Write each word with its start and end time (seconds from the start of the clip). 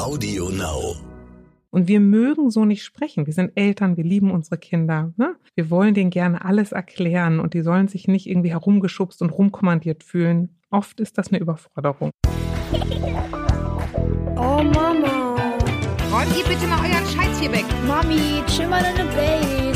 Audio 0.00 0.48
Now. 0.48 0.96
Und 1.68 1.86
wir 1.86 2.00
mögen 2.00 2.50
so 2.50 2.64
nicht 2.64 2.82
sprechen. 2.84 3.26
Wir 3.26 3.34
sind 3.34 3.52
Eltern, 3.54 3.98
wir 3.98 4.04
lieben 4.04 4.30
unsere 4.30 4.56
Kinder. 4.56 5.12
Ne? 5.18 5.36
Wir 5.54 5.68
wollen 5.68 5.92
denen 5.92 6.08
gerne 6.08 6.42
alles 6.42 6.72
erklären 6.72 7.38
und 7.38 7.52
die 7.52 7.60
sollen 7.60 7.86
sich 7.86 8.08
nicht 8.08 8.26
irgendwie 8.26 8.50
herumgeschubst 8.50 9.20
und 9.20 9.28
rumkommandiert 9.28 10.02
fühlen. 10.02 10.56
Oft 10.70 11.00
ist 11.00 11.18
das 11.18 11.28
eine 11.28 11.38
Überforderung. 11.38 12.12
Oh 14.36 14.62
Mama. 14.62 15.36
Räumt 16.10 16.34
ihr 16.38 16.44
bitte 16.48 16.66
mal 16.66 16.80
euren 16.80 17.06
Scheiß 17.06 17.38
hier 17.38 17.52
weg. 17.52 17.66
Mami, 17.86 18.42
chill 18.46 18.68
mal 18.68 18.82
deine 18.82 19.04
Base. 19.10 19.69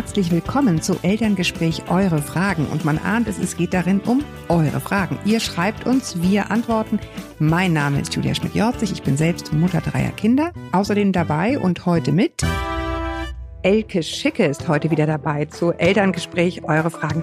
Herzlich 0.00 0.30
willkommen 0.30 0.80
zu 0.80 0.96
Elterngespräch 1.02 1.90
Eure 1.90 2.22
Fragen. 2.22 2.64
Und 2.68 2.86
man 2.86 2.96
ahnt 2.96 3.28
es, 3.28 3.38
es 3.38 3.54
geht 3.58 3.74
darin 3.74 4.00
um 4.00 4.24
eure 4.48 4.80
Fragen. 4.80 5.18
Ihr 5.26 5.40
schreibt 5.40 5.86
uns, 5.86 6.22
wir 6.22 6.50
antworten. 6.50 6.98
Mein 7.38 7.74
Name 7.74 8.00
ist 8.00 8.14
Julia 8.14 8.34
Schmidt-Jorzig. 8.34 8.92
Ich 8.92 9.02
bin 9.02 9.18
selbst 9.18 9.52
Mutter 9.52 9.82
dreier 9.82 10.12
Kinder. 10.12 10.52
Außerdem 10.72 11.12
dabei 11.12 11.58
und 11.58 11.84
heute 11.84 12.12
mit 12.12 12.42
Elke 13.62 14.02
Schicke 14.02 14.46
ist 14.46 14.68
heute 14.68 14.90
wieder 14.90 15.04
dabei 15.04 15.44
zu 15.44 15.72
Elterngespräch 15.72 16.64
Eure 16.64 16.90
Fragen. 16.90 17.22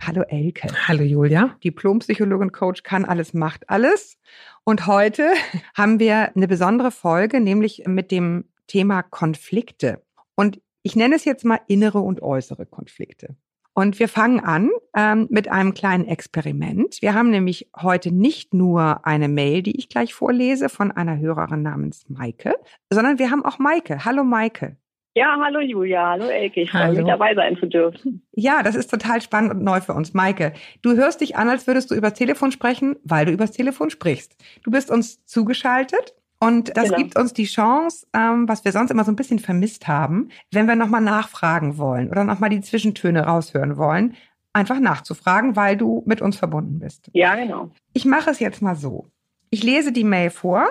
Hallo 0.00 0.22
Elke. 0.22 0.66
Hallo 0.88 1.04
Julia. 1.04 1.54
Diplompsychologin, 1.62 2.50
Coach, 2.50 2.82
kann 2.82 3.04
alles, 3.04 3.32
macht 3.32 3.70
alles. 3.70 4.18
Und 4.64 4.88
heute 4.88 5.28
haben 5.74 6.00
wir 6.00 6.34
eine 6.34 6.48
besondere 6.48 6.90
Folge, 6.90 7.38
nämlich 7.38 7.84
mit 7.86 8.10
dem 8.10 8.46
Thema 8.66 9.04
Konflikte. 9.04 10.02
Und 10.34 10.60
ich 10.84 10.94
nenne 10.94 11.16
es 11.16 11.24
jetzt 11.24 11.44
mal 11.44 11.60
innere 11.66 11.98
und 11.98 12.22
äußere 12.22 12.66
Konflikte. 12.66 13.36
Und 13.72 13.98
wir 13.98 14.06
fangen 14.06 14.38
an 14.38 14.70
ähm, 14.94 15.26
mit 15.30 15.50
einem 15.50 15.74
kleinen 15.74 16.06
Experiment. 16.06 16.98
Wir 17.00 17.14
haben 17.14 17.30
nämlich 17.30 17.68
heute 17.76 18.12
nicht 18.12 18.54
nur 18.54 19.04
eine 19.04 19.26
Mail, 19.26 19.62
die 19.62 19.76
ich 19.76 19.88
gleich 19.88 20.14
vorlese, 20.14 20.68
von 20.68 20.92
einer 20.92 21.18
Hörerin 21.18 21.62
namens 21.62 22.08
Maike, 22.08 22.54
sondern 22.90 23.18
wir 23.18 23.32
haben 23.32 23.44
auch 23.44 23.58
Maike. 23.58 24.04
Hallo 24.04 24.22
Maike. 24.22 24.76
Ja, 25.16 25.38
hallo 25.42 25.60
Julia, 25.60 26.10
hallo 26.10 26.26
Elke, 26.26 26.62
ich 26.62 26.70
freue 26.72 26.82
Hallo. 26.82 26.96
mich 26.98 27.06
dabei 27.06 27.34
sein 27.36 27.56
zu 27.56 27.66
dürfen. 27.66 28.26
Ja, 28.32 28.64
das 28.64 28.74
ist 28.74 28.90
total 28.90 29.22
spannend 29.22 29.52
und 29.52 29.62
neu 29.62 29.80
für 29.80 29.94
uns. 29.94 30.12
Maike, 30.12 30.52
du 30.82 30.96
hörst 30.96 31.20
dich 31.20 31.36
an, 31.36 31.48
als 31.48 31.68
würdest 31.68 31.90
du 31.90 31.94
übers 31.94 32.14
Telefon 32.14 32.50
sprechen, 32.50 32.96
weil 33.04 33.24
du 33.24 33.32
übers 33.32 33.52
Telefon 33.52 33.90
sprichst. 33.90 34.36
Du 34.64 34.72
bist 34.72 34.90
uns 34.90 35.24
zugeschaltet 35.24 36.14
und 36.46 36.76
das 36.76 36.84
Genau. 36.84 36.96
gibt 36.98 37.18
uns 37.18 37.32
die 37.32 37.44
Chance, 37.46 38.06
ähm, 38.12 38.48
was 38.48 38.64
wir 38.64 38.72
sonst 38.72 38.90
immer 38.90 39.04
so 39.04 39.12
ein 39.12 39.16
bisschen 39.16 39.38
vermisst 39.38 39.88
haben, 39.88 40.28
wenn 40.52 40.66
wir 40.66 40.76
nochmal 40.76 41.00
nachfragen 41.00 41.78
wollen 41.78 42.10
oder 42.10 42.24
nochmal 42.24 42.50
die 42.50 42.60
Zwischentöne 42.60 43.24
raushören 43.24 43.76
wollen, 43.76 44.14
einfach 44.52 44.78
nachzufragen, 44.78 45.56
weil 45.56 45.76
du 45.76 46.02
mit 46.06 46.20
uns 46.22 46.36
verbunden 46.36 46.78
bist. 46.78 47.10
Ja, 47.12 47.34
genau. 47.34 47.70
Ich 47.92 48.04
mache 48.04 48.30
es 48.30 48.38
jetzt 48.38 48.62
mal 48.62 48.76
so. 48.76 49.10
Ich 49.50 49.62
lese 49.62 49.92
die 49.92 50.04
Mail 50.04 50.30
vor. 50.30 50.66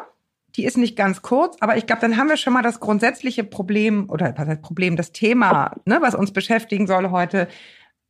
Die 0.55 0.65
ist 0.65 0.77
nicht 0.77 0.95
ganz 0.95 1.23
kurz, 1.23 1.57
aber 1.61 1.77
ich 1.77 1.87
glaube, 1.87 2.01
dann 2.01 2.15
haben 2.15 2.29
wir 2.29 2.37
schon 2.37 2.53
mal 2.53 2.61
das 2.61 2.79
grundsätzliche 2.79 3.43
Problem 3.43 4.07
oder 4.09 4.33
was 4.37 4.47
heißt 4.47 4.61
Problem, 4.61 4.95
das 4.95 5.11
Thema, 5.11 5.71
ne, 5.85 5.97
was 6.01 6.13
uns 6.13 6.31
beschäftigen 6.31 6.85
soll 6.85 7.09
heute, 7.09 7.47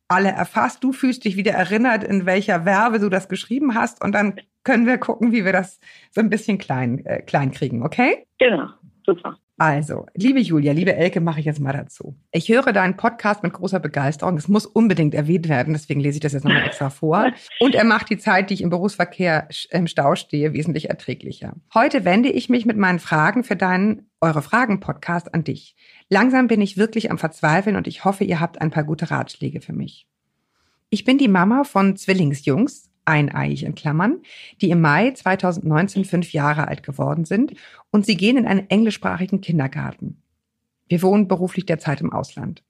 alle 0.08 0.30
erfasst. 0.30 0.82
Du 0.84 0.92
fühlst 0.92 1.24
dich 1.24 1.36
wieder 1.36 1.52
erinnert, 1.52 2.04
in 2.04 2.26
welcher 2.26 2.62
Verbe 2.62 2.98
du 2.98 3.08
das 3.08 3.28
geschrieben 3.28 3.74
hast 3.74 4.02
und 4.02 4.12
dann 4.12 4.40
können 4.62 4.86
wir 4.86 4.98
gucken, 4.98 5.32
wie 5.32 5.44
wir 5.44 5.52
das 5.52 5.78
so 6.10 6.20
ein 6.20 6.30
bisschen 6.30 6.58
klein, 6.58 7.04
äh, 7.04 7.22
klein 7.22 7.50
kriegen, 7.50 7.82
okay? 7.82 8.26
Genau. 8.38 8.68
Super. 9.04 9.38
Also, 9.56 10.06
liebe 10.14 10.40
Julia, 10.40 10.72
liebe 10.72 10.96
Elke, 10.96 11.20
mache 11.20 11.38
ich 11.38 11.46
jetzt 11.46 11.60
mal 11.60 11.72
dazu. 11.72 12.16
Ich 12.32 12.48
höre 12.48 12.72
deinen 12.72 12.96
Podcast 12.96 13.44
mit 13.44 13.52
großer 13.52 13.78
Begeisterung. 13.78 14.36
Es 14.36 14.48
muss 14.48 14.66
unbedingt 14.66 15.14
erwähnt 15.14 15.48
werden, 15.48 15.74
deswegen 15.74 16.00
lese 16.00 16.16
ich 16.16 16.20
das 16.20 16.32
jetzt 16.32 16.44
nochmal 16.44 16.64
extra 16.66 16.90
vor. 16.90 17.32
Und 17.60 17.76
er 17.76 17.84
macht 17.84 18.10
die 18.10 18.18
Zeit, 18.18 18.50
die 18.50 18.54
ich 18.54 18.62
im 18.62 18.70
Berufsverkehr 18.70 19.48
im 19.70 19.86
Stau 19.86 20.16
stehe, 20.16 20.54
wesentlich 20.54 20.90
erträglicher. 20.90 21.54
Heute 21.72 22.04
wende 22.04 22.30
ich 22.30 22.48
mich 22.48 22.66
mit 22.66 22.76
meinen 22.76 22.98
Fragen 22.98 23.44
für 23.44 23.54
deinen 23.54 24.10
Eure 24.20 24.42
Fragen-Podcast 24.42 25.32
an 25.32 25.44
dich. 25.44 25.76
Langsam 26.08 26.48
bin 26.48 26.60
ich 26.60 26.76
wirklich 26.76 27.12
am 27.12 27.18
Verzweifeln 27.18 27.76
und 27.76 27.86
ich 27.86 28.04
hoffe, 28.04 28.24
ihr 28.24 28.40
habt 28.40 28.60
ein 28.60 28.70
paar 28.70 28.84
gute 28.84 29.12
Ratschläge 29.12 29.60
für 29.60 29.72
mich. 29.72 30.08
Ich 30.90 31.04
bin 31.04 31.16
die 31.16 31.28
Mama 31.28 31.62
von 31.62 31.96
Zwillingsjungs, 31.96 32.90
eineiig 33.04 33.62
in 33.62 33.74
Klammern, 33.74 34.22
die 34.60 34.70
im 34.70 34.80
Mai 34.80 35.10
2019 35.10 36.04
fünf 36.04 36.32
Jahre 36.32 36.68
alt 36.68 36.82
geworden 36.82 37.24
sind 37.24 37.54
und 37.90 38.06
sie 38.06 38.16
gehen 38.16 38.36
in 38.36 38.46
einen 38.46 38.68
englischsprachigen 38.70 39.40
Kindergarten. 39.40 40.22
Wir 40.88 41.02
wohnen 41.02 41.28
beruflich 41.28 41.66
derzeit 41.66 42.00
im 42.00 42.12
Ausland. 42.12 42.62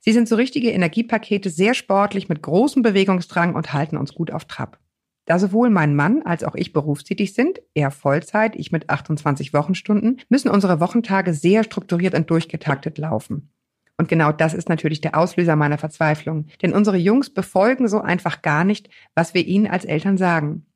Sie 0.00 0.12
sind 0.12 0.28
so 0.28 0.36
richtige 0.36 0.70
Energiepakete, 0.70 1.50
sehr 1.50 1.74
sportlich, 1.74 2.28
mit 2.28 2.42
großem 2.42 2.82
Bewegungsdrang 2.82 3.54
und 3.54 3.72
halten 3.72 3.96
uns 3.96 4.14
gut 4.14 4.30
auf 4.30 4.44
Trab. 4.44 4.78
Da 5.24 5.40
sowohl 5.40 5.70
mein 5.70 5.96
Mann 5.96 6.22
als 6.22 6.44
auch 6.44 6.54
ich 6.54 6.72
berufstätig 6.72 7.34
sind, 7.34 7.60
er 7.74 7.90
Vollzeit, 7.90 8.54
ich 8.54 8.70
mit 8.70 8.88
28 8.88 9.52
Wochenstunden, 9.52 10.20
müssen 10.28 10.48
unsere 10.48 10.78
Wochentage 10.78 11.34
sehr 11.34 11.64
strukturiert 11.64 12.14
und 12.14 12.30
durchgetaktet 12.30 12.96
laufen. 12.98 13.50
Und 13.98 14.08
genau 14.08 14.32
das 14.32 14.52
ist 14.54 14.68
natürlich 14.68 15.00
der 15.00 15.16
Auslöser 15.16 15.56
meiner 15.56 15.78
Verzweiflung. 15.78 16.46
Denn 16.62 16.74
unsere 16.74 16.98
Jungs 16.98 17.30
befolgen 17.30 17.88
so 17.88 18.00
einfach 18.00 18.42
gar 18.42 18.64
nicht, 18.64 18.90
was 19.14 19.32
wir 19.32 19.46
ihnen 19.46 19.66
als 19.66 19.84
Eltern 19.84 20.18
sagen. 20.18 20.66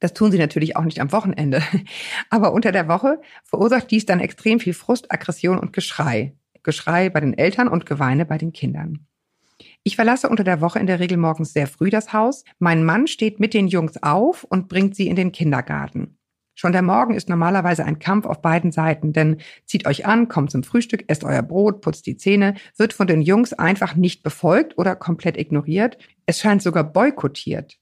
Das 0.00 0.14
tun 0.14 0.32
sie 0.32 0.38
natürlich 0.38 0.76
auch 0.76 0.84
nicht 0.84 1.00
am 1.00 1.12
Wochenende. 1.12 1.62
Aber 2.30 2.52
unter 2.52 2.72
der 2.72 2.88
Woche 2.88 3.20
verursacht 3.44 3.90
dies 3.90 4.06
dann 4.06 4.20
extrem 4.20 4.58
viel 4.58 4.72
Frust, 4.72 5.12
Aggression 5.12 5.58
und 5.58 5.74
Geschrei. 5.74 6.34
Geschrei 6.62 7.10
bei 7.10 7.20
den 7.20 7.36
Eltern 7.36 7.68
und 7.68 7.84
Geweine 7.86 8.24
bei 8.24 8.38
den 8.38 8.52
Kindern. 8.52 9.06
Ich 9.82 9.96
verlasse 9.96 10.28
unter 10.28 10.44
der 10.44 10.62
Woche 10.62 10.78
in 10.78 10.86
der 10.86 11.00
Regel 11.00 11.18
morgens 11.18 11.52
sehr 11.52 11.66
früh 11.66 11.90
das 11.90 12.14
Haus. 12.14 12.44
Mein 12.58 12.84
Mann 12.84 13.06
steht 13.06 13.40
mit 13.40 13.52
den 13.52 13.68
Jungs 13.68 14.02
auf 14.02 14.44
und 14.44 14.68
bringt 14.68 14.96
sie 14.96 15.08
in 15.08 15.16
den 15.16 15.32
Kindergarten. 15.32 16.18
Schon 16.60 16.72
der 16.72 16.82
Morgen 16.82 17.14
ist 17.14 17.30
normalerweise 17.30 17.86
ein 17.86 17.98
Kampf 17.98 18.26
auf 18.26 18.42
beiden 18.42 18.70
Seiten, 18.70 19.14
denn 19.14 19.38
zieht 19.64 19.86
euch 19.86 20.04
an, 20.04 20.28
kommt 20.28 20.50
zum 20.50 20.62
Frühstück, 20.62 21.04
esst 21.06 21.24
euer 21.24 21.40
Brot, 21.40 21.80
putzt 21.80 22.04
die 22.04 22.18
Zähne, 22.18 22.54
wird 22.76 22.92
von 22.92 23.06
den 23.06 23.22
Jungs 23.22 23.54
einfach 23.54 23.96
nicht 23.96 24.22
befolgt 24.22 24.76
oder 24.76 24.94
komplett 24.94 25.38
ignoriert. 25.38 25.96
Es 26.26 26.38
scheint 26.38 26.60
sogar 26.60 26.84
boykottiert. 26.84 27.78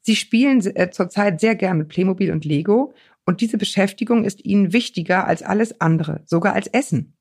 Sie 0.00 0.16
spielen 0.16 0.58
äh, 0.74 0.90
zurzeit 0.90 1.38
sehr 1.38 1.54
gern 1.54 1.78
mit 1.78 1.86
Playmobil 1.86 2.32
und 2.32 2.44
Lego 2.44 2.94
und 3.26 3.42
diese 3.42 3.58
Beschäftigung 3.58 4.24
ist 4.24 4.44
ihnen 4.44 4.72
wichtiger 4.72 5.28
als 5.28 5.44
alles 5.44 5.80
andere, 5.80 6.22
sogar 6.26 6.54
als 6.54 6.66
Essen. 6.66 7.16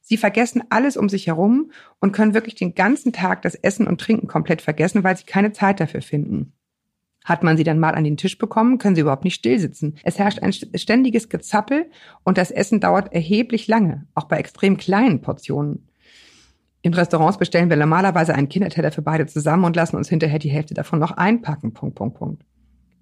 Sie 0.00 0.16
vergessen 0.16 0.62
alles 0.70 0.96
um 0.96 1.10
sich 1.10 1.26
herum 1.26 1.70
und 2.00 2.12
können 2.12 2.32
wirklich 2.32 2.54
den 2.54 2.74
ganzen 2.74 3.12
Tag 3.12 3.42
das 3.42 3.56
Essen 3.56 3.86
und 3.86 4.00
Trinken 4.00 4.26
komplett 4.26 4.62
vergessen, 4.62 5.04
weil 5.04 5.18
sie 5.18 5.24
keine 5.24 5.52
Zeit 5.52 5.80
dafür 5.80 6.00
finden. 6.00 6.54
Hat 7.24 7.42
man 7.42 7.56
sie 7.56 7.64
dann 7.64 7.78
mal 7.78 7.94
an 7.94 8.04
den 8.04 8.16
Tisch 8.16 8.38
bekommen, 8.38 8.78
können 8.78 8.94
sie 8.94 9.02
überhaupt 9.02 9.24
nicht 9.24 9.34
stillsitzen. 9.34 9.96
Es 10.04 10.18
herrscht 10.18 10.40
ein 10.40 10.52
ständiges 10.52 11.28
Gezappel 11.28 11.90
und 12.24 12.38
das 12.38 12.50
Essen 12.50 12.80
dauert 12.80 13.12
erheblich 13.12 13.68
lange, 13.68 14.06
auch 14.14 14.24
bei 14.24 14.38
extrem 14.38 14.76
kleinen 14.76 15.20
Portionen. 15.20 15.86
In 16.82 16.94
Restaurants 16.94 17.36
bestellen 17.36 17.68
wir 17.68 17.76
normalerweise 17.76 18.34
einen 18.34 18.48
Kinderteller 18.48 18.90
für 18.90 19.02
beide 19.02 19.26
zusammen 19.26 19.64
und 19.64 19.76
lassen 19.76 19.96
uns 19.96 20.08
hinterher 20.08 20.38
die 20.38 20.48
Hälfte 20.48 20.72
davon 20.72 20.98
noch 20.98 21.12
einpacken. 21.12 21.74
Punkt, 21.74 21.94
Punkt, 21.94 22.16
Punkt. 22.16 22.44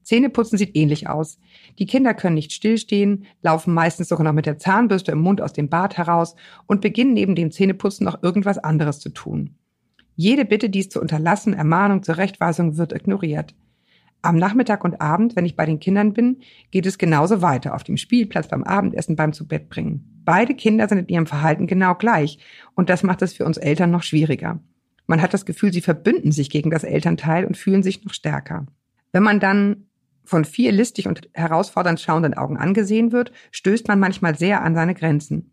Zähneputzen 0.02 0.58
sieht 0.58 0.74
ähnlich 0.74 1.08
aus. 1.08 1.38
Die 1.78 1.86
Kinder 1.86 2.14
können 2.14 2.34
nicht 2.34 2.52
stillstehen, 2.52 3.26
laufen 3.42 3.74
meistens 3.74 4.08
sogar 4.08 4.24
noch 4.24 4.32
mit 4.32 4.46
der 4.46 4.58
Zahnbürste 4.58 5.12
im 5.12 5.20
Mund 5.20 5.42
aus 5.42 5.52
dem 5.52 5.68
Bad 5.68 5.96
heraus 5.96 6.34
und 6.66 6.80
beginnen 6.80 7.12
neben 7.12 7.34
dem 7.34 7.50
Zähneputzen 7.50 8.04
noch 8.06 8.22
irgendwas 8.22 8.58
anderes 8.58 9.00
zu 9.00 9.10
tun. 9.10 9.56
Jede 10.16 10.44
Bitte, 10.44 10.70
dies 10.70 10.88
zu 10.88 11.00
unterlassen, 11.00 11.52
Ermahnung, 11.52 12.02
Zurechtweisung 12.02 12.78
wird 12.78 12.92
ignoriert. 12.92 13.54
Am 14.20 14.36
Nachmittag 14.36 14.84
und 14.84 15.00
Abend, 15.00 15.36
wenn 15.36 15.46
ich 15.46 15.54
bei 15.54 15.64
den 15.64 15.78
Kindern 15.78 16.12
bin, 16.12 16.38
geht 16.70 16.86
es 16.86 16.98
genauso 16.98 17.40
weiter, 17.40 17.74
auf 17.74 17.84
dem 17.84 17.96
Spielplatz, 17.96 18.48
beim 18.48 18.64
Abendessen, 18.64 19.16
beim 19.16 19.32
Zubettbringen. 19.32 20.22
Beide 20.24 20.54
Kinder 20.54 20.88
sind 20.88 20.98
in 20.98 21.08
ihrem 21.08 21.26
Verhalten 21.26 21.66
genau 21.66 21.94
gleich 21.94 22.38
und 22.74 22.90
das 22.90 23.02
macht 23.02 23.22
es 23.22 23.32
für 23.32 23.44
uns 23.44 23.58
Eltern 23.58 23.90
noch 23.90 24.02
schwieriger. 24.02 24.60
Man 25.06 25.22
hat 25.22 25.32
das 25.32 25.46
Gefühl, 25.46 25.72
sie 25.72 25.80
verbünden 25.80 26.32
sich 26.32 26.50
gegen 26.50 26.70
das 26.70 26.84
Elternteil 26.84 27.44
und 27.44 27.56
fühlen 27.56 27.82
sich 27.82 28.04
noch 28.04 28.12
stärker. 28.12 28.66
Wenn 29.12 29.22
man 29.22 29.40
dann 29.40 29.86
von 30.24 30.44
vier 30.44 30.72
listig 30.72 31.08
und 31.08 31.30
herausfordernd 31.32 32.00
schauenden 32.00 32.34
Augen 32.34 32.58
angesehen 32.58 33.12
wird, 33.12 33.32
stößt 33.50 33.88
man 33.88 33.98
manchmal 33.98 34.36
sehr 34.36 34.62
an 34.62 34.74
seine 34.74 34.94
Grenzen. 34.94 35.52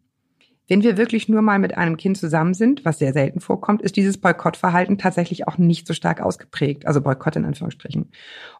Wenn 0.67 0.81
wir 0.81 0.97
wirklich 0.97 1.29
nur 1.29 1.41
mal 1.43 1.59
mit 1.59 1.77
einem 1.77 1.95
Kind 1.95 2.17
zusammen 2.17 2.55
sind, 2.55 2.83
was 2.85 2.97
sehr 2.97 3.13
selten 3.13 3.39
vorkommt, 3.39 3.83
ist 3.83 3.95
dieses 3.95 4.17
Boykottverhalten 4.17 4.97
tatsächlich 4.97 5.47
auch 5.47 5.59
nicht 5.59 5.85
so 5.85 5.93
stark 5.93 6.21
ausgeprägt, 6.21 6.87
also 6.87 7.01
Boykott 7.01 7.35
in 7.35 7.45
Anführungsstrichen. 7.45 8.09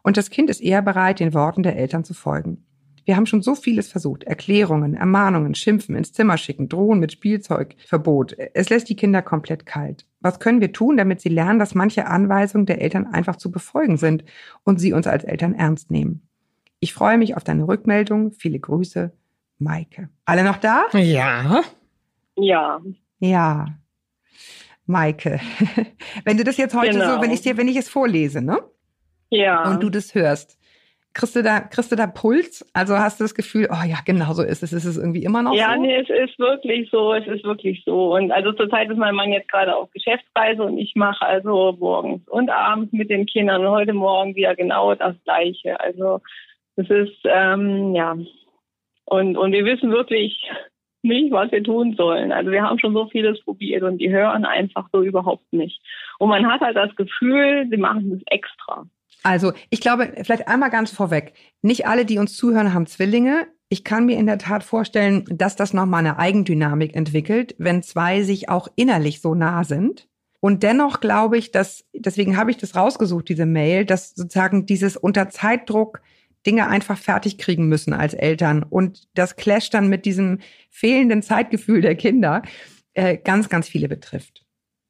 Und 0.02 0.16
das 0.16 0.30
Kind 0.30 0.48
ist 0.48 0.60
eher 0.60 0.82
bereit, 0.82 1.18
den 1.18 1.34
Worten 1.34 1.64
der 1.64 1.76
Eltern 1.76 2.04
zu 2.04 2.14
folgen. 2.14 2.64
Wir 3.06 3.16
haben 3.16 3.26
schon 3.26 3.42
so 3.42 3.54
vieles 3.54 3.88
versucht. 3.88 4.24
Erklärungen, 4.24 4.94
Ermahnungen, 4.94 5.54
Schimpfen, 5.54 5.94
ins 5.94 6.12
Zimmer 6.12 6.36
schicken, 6.38 6.68
drohen 6.68 6.98
mit 6.98 7.12
Spielzeug, 7.12 7.76
Verbot. 7.86 8.36
Es 8.54 8.68
lässt 8.68 8.88
die 8.88 8.96
Kinder 8.96 9.22
komplett 9.22 9.64
kalt. 9.64 10.04
Was 10.20 10.40
können 10.40 10.60
wir 10.60 10.72
tun, 10.72 10.96
damit 10.96 11.20
sie 11.20 11.28
lernen, 11.28 11.60
dass 11.60 11.76
manche 11.76 12.08
Anweisungen 12.08 12.66
der 12.66 12.80
Eltern 12.80 13.06
einfach 13.06 13.36
zu 13.36 13.52
befolgen 13.52 13.96
sind 13.96 14.24
und 14.64 14.80
sie 14.80 14.92
uns 14.92 15.06
als 15.06 15.22
Eltern 15.22 15.54
ernst 15.54 15.90
nehmen? 15.90 16.22
Ich 16.80 16.94
freue 16.94 17.16
mich 17.16 17.36
auf 17.36 17.44
deine 17.44 17.68
Rückmeldung. 17.68 18.32
Viele 18.32 18.58
Grüße, 18.58 19.12
Maike. 19.58 20.08
Alle 20.24 20.42
noch 20.42 20.56
da? 20.56 20.86
Ja. 20.92 21.62
Ja, 22.36 22.80
Ja. 23.18 23.66
Maike, 24.88 25.40
wenn 26.24 26.36
du 26.36 26.44
das 26.44 26.56
jetzt 26.58 26.76
heute 26.76 26.92
Genau. 26.92 27.16
so, 27.16 27.22
wenn 27.22 27.32
ich 27.32 27.40
dir, 27.40 27.56
wenn 27.56 27.66
ich 27.66 27.76
es 27.76 27.88
vorlese, 27.88 28.40
ne? 28.40 28.58
ja. 29.30 29.68
Und 29.68 29.82
du 29.82 29.90
das 29.90 30.14
hörst, 30.14 30.56
kriegst 31.12 31.34
du 31.34 31.42
da, 31.42 31.60
kriegst 31.60 31.90
du 31.90 31.96
da 31.96 32.06
Puls? 32.06 32.64
Also 32.72 32.96
hast 32.96 33.18
du 33.18 33.24
das 33.24 33.34
Gefühl, 33.34 33.68
oh 33.70 33.84
ja, 33.84 33.96
genau 34.04 34.32
so 34.34 34.42
ist 34.42 34.62
es. 34.62 34.72
Ist 34.72 34.84
es 34.84 34.96
irgendwie 34.98 35.24
immer 35.24 35.42
noch 35.42 35.54
ja, 35.54 35.74
so? 35.74 35.80
nee, 35.80 35.96
es 35.96 36.08
ist 36.08 36.38
wirklich 36.38 36.88
so, 36.90 37.14
es 37.14 37.26
ist 37.26 37.42
wirklich 37.42 37.82
so. 37.84 38.14
Und 38.14 38.30
also 38.30 38.52
zurzeit 38.52 38.90
ist 38.90 38.98
mein 38.98 39.14
Mann 39.14 39.32
jetzt 39.32 39.50
gerade 39.50 39.74
auf 39.74 39.90
Geschäftsreise 39.90 40.62
und 40.62 40.78
ich 40.78 40.94
mache 40.94 41.24
also 41.24 41.76
morgens 41.80 42.28
und 42.28 42.50
abends 42.50 42.92
mit 42.92 43.10
den 43.10 43.26
Kindern 43.26 43.62
und 43.62 43.70
heute 43.70 43.94
Morgen 43.94 44.36
wieder 44.36 44.54
genau 44.54 44.94
das 44.94 45.16
Gleiche. 45.24 45.80
Also 45.80 46.20
es 46.76 46.88
ist, 46.90 47.18
ähm, 47.24 47.94
ja. 47.94 48.16
Und, 49.06 49.36
und 49.36 49.52
wir 49.52 49.64
wissen 49.64 49.90
wirklich 49.90 50.48
nicht, 51.06 51.32
was 51.32 51.50
wir 51.52 51.62
tun 51.62 51.94
sollen. 51.96 52.32
Also 52.32 52.50
wir 52.50 52.62
haben 52.62 52.78
schon 52.78 52.94
so 52.94 53.08
vieles 53.08 53.40
probiert 53.42 53.82
und 53.82 53.98
die 53.98 54.10
hören 54.10 54.44
einfach 54.44 54.88
so 54.92 55.02
überhaupt 55.02 55.52
nicht. 55.52 55.80
Und 56.18 56.28
man 56.28 56.46
hat 56.46 56.60
halt 56.60 56.76
das 56.76 56.94
Gefühl, 56.96 57.66
sie 57.70 57.76
machen 57.76 58.10
das 58.10 58.20
extra. 58.26 58.86
Also, 59.22 59.52
ich 59.70 59.80
glaube, 59.80 60.12
vielleicht 60.22 60.46
einmal 60.46 60.70
ganz 60.70 60.92
vorweg. 60.92 61.32
Nicht 61.60 61.88
alle, 61.88 62.04
die 62.04 62.18
uns 62.18 62.36
zuhören, 62.36 62.74
haben 62.74 62.86
Zwillinge. 62.86 63.48
Ich 63.68 63.82
kann 63.82 64.06
mir 64.06 64.16
in 64.16 64.26
der 64.26 64.38
Tat 64.38 64.62
vorstellen, 64.62 65.24
dass 65.28 65.56
das 65.56 65.74
nochmal 65.74 66.00
eine 66.00 66.18
Eigendynamik 66.18 66.94
entwickelt, 66.94 67.56
wenn 67.58 67.82
zwei 67.82 68.22
sich 68.22 68.48
auch 68.48 68.68
innerlich 68.76 69.20
so 69.20 69.34
nah 69.34 69.64
sind. 69.64 70.06
Und 70.38 70.62
dennoch 70.62 71.00
glaube 71.00 71.38
ich, 71.38 71.50
dass, 71.50 71.84
deswegen 71.92 72.36
habe 72.36 72.52
ich 72.52 72.56
das 72.56 72.76
rausgesucht, 72.76 73.28
diese 73.28 73.46
Mail, 73.46 73.84
dass 73.84 74.14
sozusagen 74.14 74.64
dieses 74.64 74.96
unter 74.96 75.28
Zeitdruck 75.28 76.02
Dinge 76.46 76.68
einfach 76.68 76.96
fertig 76.96 77.38
kriegen 77.38 77.68
müssen 77.68 77.92
als 77.92 78.14
Eltern 78.14 78.62
und 78.62 79.08
das 79.14 79.36
clasht 79.36 79.74
dann 79.74 79.88
mit 79.88 80.04
diesem 80.04 80.38
fehlenden 80.70 81.22
Zeitgefühl 81.22 81.80
der 81.80 81.96
Kinder 81.96 82.42
äh, 82.94 83.16
ganz, 83.16 83.48
ganz 83.48 83.68
viele 83.68 83.88
betrifft. 83.88 84.44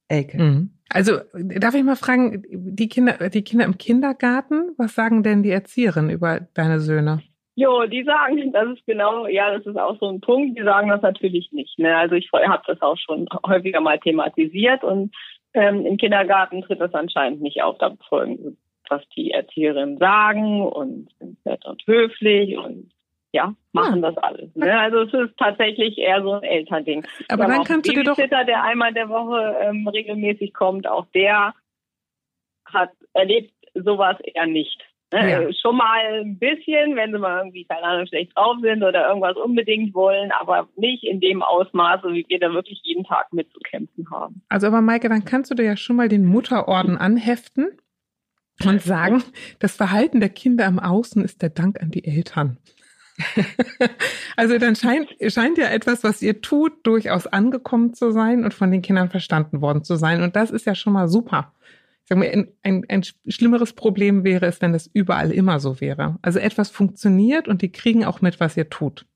Elke. 0.08 0.40
Mhm. 0.40 0.70
Also 0.88 1.18
darf 1.34 1.74
ich 1.74 1.82
mal 1.82 1.96
fragen, 1.96 2.44
die 2.48 2.88
Kinder, 2.88 3.28
die 3.30 3.42
Kinder 3.42 3.64
im 3.64 3.78
Kindergarten, 3.78 4.72
was 4.76 4.94
sagen 4.94 5.22
denn 5.22 5.42
die 5.42 5.50
Erzieherinnen 5.50 6.10
über 6.10 6.40
deine 6.54 6.78
Söhne? 6.78 7.22
Jo, 7.56 7.86
die 7.86 8.04
sagen, 8.04 8.52
das 8.52 8.68
ist 8.76 8.86
genau, 8.86 9.26
ja, 9.26 9.56
das 9.56 9.66
ist 9.66 9.78
auch 9.78 9.98
so 9.98 10.08
ein 10.08 10.20
Punkt. 10.20 10.58
Die 10.58 10.62
sagen 10.62 10.90
das 10.90 11.00
natürlich 11.00 11.50
nicht. 11.52 11.78
Ne? 11.78 11.96
Also 11.96 12.14
ich 12.14 12.30
habe 12.32 12.62
das 12.66 12.80
auch 12.82 12.98
schon 12.98 13.26
häufiger 13.46 13.80
mal 13.80 13.98
thematisiert 13.98 14.84
und 14.84 15.14
ähm, 15.54 15.86
im 15.86 15.96
Kindergarten 15.96 16.62
tritt 16.62 16.80
das 16.80 16.92
anscheinend 16.92 17.40
nicht 17.40 17.62
auf. 17.62 17.78
Da 17.78 17.96
folgen, 18.08 18.58
was 18.90 19.02
die 19.16 19.30
Erzieherinnen 19.32 19.98
sagen 19.98 20.62
und 20.62 21.08
sind 21.18 21.44
nett 21.44 21.64
und 21.64 21.82
höflich 21.86 22.56
und 22.58 22.90
ja, 23.32 23.54
machen 23.72 24.02
Ah. 24.02 24.10
das 24.12 24.16
alles. 24.22 24.54
Ne? 24.54 24.78
Also 24.78 25.00
es 25.02 25.12
ist 25.12 25.36
tatsächlich 25.36 25.98
eher 25.98 26.22
so 26.22 26.32
ein 26.32 26.42
Elternding. 26.42 27.06
Aber 27.28 27.46
dann 27.46 27.64
kannst 27.64 27.88
du 27.88 27.92
dir 27.92 28.04
doch, 28.04 28.16
der 28.16 28.62
einmal 28.62 28.94
der 28.94 29.08
Woche 29.10 29.56
ähm, 29.60 29.86
regelmäßig 29.88 30.54
kommt, 30.54 30.86
auch 30.88 31.06
der 31.14 31.54
hat 32.64 32.90
erlebt 33.12 33.52
sowas 33.74 34.16
eher 34.20 34.46
nicht. 34.46 34.80
Ne? 35.12 35.30
Ja. 35.30 35.40
Äh, 35.42 35.52
Schon 35.54 35.76
mal 35.76 36.20
ein 36.22 36.38
bisschen, 36.38 36.96
wenn 36.96 37.12
sie 37.12 37.18
mal 37.18 37.38
irgendwie, 37.38 37.64
keine 37.64 37.82
Ahnung, 37.82 38.06
schlecht 38.06 38.32
drauf 38.36 38.56
sind 38.62 38.82
oder 38.82 39.06
irgendwas 39.08 39.36
unbedingt 39.36 39.94
wollen, 39.94 40.32
aber 40.32 40.68
nicht 40.76 41.04
in 41.04 41.20
dem 41.20 41.42
Ausmaße, 41.42 42.08
wie 42.12 42.24
wir 42.28 42.40
da 42.40 42.50
wirklich 42.52 42.80
jeden 42.84 43.04
Tag 43.04 43.32
mitzukämpfen 43.32 44.08
haben. 44.10 44.42
also 44.48 44.66
aber 44.68 44.80
Maike, 44.80 45.08
dann 45.08 45.24
kannst 45.24 45.50
du 45.50 45.54
dir 45.54 45.64
ja 45.64 45.76
schon 45.76 45.96
mal 45.96 46.08
den 46.08 46.24
Mutterorden 46.24 46.96
anheften 46.96 47.68
und 48.64 48.82
sagen, 48.82 49.22
das 49.58 49.76
Verhalten 49.76 50.20
der 50.20 50.30
Kinder 50.30 50.66
im 50.66 50.78
Außen 50.78 51.22
ist 51.24 51.42
der 51.42 51.50
Dank 51.50 51.80
an 51.82 51.90
die 51.90 52.04
Eltern. 52.04 52.58
also 54.36 54.58
dann 54.58 54.76
scheint, 54.76 55.08
scheint 55.28 55.58
ja 55.58 55.68
etwas, 55.68 56.04
was 56.04 56.22
ihr 56.22 56.40
tut, 56.40 56.86
durchaus 56.86 57.26
angekommen 57.26 57.94
zu 57.94 58.12
sein 58.12 58.44
und 58.44 58.54
von 58.54 58.70
den 58.70 58.82
Kindern 58.82 59.10
verstanden 59.10 59.60
worden 59.60 59.84
zu 59.84 59.96
sein. 59.96 60.22
Und 60.22 60.36
das 60.36 60.50
ist 60.50 60.66
ja 60.66 60.74
schon 60.74 60.92
mal 60.92 61.08
super. 61.08 61.52
Ich 62.02 62.08
sag 62.08 62.18
mal, 62.18 62.28
ein, 62.28 62.48
ein, 62.62 62.84
ein 62.88 63.02
schlimmeres 63.26 63.72
Problem 63.72 64.24
wäre 64.24 64.46
es, 64.46 64.60
wenn 64.60 64.72
das 64.72 64.88
überall 64.92 65.32
immer 65.32 65.60
so 65.60 65.80
wäre. 65.80 66.18
Also 66.22 66.38
etwas 66.38 66.70
funktioniert 66.70 67.48
und 67.48 67.62
die 67.62 67.72
kriegen 67.72 68.04
auch 68.04 68.20
mit, 68.20 68.38
was 68.38 68.56
ihr 68.56 68.70
tut. 68.70 69.06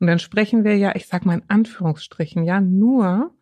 Und 0.00 0.06
dann 0.06 0.18
sprechen 0.18 0.64
wir 0.64 0.76
ja, 0.76 0.94
ich 0.94 1.06
sag 1.06 1.26
mal 1.26 1.34
in 1.34 1.44
Anführungsstrichen, 1.48 2.44
ja, 2.44 2.60
nur 2.60 3.32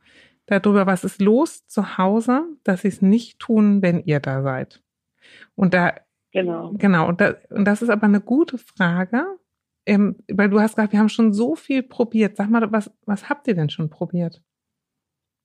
darüber, 0.46 0.86
was 0.86 1.04
ist 1.04 1.20
los 1.20 1.66
zu 1.66 1.96
Hause, 1.96 2.44
dass 2.64 2.82
sie 2.82 2.88
es 2.88 3.02
nicht 3.02 3.38
tun, 3.38 3.82
wenn 3.82 4.02
ihr 4.04 4.20
da 4.20 4.42
seid. 4.42 4.82
Und 5.54 5.74
da, 5.74 5.94
Genau. 6.32 6.72
genau, 6.78 7.08
und, 7.08 7.20
da, 7.20 7.34
und 7.50 7.66
das 7.66 7.82
ist 7.82 7.90
aber 7.90 8.04
eine 8.04 8.20
gute 8.20 8.56
Frage, 8.58 9.26
ähm, 9.86 10.16
weil 10.32 10.48
du 10.48 10.60
hast 10.60 10.76
gesagt, 10.76 10.92
wir 10.92 10.98
haben 10.98 11.10
schon 11.10 11.32
so 11.32 11.54
viel 11.54 11.82
probiert. 11.82 12.36
Sag 12.36 12.48
mal, 12.48 12.72
was, 12.72 12.90
was 13.04 13.28
habt 13.28 13.46
ihr 13.48 13.54
denn 13.54 13.68
schon 13.68 13.90
probiert? 13.90 14.40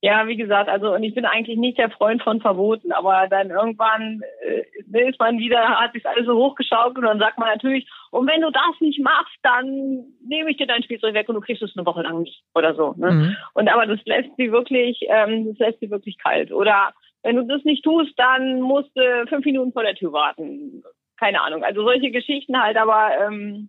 Ja, 0.00 0.28
wie 0.28 0.36
gesagt, 0.36 0.68
also 0.68 0.94
und 0.94 1.02
ich 1.02 1.12
bin 1.12 1.24
eigentlich 1.24 1.58
nicht 1.58 1.76
der 1.76 1.90
Freund 1.90 2.22
von 2.22 2.40
Verboten, 2.40 2.92
aber 2.92 3.26
dann 3.28 3.50
irgendwann 3.50 4.20
äh, 4.46 5.08
ist 5.08 5.18
man 5.18 5.38
wieder, 5.38 5.60
hat 5.60 5.92
sich 5.92 6.06
alles 6.06 6.24
so 6.24 6.36
hochgeschaukelt 6.36 6.98
und 6.98 7.04
dann 7.04 7.18
sagt 7.18 7.36
man 7.36 7.48
natürlich, 7.48 7.90
und 8.12 8.28
wenn 8.28 8.40
du 8.40 8.50
das 8.50 8.80
nicht 8.80 9.02
machst, 9.02 9.36
dann 9.42 10.04
nehme 10.24 10.52
ich 10.52 10.56
dir 10.56 10.68
dein 10.68 10.84
Spielzeug 10.84 11.14
weg 11.14 11.28
und 11.28 11.34
du 11.34 11.40
kriegst 11.40 11.62
es 11.62 11.76
eine 11.76 11.84
Woche 11.84 12.02
lang 12.02 12.22
nicht 12.22 12.44
oder 12.54 12.76
so. 12.76 12.94
Ne? 12.96 13.10
Mhm. 13.10 13.36
Und 13.54 13.68
aber 13.68 13.86
das 13.86 13.98
lässt 14.04 14.30
sie 14.36 14.52
wirklich, 14.52 15.00
ähm, 15.08 15.48
das 15.48 15.58
lässt 15.58 15.80
sie 15.80 15.90
wirklich 15.90 16.16
kalt. 16.18 16.52
Oder 16.52 16.92
wenn 17.22 17.36
du 17.36 17.46
das 17.46 17.64
nicht 17.64 17.84
tust, 17.84 18.12
dann 18.16 18.60
musst 18.60 18.90
du 18.94 19.26
fünf 19.28 19.44
Minuten 19.44 19.72
vor 19.72 19.82
der 19.82 19.94
Tür 19.94 20.12
warten. 20.12 20.82
Keine 21.18 21.42
Ahnung. 21.42 21.64
Also 21.64 21.82
solche 21.82 22.10
Geschichten 22.10 22.60
halt, 22.60 22.76
aber 22.76 23.10
ähm, 23.26 23.68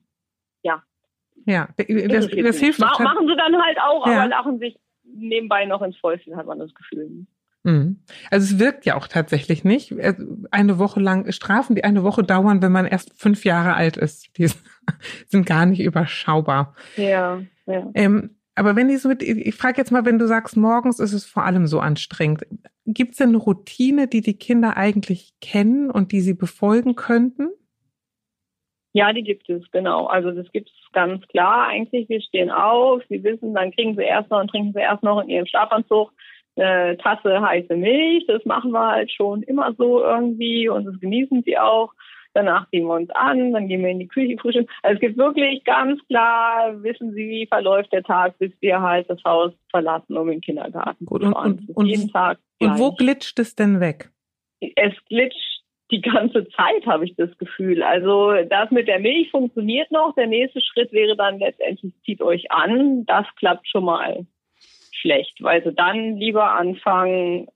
Ja, 1.45 1.69
das, 1.77 1.85
interessiert 1.87 2.45
das 2.47 2.57
sie 2.57 2.65
hilft 2.65 2.79
nicht. 2.79 2.99
Ma 2.99 3.03
Machen 3.03 3.27
sie 3.27 3.35
dann 3.35 3.55
halt 3.61 3.77
auch, 3.81 4.05
Ja. 4.05 4.19
aber 4.19 4.27
lachen 4.27 4.59
sich 4.59 4.77
nebenbei 5.03 5.65
noch 5.65 5.81
ins 5.81 5.97
Fäustchen, 5.97 6.35
hat 6.35 6.45
man 6.45 6.59
das 6.59 6.73
Gefühl. 6.75 7.25
Mhm. 7.63 8.03
Also 8.29 8.53
es 8.55 8.59
wirkt 8.59 8.85
ja 8.85 8.95
auch 8.95 9.07
tatsächlich 9.07 9.63
nicht. 9.63 9.91
Äh, 9.91 10.15
Eine 10.51 10.79
Woche 10.79 10.99
lang 10.99 11.31
Strafen, 11.31 11.75
die 11.75 11.83
eine 11.83 12.03
Woche 12.03 12.23
dauern, 12.23 12.61
wenn 12.61 12.71
man 12.71 12.85
erst 12.85 13.19
fünf 13.19 13.45
Jahre 13.45 13.73
alt 13.73 13.97
ist, 13.97 14.37
die 14.37 14.47
sind 15.27 15.45
gar 15.45 15.65
nicht 15.65 15.79
überschaubar. 15.81 16.75
Ja, 16.97 17.41
ja. 17.65 17.89
Ähm, 17.95 18.35
aber 18.59 18.75
wenn 18.75 18.89
die 18.89 18.97
so 18.97 19.07
mit, 19.07 19.23
ich 19.23 19.55
frage 19.55 19.77
jetzt 19.77 19.91
mal, 19.91 20.05
wenn 20.05 20.19
du 20.19 20.27
sagst, 20.27 20.57
morgens 20.57 20.99
ist 20.99 21.13
es 21.13 21.25
vor 21.25 21.45
allem 21.45 21.65
so 21.65 21.79
anstrengend, 21.79 22.41
gibt 22.85 23.11
es 23.11 23.17
denn 23.17 23.29
eine 23.29 23.37
Routine, 23.37 24.07
die 24.07 24.19
die 24.19 24.37
Kinder 24.37 24.75
eigentlich 24.75 25.31
kennen 25.39 25.89
und 25.89 26.11
die 26.11 26.19
sie 26.19 26.33
befolgen 26.33 26.95
könnten? 26.95 27.49
Ja, 28.91 29.13
die 29.13 29.23
gibt 29.23 29.49
es, 29.49 29.63
genau. 29.71 30.07
Also 30.07 30.31
das 30.31 30.51
gibt 30.51 30.69
es 30.69 30.91
ganz 30.91 31.25
klar 31.27 31.67
eigentlich. 31.67 32.09
Wir 32.09 32.21
stehen 32.21 32.51
auf, 32.51 33.01
sie 33.07 33.23
wissen, 33.23 33.53
dann 33.53 33.71
kriegen 33.71 33.95
sie 33.95 34.03
erst 34.03 34.29
noch 34.29 34.41
und 34.41 34.49
trinken 34.49 34.73
sie 34.73 34.81
erst 34.81 35.03
noch 35.03 35.21
in 35.21 35.29
ihrem 35.29 35.45
Schlafanzug 35.45 36.11
eine 36.57 36.97
Tasse 36.97 37.39
heiße 37.39 37.77
Milch. 37.77 38.25
Das 38.27 38.43
machen 38.43 38.71
wir 38.71 38.87
halt 38.87 39.09
schon 39.11 39.41
immer 39.43 39.73
so 39.77 40.03
irgendwie 40.03 40.67
und 40.67 40.83
das 40.83 40.99
genießen 40.99 41.43
sie 41.45 41.57
auch. 41.57 41.93
Danach 42.33 42.69
ziehen 42.69 42.85
wir 42.85 42.93
uns 42.93 43.09
an, 43.11 43.53
dann 43.53 43.67
gehen 43.67 43.81
wir 43.81 43.89
in 43.89 43.99
die 43.99 44.07
Küche 44.07 44.37
frühstücken. 44.39 44.69
Also 44.83 44.95
es 44.95 44.99
gibt 45.01 45.17
wirklich 45.17 45.63
ganz 45.63 45.99
klar, 46.07 46.81
wissen 46.83 47.11
Sie, 47.13 47.27
wie 47.27 47.47
verläuft 47.47 47.91
der 47.91 48.03
Tag, 48.03 48.37
bis 48.37 48.51
wir 48.61 48.81
halt 48.81 49.09
das 49.09 49.23
Haus 49.23 49.51
verlassen, 49.71 50.15
um 50.15 50.27
in 50.27 50.35
den 50.35 50.41
Kindergarten 50.41 51.05
Gut, 51.05 51.23
zu 51.23 51.31
fahren. 51.31 51.65
und- 51.67 51.77
und- 51.77 51.85
jeden 51.87 52.09
Tag 52.11 52.37
Und 52.59 52.77
wo 52.77 52.91
glitscht 52.91 53.39
es 53.39 53.55
denn 53.55 53.79
weg? 53.79 54.09
es 54.75 54.93
glitscht 55.07 55.63
die 55.91 56.01
ganze 56.01 56.47
Zeit, 56.49 56.85
habe 56.85 57.05
ich 57.05 57.15
das 57.15 57.35
Gefühl. 57.39 57.81
Also 57.81 58.33
das 58.47 58.69
mit 58.69 58.87
der 58.87 58.99
Milch 58.99 59.31
funktioniert 59.31 59.89
noch. 59.91 60.13
Der 60.15 60.27
nächste 60.27 60.61
Schritt 60.61 60.91
wäre 60.91 61.15
dann 61.15 61.39
letztendlich, 61.39 61.93
zieht 62.05 62.21
euch 62.21 62.51
an. 62.51 63.05
Das 63.05 63.25
klappt 63.37 63.67
schon 63.67 63.85
mal 63.85 64.27
schlecht, 64.91 65.41
weil 65.41 65.63
sie 65.63 65.73
dann 65.73 66.17
lieber 66.17 66.51
anfangen, 66.51 67.47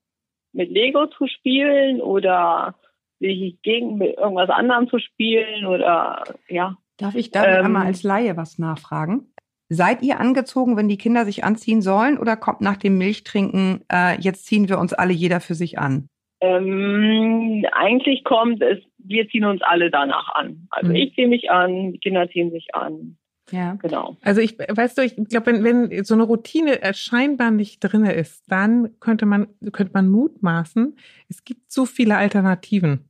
mit 0.51 0.71
Lego 0.71 1.07
zu 1.07 1.27
spielen 1.27 2.01
oder 2.01 2.74
sich 3.23 3.61
gegen 3.63 3.97
mit 3.97 4.17
irgendwas 4.17 4.49
anderem 4.49 4.87
zu 4.89 4.99
spielen 4.99 5.65
oder 5.65 6.23
ja. 6.47 6.77
Darf 6.97 7.15
ich 7.15 7.31
da 7.31 7.45
Ähm, 7.45 7.65
einmal 7.65 7.85
als 7.87 8.03
Laie 8.03 8.37
was 8.37 8.59
nachfragen? 8.59 9.33
Seid 9.69 10.03
ihr 10.03 10.19
angezogen, 10.19 10.77
wenn 10.77 10.87
die 10.89 10.97
Kinder 10.97 11.25
sich 11.25 11.43
anziehen 11.43 11.81
sollen, 11.81 12.19
oder 12.19 12.35
kommt 12.35 12.61
nach 12.61 12.77
dem 12.77 12.97
Milchtrinken, 12.97 13.83
äh, 13.91 14.19
jetzt 14.21 14.45
ziehen 14.45 14.69
wir 14.69 14.77
uns 14.77 14.93
alle 14.93 15.13
jeder 15.13 15.39
für 15.39 15.55
sich 15.55 15.79
an? 15.79 16.07
Ähm, 16.41 17.65
eigentlich 17.71 18.23
kommt 18.23 18.61
es, 18.61 18.77
wir 18.97 19.27
ziehen 19.29 19.45
uns 19.45 19.61
alle 19.63 19.89
danach 19.89 20.29
an. 20.35 20.67
Also 20.69 20.89
Mhm. 20.89 20.95
ich 20.95 21.15
ziehe 21.15 21.27
mich 21.27 21.49
an, 21.49 21.93
die 21.93 21.99
Kinder 21.99 22.29
ziehen 22.29 22.51
sich 22.51 22.67
an. 22.73 23.17
Ja. 23.51 23.75
Genau. 23.81 24.17
Also 24.21 24.41
ich, 24.41 24.57
weißt 24.57 24.97
du, 24.97 25.01
ich 25.03 25.15
glaube, 25.15 25.47
wenn, 25.47 25.63
wenn 25.63 26.03
so 26.03 26.13
eine 26.13 26.23
Routine 26.23 26.81
äh, 26.81 26.93
scheinbar 26.93 27.51
nicht 27.51 27.79
drinne 27.79 28.13
ist, 28.13 28.43
dann 28.49 28.99
könnte 28.99 29.25
man, 29.25 29.47
könnte 29.71 29.93
man 29.93 30.09
mutmaßen, 30.09 30.95
es 31.29 31.43
gibt 31.43 31.71
so 31.71 31.85
viele 31.85 32.15
Alternativen. 32.17 33.09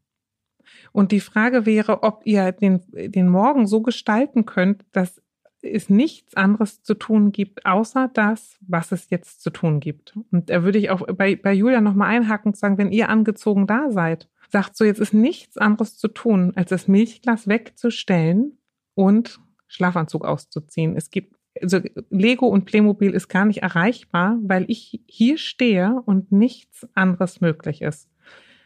Und 0.94 1.12
die 1.12 1.20
Frage 1.20 1.66
wäre, 1.66 2.04
ob 2.04 2.22
ihr 2.24 2.54
den, 2.54 2.82
den 2.94 3.28
Morgen 3.28 3.68
so 3.68 3.82
gestalten 3.82 4.46
könnt, 4.46 4.86
dass 4.94 5.22
es 5.64 5.90
nichts 5.90 6.36
anderes 6.36 6.84
zu 6.84 6.94
tun 6.94 7.32
gibt, 7.32 7.66
außer 7.66 8.10
das, 8.14 8.58
was 8.62 8.92
es 8.92 9.10
jetzt 9.10 9.42
zu 9.42 9.50
tun 9.50 9.80
gibt. 9.80 10.18
Und 10.32 10.50
da 10.50 10.64
würde 10.64 10.78
ich 10.78 10.90
auch 10.90 11.02
bei, 11.08 11.36
bei 11.36 11.54
Julia 11.54 11.82
nochmal 11.82 12.10
einhaken 12.10 12.52
und 12.52 12.58
sagen, 12.58 12.78
wenn 12.78 12.92
ihr 12.92 13.10
angezogen 13.10 13.66
da 13.66 13.90
seid, 13.90 14.30
sagt 14.52 14.76
so, 14.78 14.86
jetzt 14.86 15.00
ist 15.00 15.14
nichts 15.14 15.58
anderes 15.58 15.98
zu 15.98 16.10
tun, 16.10 16.54
als 16.56 16.70
das 16.70 16.88
Milchglas 16.88 17.48
wegzustellen 17.48 18.60
und 18.94 19.40
Schlafanzug 19.68 20.26
auszuziehen. 20.26 20.96
Es 20.96 21.10
gibt, 21.10 21.36
also 21.60 21.80
Lego 22.10 22.48
und 22.48 22.66
Playmobil 22.66 23.12
ist 23.12 23.30
gar 23.30 23.46
nicht 23.46 23.64
erreichbar, 23.64 24.38
weil 24.44 24.66
ich 24.68 25.02
hier 25.08 25.38
stehe 25.40 26.02
und 26.06 26.32
nichts 26.32 26.88
anderes 26.94 27.42
möglich 27.42 27.82
ist. 27.82 28.10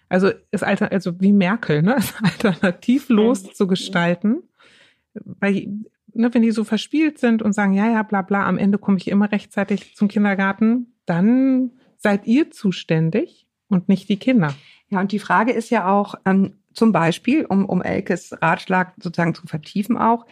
Also 0.10 0.32
ist 0.52 0.64
alter, 0.64 0.92
also 0.92 1.20
wie 1.20 1.34
Merkel, 1.34 1.82
ne? 1.82 1.96
Ist 1.98 2.16
alternativlos 2.24 3.44
Mhm. 3.44 3.54
zu 3.54 3.68
gestalten. 3.68 4.44
Weil, 5.14 5.68
ne, 6.14 6.34
wenn 6.34 6.42
die 6.42 6.52
so 6.52 6.64
verspielt 6.64 7.20
sind 7.20 7.42
und 7.42 7.54
sagen, 7.54 7.74
ja, 7.74 7.90
ja, 7.90 8.04
bla 8.04 8.22
bla, 8.22 8.46
am 8.46 8.58
Ende 8.58 8.78
komme 8.78 8.98
ich 8.98 9.08
immer 9.08 9.32
rechtzeitig 9.32 9.96
zum 9.96 10.08
Kindergarten, 10.08 10.94
dann 11.06 11.72
seid 11.98 12.28
ihr 12.28 12.52
zuständig 12.52 13.48
und 13.70 13.90
nicht 13.90 14.08
die 14.10 14.18
Kinder. 14.18 14.54
Ja, 14.90 15.00
und 15.02 15.12
die 15.12 15.20
Frage 15.20 15.52
ist 15.52 15.70
ja 15.72 15.90
auch, 15.92 16.16
ähm, 16.26 16.54
zum 16.74 16.92
Beispiel, 16.92 17.44
um, 17.46 17.66
um 17.66 17.82
Elkes 17.82 18.32
Ratschlag 18.42 18.94
sozusagen 19.02 19.34
zu 19.34 19.48
vertiefen 19.48 19.98
auch, 19.98 20.26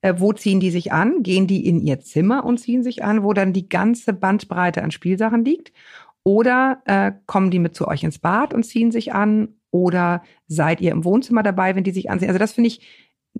äh, 0.00 0.14
wo 0.16 0.32
ziehen 0.32 0.60
die 0.60 0.70
sich 0.70 0.92
an? 0.92 1.24
Gehen 1.24 1.48
die 1.48 1.66
in 1.66 1.80
ihr 1.80 1.98
Zimmer 1.98 2.44
und 2.44 2.58
ziehen 2.58 2.84
sich 2.84 3.02
an, 3.02 3.24
wo 3.24 3.32
dann 3.32 3.52
die 3.52 3.68
ganze 3.68 4.12
Bandbreite 4.12 4.82
an 4.84 4.92
Spielsachen 4.92 5.44
liegt? 5.44 5.72
Oder 6.28 6.82
äh, 6.84 7.12
kommen 7.24 7.50
die 7.50 7.58
mit 7.58 7.74
zu 7.74 7.88
euch 7.88 8.04
ins 8.04 8.18
Bad 8.18 8.52
und 8.52 8.64
ziehen 8.64 8.90
sich 8.90 9.14
an? 9.14 9.54
Oder 9.70 10.22
seid 10.46 10.82
ihr 10.82 10.92
im 10.92 11.02
Wohnzimmer 11.06 11.42
dabei, 11.42 11.74
wenn 11.74 11.84
die 11.84 11.90
sich 11.90 12.10
ansehen? 12.10 12.28
Also 12.28 12.38
das 12.38 12.52
finde 12.52 12.68
ich 12.68 12.86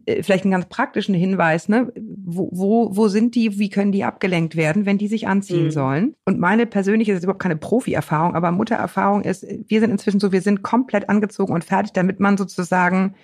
äh, 0.07 0.23
vielleicht 0.23 0.45
einen 0.45 0.52
ganz 0.52 0.71
praktischen 0.71 1.14
Hinweis. 1.14 1.68
Ne? 1.68 1.92
Wo, 1.99 2.49
wo, 2.50 2.97
wo 2.97 3.09
sind 3.09 3.35
die? 3.35 3.59
Wie 3.59 3.68
können 3.68 3.92
die 3.92 4.04
abgelenkt 4.04 4.57
werden, 4.57 4.87
wenn 4.87 4.97
die 4.97 5.09
sich 5.09 5.28
anziehen 5.28 5.66
Mhm. 5.66 5.71
sollen? 5.71 6.14
Und 6.25 6.40
meine 6.40 6.64
persönliche, 6.64 7.12
das 7.12 7.18
ist 7.18 7.25
überhaupt 7.25 7.42
keine 7.42 7.57
Profi-Erfahrung, 7.57 8.35
aber 8.35 8.52
Muttererfahrung 8.52 9.21
ist, 9.21 9.47
wir 9.66 9.80
sind 9.80 9.90
inzwischen 9.90 10.18
so, 10.18 10.33
wir 10.33 10.40
sind 10.40 10.62
komplett 10.62 11.11
angezogen 11.11 11.52
und 11.52 11.64
fertig, 11.64 11.92
damit 11.92 12.21
man 12.21 12.38
sozusagen 12.38 13.16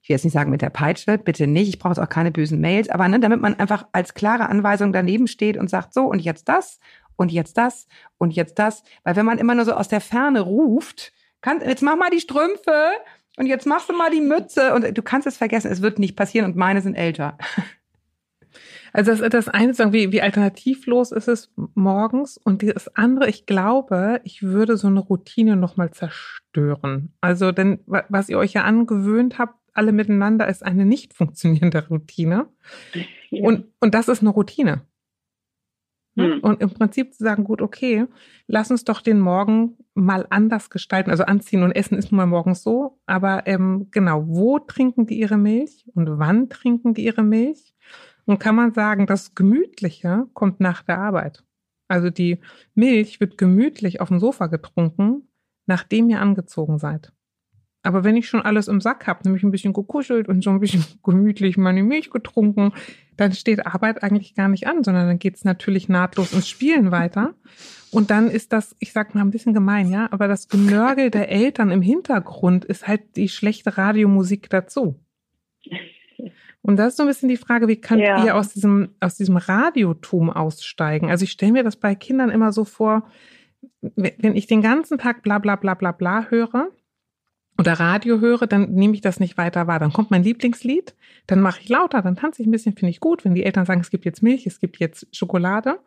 ich 0.00 0.08
will 0.08 0.14
jetzt 0.14 0.24
nicht 0.24 0.32
sagen 0.32 0.52
mit 0.52 0.62
der 0.62 0.70
Peitsche, 0.70 1.18
bitte 1.18 1.48
nicht, 1.48 1.68
ich 1.68 1.80
brauche 1.80 1.90
jetzt 1.90 1.98
auch 1.98 2.08
keine 2.08 2.30
bösen 2.30 2.60
Mails, 2.60 2.88
aber 2.88 3.08
ne, 3.08 3.18
damit 3.18 3.40
man 3.40 3.58
einfach 3.58 3.88
als 3.90 4.14
klare 4.14 4.48
Anweisung 4.48 4.92
daneben 4.92 5.26
steht 5.26 5.56
und 5.56 5.68
sagt, 5.68 5.92
so 5.92 6.04
und 6.04 6.20
jetzt 6.20 6.48
das 6.48 6.78
und 7.18 7.30
jetzt 7.30 7.58
das 7.58 7.86
und 8.16 8.30
jetzt 8.30 8.58
das. 8.58 8.82
Weil 9.04 9.16
wenn 9.16 9.26
man 9.26 9.36
immer 9.36 9.54
nur 9.54 9.66
so 9.66 9.74
aus 9.74 9.88
der 9.88 10.00
Ferne 10.00 10.40
ruft, 10.40 11.12
kann, 11.42 11.60
jetzt 11.60 11.82
mach 11.82 11.96
mal 11.96 12.10
die 12.10 12.20
Strümpfe 12.20 12.72
und 13.36 13.44
jetzt 13.46 13.66
machst 13.66 13.88
du 13.90 13.92
mal 13.92 14.10
die 14.10 14.20
Mütze 14.22 14.74
und 14.74 14.96
du 14.96 15.02
kannst 15.02 15.26
es 15.26 15.36
vergessen, 15.36 15.70
es 15.70 15.82
wird 15.82 15.98
nicht 15.98 16.16
passieren 16.16 16.46
und 16.50 16.56
meine 16.56 16.80
sind 16.80 16.94
älter. 16.94 17.36
Also 18.94 19.14
das, 19.14 19.30
das 19.30 19.48
eine 19.48 19.74
sagen, 19.74 19.92
wie, 19.92 20.12
wie 20.12 20.22
alternativlos 20.22 21.12
ist 21.12 21.28
es 21.28 21.52
morgens 21.74 22.38
und 22.38 22.62
das 22.62 22.88
andere, 22.96 23.28
ich 23.28 23.44
glaube, 23.44 24.20
ich 24.24 24.42
würde 24.42 24.78
so 24.78 24.88
eine 24.88 25.00
Routine 25.00 25.56
nochmal 25.56 25.90
zerstören. 25.90 27.12
Also 27.20 27.52
denn 27.52 27.80
wa- 27.86 28.04
was 28.08 28.30
ihr 28.30 28.38
euch 28.38 28.54
ja 28.54 28.64
angewöhnt 28.64 29.38
habt, 29.38 29.54
alle 29.74 29.92
miteinander, 29.92 30.48
ist 30.48 30.64
eine 30.64 30.86
nicht 30.86 31.12
funktionierende 31.12 31.86
Routine. 31.88 32.46
Ja. 33.30 33.44
Und, 33.44 33.66
und 33.78 33.94
das 33.94 34.08
ist 34.08 34.22
eine 34.22 34.30
Routine. 34.30 34.80
Ne? 36.18 36.34
Hm. 36.34 36.40
Und 36.40 36.60
im 36.60 36.70
Prinzip 36.70 37.14
zu 37.14 37.22
sagen, 37.22 37.44
gut, 37.44 37.62
okay, 37.62 38.06
lass 38.48 38.72
uns 38.72 38.82
doch 38.84 39.00
den 39.00 39.20
Morgen 39.20 39.76
mal 39.94 40.26
anders 40.30 40.68
gestalten. 40.68 41.10
Also 41.10 41.22
anziehen 41.24 41.62
und 41.62 41.70
essen 41.72 41.96
ist 41.96 42.10
nun 42.10 42.16
mal 42.16 42.26
morgens 42.26 42.64
so. 42.64 42.98
Aber 43.06 43.46
ähm, 43.46 43.86
genau, 43.92 44.24
wo 44.26 44.58
trinken 44.58 45.06
die 45.06 45.20
ihre 45.20 45.38
Milch 45.38 45.86
und 45.94 46.18
wann 46.18 46.48
trinken 46.48 46.92
die 46.92 47.04
ihre 47.04 47.22
Milch? 47.22 47.72
Und 48.26 48.40
kann 48.40 48.56
man 48.56 48.74
sagen, 48.74 49.06
das 49.06 49.36
Gemütliche 49.36 50.26
kommt 50.34 50.58
nach 50.58 50.82
der 50.82 50.98
Arbeit. 50.98 51.44
Also 51.86 52.10
die 52.10 52.40
Milch 52.74 53.20
wird 53.20 53.38
gemütlich 53.38 54.00
auf 54.00 54.08
dem 54.08 54.18
Sofa 54.18 54.48
getrunken, 54.48 55.28
nachdem 55.66 56.10
ihr 56.10 56.20
angezogen 56.20 56.78
seid. 56.78 57.12
Aber 57.82 58.02
wenn 58.04 58.16
ich 58.16 58.28
schon 58.28 58.42
alles 58.42 58.68
im 58.68 58.80
Sack 58.80 59.06
habe, 59.06 59.20
nämlich 59.24 59.42
ein 59.44 59.50
bisschen 59.50 59.72
gekuschelt 59.72 60.28
und 60.28 60.42
so 60.42 60.50
ein 60.50 60.60
bisschen 60.60 60.84
gemütlich 61.04 61.56
meine 61.56 61.82
Milch 61.82 62.10
getrunken, 62.10 62.72
dann 63.16 63.32
steht 63.32 63.66
Arbeit 63.66 64.02
eigentlich 64.02 64.34
gar 64.34 64.48
nicht 64.48 64.66
an, 64.66 64.84
sondern 64.84 65.06
dann 65.06 65.18
geht's 65.18 65.44
natürlich 65.44 65.88
nahtlos 65.88 66.32
ins 66.32 66.48
Spielen 66.48 66.90
weiter. 66.90 67.34
Und 67.90 68.10
dann 68.10 68.28
ist 68.30 68.52
das, 68.52 68.76
ich 68.80 68.92
sag 68.92 69.14
mal 69.14 69.22
ein 69.22 69.30
bisschen 69.30 69.54
gemein, 69.54 69.90
ja, 69.90 70.08
aber 70.12 70.28
das 70.28 70.48
Genörgel 70.48 71.10
der 71.10 71.30
Eltern 71.30 71.70
im 71.70 71.82
Hintergrund 71.82 72.64
ist 72.64 72.86
halt 72.86 73.16
die 73.16 73.28
schlechte 73.28 73.78
Radiomusik 73.78 74.50
dazu. 74.50 75.00
Und 76.62 76.76
das 76.76 76.88
ist 76.88 76.96
so 76.98 77.04
ein 77.04 77.08
bisschen 77.08 77.28
die 77.28 77.36
Frage, 77.36 77.66
wie 77.68 77.80
könnt 77.80 78.02
Ja. 78.02 78.24
ihr 78.24 78.36
aus 78.36 78.52
diesem, 78.52 78.90
aus 79.00 79.16
diesem 79.16 79.36
Radiotum 79.36 80.28
aussteigen? 80.30 81.10
Also 81.10 81.24
ich 81.24 81.30
stelle 81.30 81.52
mir 81.52 81.62
das 81.64 81.76
bei 81.76 81.94
Kindern 81.94 82.30
immer 82.30 82.52
so 82.52 82.64
vor, 82.64 83.08
wenn 83.80 84.12
wenn 84.18 84.36
ich 84.36 84.46
den 84.46 84.60
ganzen 84.62 84.98
Tag 84.98 85.22
bla 85.22 85.38
bla 85.38 85.56
bla 85.56 85.74
bla 85.74 85.92
bla 85.92 86.26
höre 86.28 86.68
oder 87.58 87.72
Radio 87.72 88.20
höre, 88.20 88.46
dann 88.46 88.72
nehme 88.72 88.94
ich 88.94 89.00
das 89.00 89.18
nicht 89.18 89.36
weiter 89.36 89.66
wahr. 89.66 89.80
Dann 89.80 89.92
kommt 89.92 90.10
mein 90.10 90.22
Lieblingslied, 90.22 90.94
dann 91.26 91.40
mache 91.40 91.60
ich 91.60 91.68
lauter, 91.68 92.02
dann 92.02 92.14
tanze 92.14 92.40
ich 92.40 92.48
ein 92.48 92.52
bisschen, 92.52 92.76
finde 92.76 92.90
ich 92.90 93.00
gut. 93.00 93.24
Wenn 93.24 93.34
die 93.34 93.44
Eltern 93.44 93.66
sagen, 93.66 93.80
es 93.80 93.90
gibt 93.90 94.04
jetzt 94.04 94.22
Milch, 94.22 94.46
es 94.46 94.60
gibt 94.60 94.78
jetzt 94.78 95.08
Schokolade. 95.14 95.80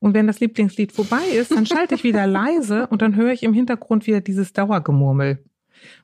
Und 0.00 0.14
wenn 0.14 0.26
das 0.26 0.40
Lieblingslied 0.40 0.90
vorbei 0.90 1.22
ist, 1.32 1.52
dann 1.52 1.64
schalte 1.64 1.94
ich 1.94 2.02
wieder 2.02 2.26
leise 2.26 2.88
und 2.88 3.02
dann 3.02 3.14
höre 3.14 3.30
ich 3.30 3.44
im 3.44 3.54
Hintergrund 3.54 4.06
wieder 4.08 4.20
dieses 4.20 4.52
Dauergemurmel. 4.52 5.38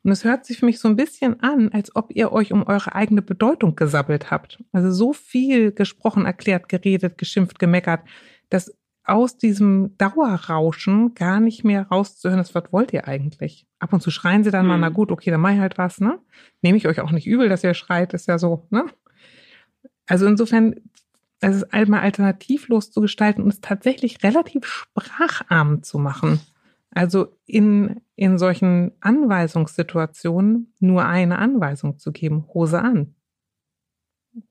Und 0.05 0.13
es 0.13 0.25
hört 0.25 0.47
sich 0.47 0.59
für 0.59 0.67
mich 0.67 0.79
so 0.79 0.89
ein 0.89 0.97
bisschen 0.97 1.41
an, 1.41 1.71
als 1.73 1.95
ob 1.97 2.15
ihr 2.15 2.33
euch 2.33 2.53
um 2.53 2.63
eure 2.63 2.95
eigene 2.95 3.23
Bedeutung 3.23 3.75
gesabbelt 3.75 4.31
habt. 4.31 4.63
Also 4.73 4.91
so 4.93 5.13
viel 5.13 5.73
gesprochen, 5.73 6.27
erklärt, 6.27 6.69
geredet, 6.69 7.19
geschimpft, 7.19 7.59
gemeckert, 7.59 8.03
dass 8.51 8.73
aus 9.09 9.37
diesem 9.39 9.97
Dauerrauschen 9.97 11.15
gar 11.15 11.41
nicht 11.41 11.65
mehr 11.65 11.89
rauszuhören 11.89 12.41
ist, 12.41 12.55
was 12.55 12.73
wollt 12.73 12.93
ihr 12.93 13.09
eigentlich? 13.09 13.67
Ab 13.79 13.93
und 13.93 14.03
zu 14.03 14.11
schreien 14.11 14.45
sie 14.45 14.51
dann 14.51 14.67
mal, 14.67 14.75
Hm. 14.75 14.81
na 14.83 14.89
gut, 14.91 15.11
okay, 15.11 15.31
dann 15.31 15.41
mach 15.41 15.53
ich 15.53 15.59
halt 15.59 15.79
was, 15.79 16.01
ne? 16.01 16.19
Nehme 16.63 16.77
ich 16.77 16.87
euch 16.87 17.01
auch 17.01 17.11
nicht 17.11 17.27
übel, 17.27 17.49
dass 17.49 17.65
ihr 17.65 17.75
schreit, 17.75 18.13
ist 18.15 18.29
ja 18.29 18.39
so, 18.39 18.67
ne? 18.71 18.85
Also 20.07 20.27
insofern, 20.27 20.75
es 21.41 21.57
ist 21.57 21.73
einmal 21.73 22.01
alternativlos 22.01 22.91
zu 22.91 23.01
gestalten 23.01 23.43
und 23.43 23.49
es 23.49 23.61
tatsächlich 23.61 24.23
relativ 24.23 24.67
spracharm 24.67 25.83
zu 25.83 25.99
machen. 25.99 26.41
Also 26.91 27.37
in, 27.47 28.01
in 28.17 28.39
solchen 28.39 28.93
Anweisungssituationen 29.01 30.73
nur 30.81 31.05
eine 31.07 31.39
Anweisung 31.39 31.99
zu 31.99 32.13
geben, 32.13 32.47
Hose 32.53 32.81
an. 32.81 33.15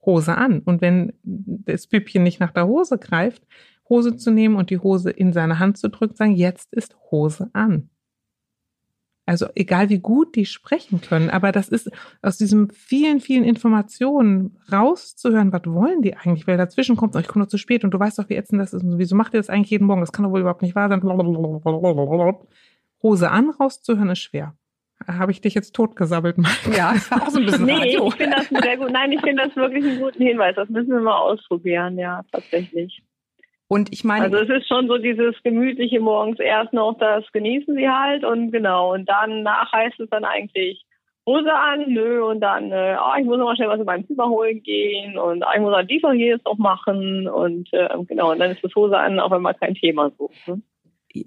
Hose 0.05 0.35
an. 0.37 0.59
Und 0.59 0.81
wenn 0.81 1.13
das 1.23 1.87
Püppchen 1.87 2.23
nicht 2.23 2.39
nach 2.39 2.51
der 2.51 2.67
Hose 2.67 2.97
greift, 2.97 3.43
Hose 3.89 4.15
zu 4.17 4.31
nehmen 4.31 4.55
und 4.55 4.69
die 4.69 4.79
Hose 4.79 5.09
in 5.09 5.33
seine 5.33 5.59
Hand 5.59 5.77
zu 5.77 5.89
drücken, 5.89 6.15
sagen, 6.15 6.35
jetzt 6.35 6.73
ist 6.73 6.95
Hose 7.11 7.49
an. 7.53 7.89
Also 9.25 9.47
egal 9.55 9.89
wie 9.89 9.99
gut 9.99 10.35
die 10.37 10.45
sprechen 10.45 11.01
können, 11.01 11.29
aber 11.29 11.51
das 11.51 11.67
ist 11.67 11.91
aus 12.21 12.37
diesen 12.37 12.71
vielen, 12.71 13.19
vielen 13.19 13.43
Informationen 13.43 14.57
rauszuhören, 14.71 15.51
was 15.51 15.63
wollen 15.65 16.01
die 16.01 16.15
eigentlich, 16.15 16.47
weil 16.47 16.55
dazwischen 16.55 16.95
kommt, 16.95 17.13
oh, 17.13 17.19
ich 17.19 17.27
komme 17.27 17.43
noch 17.43 17.49
zu 17.49 17.57
spät 17.57 17.83
und 17.83 17.91
du 17.91 17.99
weißt 17.99 18.17
doch, 18.19 18.29
wie 18.29 18.35
ätzend 18.35 18.61
das 18.61 18.73
ist 18.73 18.83
und 18.83 18.97
wieso 18.97 19.17
macht 19.17 19.33
ihr 19.33 19.41
das 19.41 19.49
eigentlich 19.49 19.71
jeden 19.71 19.85
Morgen? 19.85 19.99
Das 19.99 20.13
kann 20.13 20.23
doch 20.23 20.31
wohl 20.31 20.39
überhaupt 20.39 20.61
nicht 20.61 20.75
wahr 20.75 20.87
sein. 20.87 21.01
Hose 23.03 23.29
an 23.29 23.49
rauszuhören 23.49 24.09
ist 24.11 24.19
schwer. 24.19 24.55
Habe 25.05 25.31
ich 25.31 25.41
dich 25.41 25.53
jetzt 25.53 25.75
totgesabbelt, 25.75 26.37
Mike? 26.37 26.75
Ja, 26.75 26.93
das 26.93 27.11
war 27.11 27.23
auch 27.23 27.29
so 27.29 27.39
ein 27.39 27.45
bisschen 27.45 27.65
Nee, 27.65 27.73
Radio. 27.73 28.07
ich 28.07 28.15
finde 28.15 28.37
das 28.37 28.49
einen 28.49 28.63
sehr 28.63 28.77
gut. 28.77 28.91
Nein, 28.91 29.11
ich 29.11 29.21
finde 29.21 29.43
das 29.45 29.55
wirklich 29.57 29.85
einen 29.85 29.99
guten 29.99 30.23
Hinweis. 30.23 30.55
Das 30.55 30.69
müssen 30.69 30.89
wir 30.89 31.01
mal 31.01 31.17
ausprobieren, 31.17 31.99
ja, 31.99 32.23
tatsächlich. 32.31 33.03
Und 33.67 33.91
ich 33.91 34.03
meine, 34.03 34.25
Also 34.25 34.37
es 34.37 34.49
ist 34.49 34.67
schon 34.67 34.87
so 34.87 34.97
dieses 34.97 35.35
gemütliche 35.43 35.99
morgens 35.99 36.39
erst 36.39 36.73
noch, 36.73 36.97
das 36.97 37.29
genießen 37.33 37.75
sie 37.75 37.89
halt 37.89 38.23
und 38.23 38.51
genau. 38.51 38.93
Und 38.93 39.09
dann 39.09 39.43
nach 39.43 39.71
heißt 39.73 39.99
es 39.99 40.09
dann 40.09 40.23
eigentlich 40.23 40.83
Hose 41.25 41.53
an, 41.53 41.83
nö, 41.89 42.23
und 42.23 42.39
dann, 42.39 42.71
äh, 42.71 42.95
ah, 42.97 43.15
ich 43.19 43.25
muss 43.25 43.37
noch 43.37 43.45
mal 43.45 43.55
schnell 43.57 43.67
was 43.67 43.81
in 43.81 43.85
meinem 43.85 44.07
Zimmer 44.07 44.29
holen 44.29 44.63
gehen 44.63 45.17
und 45.17 45.43
ah, 45.43 45.51
ich 45.53 45.59
muss 45.59 45.75
halt 45.75 45.91
dies 45.91 46.01
noch 46.01 46.13
jedes 46.13 46.41
noch 46.45 46.57
machen 46.57 47.27
und 47.27 47.67
äh, 47.73 47.89
genau, 48.07 48.31
und 48.31 48.39
dann 48.39 48.51
ist 48.51 48.63
das 48.63 48.73
Hose 48.73 48.97
an 48.97 49.19
auf 49.19 49.33
einmal 49.33 49.53
kein 49.53 49.75
Thema 49.75 50.09
so. 50.17 50.31
Ne? 50.45 50.61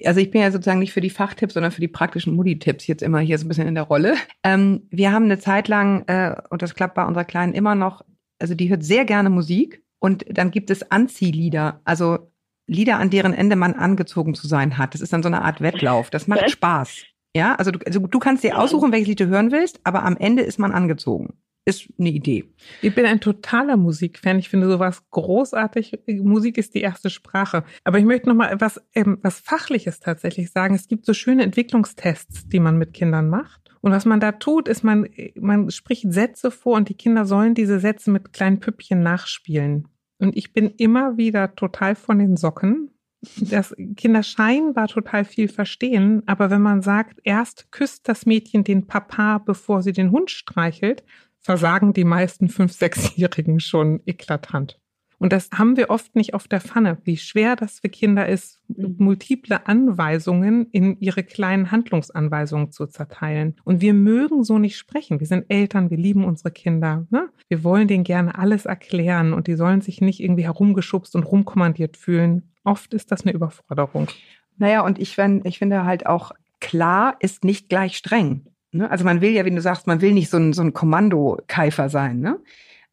also 0.04 0.20
ich 0.20 0.30
bin 0.30 0.40
ja 0.40 0.50
sozusagen 0.50 0.78
nicht 0.78 0.92
für 0.92 1.00
die 1.00 1.10
Fachtipps, 1.10 1.54
sondern 1.54 1.72
für 1.72 1.80
die 1.80 1.88
praktischen 1.88 2.34
Mutti-Tipps 2.34 2.86
jetzt 2.86 3.02
immer 3.02 3.20
hier 3.20 3.38
so 3.38 3.44
ein 3.44 3.48
bisschen 3.48 3.68
in 3.68 3.74
der 3.74 3.84
Rolle. 3.84 4.14
Ähm, 4.44 4.86
wir 4.90 5.12
haben 5.12 5.24
eine 5.24 5.38
Zeit 5.38 5.68
lang, 5.68 6.04
äh, 6.06 6.34
und 6.50 6.62
das 6.62 6.74
klappt 6.74 6.94
bei 6.94 7.04
unserer 7.04 7.24
Kleinen 7.24 7.52
immer 7.52 7.74
noch, 7.74 8.02
also 8.38 8.54
die 8.54 8.70
hört 8.70 8.82
sehr 8.82 9.04
gerne 9.04 9.30
Musik 9.30 9.82
und 9.98 10.24
dann 10.28 10.50
gibt 10.50 10.70
es 10.70 10.90
Anziehlieder, 10.90 11.80
also 11.84 12.29
Lieder, 12.70 12.98
an 12.98 13.10
deren 13.10 13.34
Ende 13.34 13.56
man 13.56 13.74
angezogen 13.74 14.34
zu 14.34 14.46
sein 14.46 14.78
hat. 14.78 14.94
Das 14.94 15.00
ist 15.00 15.12
dann 15.12 15.22
so 15.22 15.28
eine 15.28 15.42
Art 15.42 15.60
Wettlauf. 15.60 16.08
Das 16.10 16.28
macht. 16.28 16.48
Spaß. 16.50 17.04
Ja, 17.34 17.54
also 17.56 17.72
du, 17.72 17.80
also 17.84 18.00
du 18.00 18.18
kannst 18.18 18.44
dir 18.44 18.58
aussuchen, 18.58 18.92
welches 18.92 19.08
Lied 19.08 19.20
du 19.20 19.26
hören 19.26 19.50
willst, 19.50 19.80
aber 19.84 20.04
am 20.04 20.16
Ende 20.16 20.42
ist 20.42 20.58
man 20.58 20.72
angezogen. 20.72 21.34
Ist 21.64 21.88
eine 21.98 22.10
Idee. 22.10 22.44
Ich 22.80 22.94
bin 22.94 23.06
ein 23.06 23.20
totaler 23.20 23.76
Musikfan. 23.76 24.38
Ich 24.38 24.48
finde 24.48 24.68
sowas 24.68 25.02
großartig. 25.10 25.98
Musik 26.22 26.58
ist 26.58 26.74
die 26.74 26.80
erste 26.80 27.10
Sprache. 27.10 27.64
Aber 27.84 27.98
ich 27.98 28.04
möchte 28.04 28.28
noch 28.28 28.36
mal 28.36 28.50
etwas, 28.50 28.80
ähm, 28.94 29.18
was 29.22 29.40
Fachliches 29.40 30.00
tatsächlich 30.00 30.50
sagen. 30.52 30.74
Es 30.74 30.88
gibt 30.88 31.04
so 31.04 31.12
schöne 31.12 31.42
Entwicklungstests, 31.42 32.48
die 32.48 32.60
man 32.60 32.78
mit 32.78 32.94
Kindern 32.94 33.28
macht. 33.28 33.60
Und 33.82 33.92
was 33.92 34.04
man 34.04 34.20
da 34.20 34.32
tut, 34.32 34.68
ist, 34.68 34.84
man, 34.84 35.08
man 35.34 35.70
spricht 35.70 36.12
Sätze 36.12 36.50
vor 36.50 36.76
und 36.76 36.88
die 36.88 36.94
Kinder 36.94 37.26
sollen 37.26 37.54
diese 37.54 37.80
Sätze 37.80 38.10
mit 38.10 38.32
kleinen 38.32 38.60
Püppchen 38.60 39.02
nachspielen. 39.02 39.88
Und 40.20 40.36
ich 40.36 40.52
bin 40.52 40.70
immer 40.76 41.16
wieder 41.16 41.54
total 41.54 41.94
von 41.94 42.18
den 42.18 42.36
Socken, 42.36 42.90
dass 43.36 43.74
Kinder 43.96 44.22
scheinbar 44.22 44.88
total 44.88 45.24
viel 45.24 45.48
verstehen. 45.48 46.22
Aber 46.26 46.50
wenn 46.50 46.62
man 46.62 46.82
sagt, 46.82 47.20
erst 47.24 47.72
küsst 47.72 48.08
das 48.08 48.26
Mädchen 48.26 48.64
den 48.64 48.86
Papa, 48.86 49.38
bevor 49.38 49.82
sie 49.82 49.92
den 49.92 50.10
Hund 50.10 50.30
streichelt, 50.30 51.04
versagen 51.38 51.92
die 51.92 52.04
meisten 52.04 52.48
Fünf-, 52.48 52.72
Sechsjährigen 52.72 53.60
schon 53.60 54.00
eklatant. 54.06 54.78
Und 55.20 55.32
das 55.32 55.50
haben 55.52 55.76
wir 55.76 55.90
oft 55.90 56.16
nicht 56.16 56.32
auf 56.34 56.48
der 56.48 56.60
Pfanne, 56.60 56.96
wie 57.04 57.16
schwer 57.18 57.54
das 57.54 57.78
für 57.80 57.88
Kinder 57.90 58.26
ist, 58.28 58.58
Mhm. 58.68 58.96
multiple 58.98 59.66
Anweisungen 59.66 60.66
in 60.72 60.98
ihre 61.00 61.22
kleinen 61.22 61.70
Handlungsanweisungen 61.70 62.72
zu 62.72 62.86
zerteilen. 62.86 63.54
Und 63.64 63.80
wir 63.80 63.94
mögen 63.94 64.42
so 64.44 64.58
nicht 64.58 64.76
sprechen. 64.78 65.20
Wir 65.20 65.26
sind 65.26 65.44
Eltern, 65.48 65.90
wir 65.90 65.98
lieben 65.98 66.24
unsere 66.24 66.50
Kinder. 66.50 67.06
Ne? 67.10 67.28
Wir 67.48 67.62
wollen 67.64 67.86
denen 67.86 68.04
gerne 68.04 68.38
alles 68.38 68.64
erklären 68.66 69.32
und 69.34 69.46
die 69.46 69.54
sollen 69.56 69.82
sich 69.82 70.00
nicht 70.00 70.20
irgendwie 70.20 70.44
herumgeschubst 70.44 71.14
und 71.14 71.24
rumkommandiert 71.24 71.96
fühlen. 71.96 72.50
Oft 72.64 72.94
ist 72.94 73.12
das 73.12 73.22
eine 73.22 73.32
Überforderung. 73.34 74.08
Naja, 74.56 74.80
und 74.82 74.98
ich, 74.98 75.14
find, 75.14 75.46
ich 75.46 75.58
finde 75.58 75.84
halt 75.84 76.06
auch, 76.06 76.32
klar 76.60 77.16
ist 77.20 77.44
nicht 77.44 77.68
gleich 77.68 77.96
streng. 77.96 78.46
Ne? 78.72 78.90
Also 78.90 79.04
man 79.04 79.20
will 79.20 79.30
ja, 79.32 79.44
wie 79.44 79.50
du 79.50 79.60
sagst, 79.60 79.86
man 79.86 80.00
will 80.00 80.12
nicht 80.12 80.30
so 80.30 80.36
ein, 80.38 80.52
so 80.54 80.62
ein 80.62 80.72
Kommandokeifer 80.72 81.88
sein. 81.88 82.20
Ne? 82.20 82.38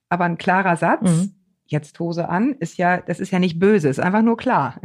Aber 0.09 0.25
ein 0.25 0.37
klarer 0.37 0.75
Satz, 0.75 1.03
Mhm. 1.09 1.31
Jetzt 1.71 1.99
Hose 1.99 2.29
an, 2.29 2.55
ist 2.59 2.77
ja, 2.77 2.97
das 3.01 3.19
ist 3.19 3.31
ja 3.31 3.39
nicht 3.39 3.59
böse, 3.59 3.89
ist 3.89 3.99
einfach 3.99 4.21
nur 4.21 4.37
klar. 4.37 4.79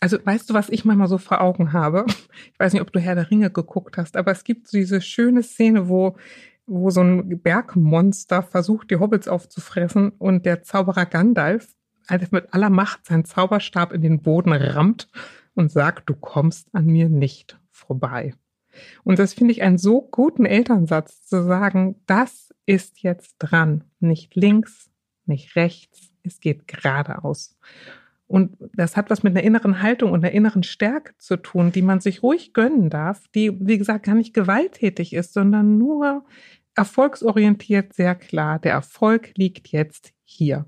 Also 0.00 0.18
weißt 0.24 0.48
du, 0.48 0.54
was 0.54 0.68
ich 0.68 0.84
manchmal 0.84 1.08
so 1.08 1.18
vor 1.18 1.40
Augen 1.40 1.72
habe? 1.72 2.04
Ich 2.52 2.60
weiß 2.60 2.72
nicht, 2.72 2.82
ob 2.82 2.92
du 2.92 3.00
Herr 3.00 3.16
der 3.16 3.30
Ringe 3.30 3.50
geguckt 3.50 3.96
hast, 3.96 4.16
aber 4.16 4.30
es 4.30 4.44
gibt 4.44 4.68
so 4.68 4.78
diese 4.78 5.00
schöne 5.00 5.42
Szene, 5.42 5.88
wo, 5.88 6.16
wo 6.66 6.90
so 6.90 7.00
ein 7.02 7.40
Bergmonster 7.40 8.42
versucht, 8.42 8.90
die 8.90 8.96
Hobbits 8.96 9.26
aufzufressen 9.26 10.10
und 10.18 10.46
der 10.46 10.62
Zauberer 10.62 11.06
Gandalf 11.06 11.68
also 12.08 12.26
mit 12.30 12.52
aller 12.52 12.70
Macht 12.70 13.06
seinen 13.06 13.24
Zauberstab 13.24 13.92
in 13.92 14.02
den 14.02 14.22
Boden 14.22 14.52
rammt 14.52 15.08
und 15.54 15.70
sagt, 15.70 16.08
du 16.08 16.14
kommst 16.14 16.68
an 16.74 16.86
mir 16.86 17.08
nicht 17.08 17.60
vorbei. 17.70 18.34
Und 19.04 19.18
das 19.18 19.34
finde 19.34 19.52
ich 19.52 19.62
einen 19.62 19.78
so 19.78 20.02
guten 20.02 20.46
Elternsatz 20.46 21.26
zu 21.26 21.42
sagen, 21.44 21.96
das 22.06 22.54
ist 22.66 23.02
jetzt 23.02 23.36
dran. 23.38 23.84
Nicht 24.00 24.36
links, 24.36 24.90
nicht 25.26 25.56
rechts, 25.56 26.07
es 26.28 26.40
geht 26.40 26.68
geradeaus. 26.68 27.56
Und 28.26 28.56
das 28.74 28.96
hat 28.96 29.08
was 29.10 29.22
mit 29.22 29.34
einer 29.34 29.42
inneren 29.42 29.82
Haltung 29.82 30.12
und 30.12 30.22
einer 30.22 30.34
inneren 30.34 30.62
Stärke 30.62 31.14
zu 31.16 31.36
tun, 31.36 31.72
die 31.72 31.82
man 31.82 32.00
sich 32.00 32.22
ruhig 32.22 32.52
gönnen 32.52 32.90
darf, 32.90 33.26
die, 33.34 33.56
wie 33.58 33.78
gesagt, 33.78 34.04
gar 34.04 34.14
nicht 34.14 34.34
gewalttätig 34.34 35.14
ist, 35.14 35.32
sondern 35.32 35.78
nur 35.78 36.24
erfolgsorientiert 36.74 37.94
sehr 37.94 38.14
klar. 38.14 38.58
Der 38.58 38.72
Erfolg 38.72 39.32
liegt 39.36 39.68
jetzt 39.68 40.12
hier. 40.24 40.66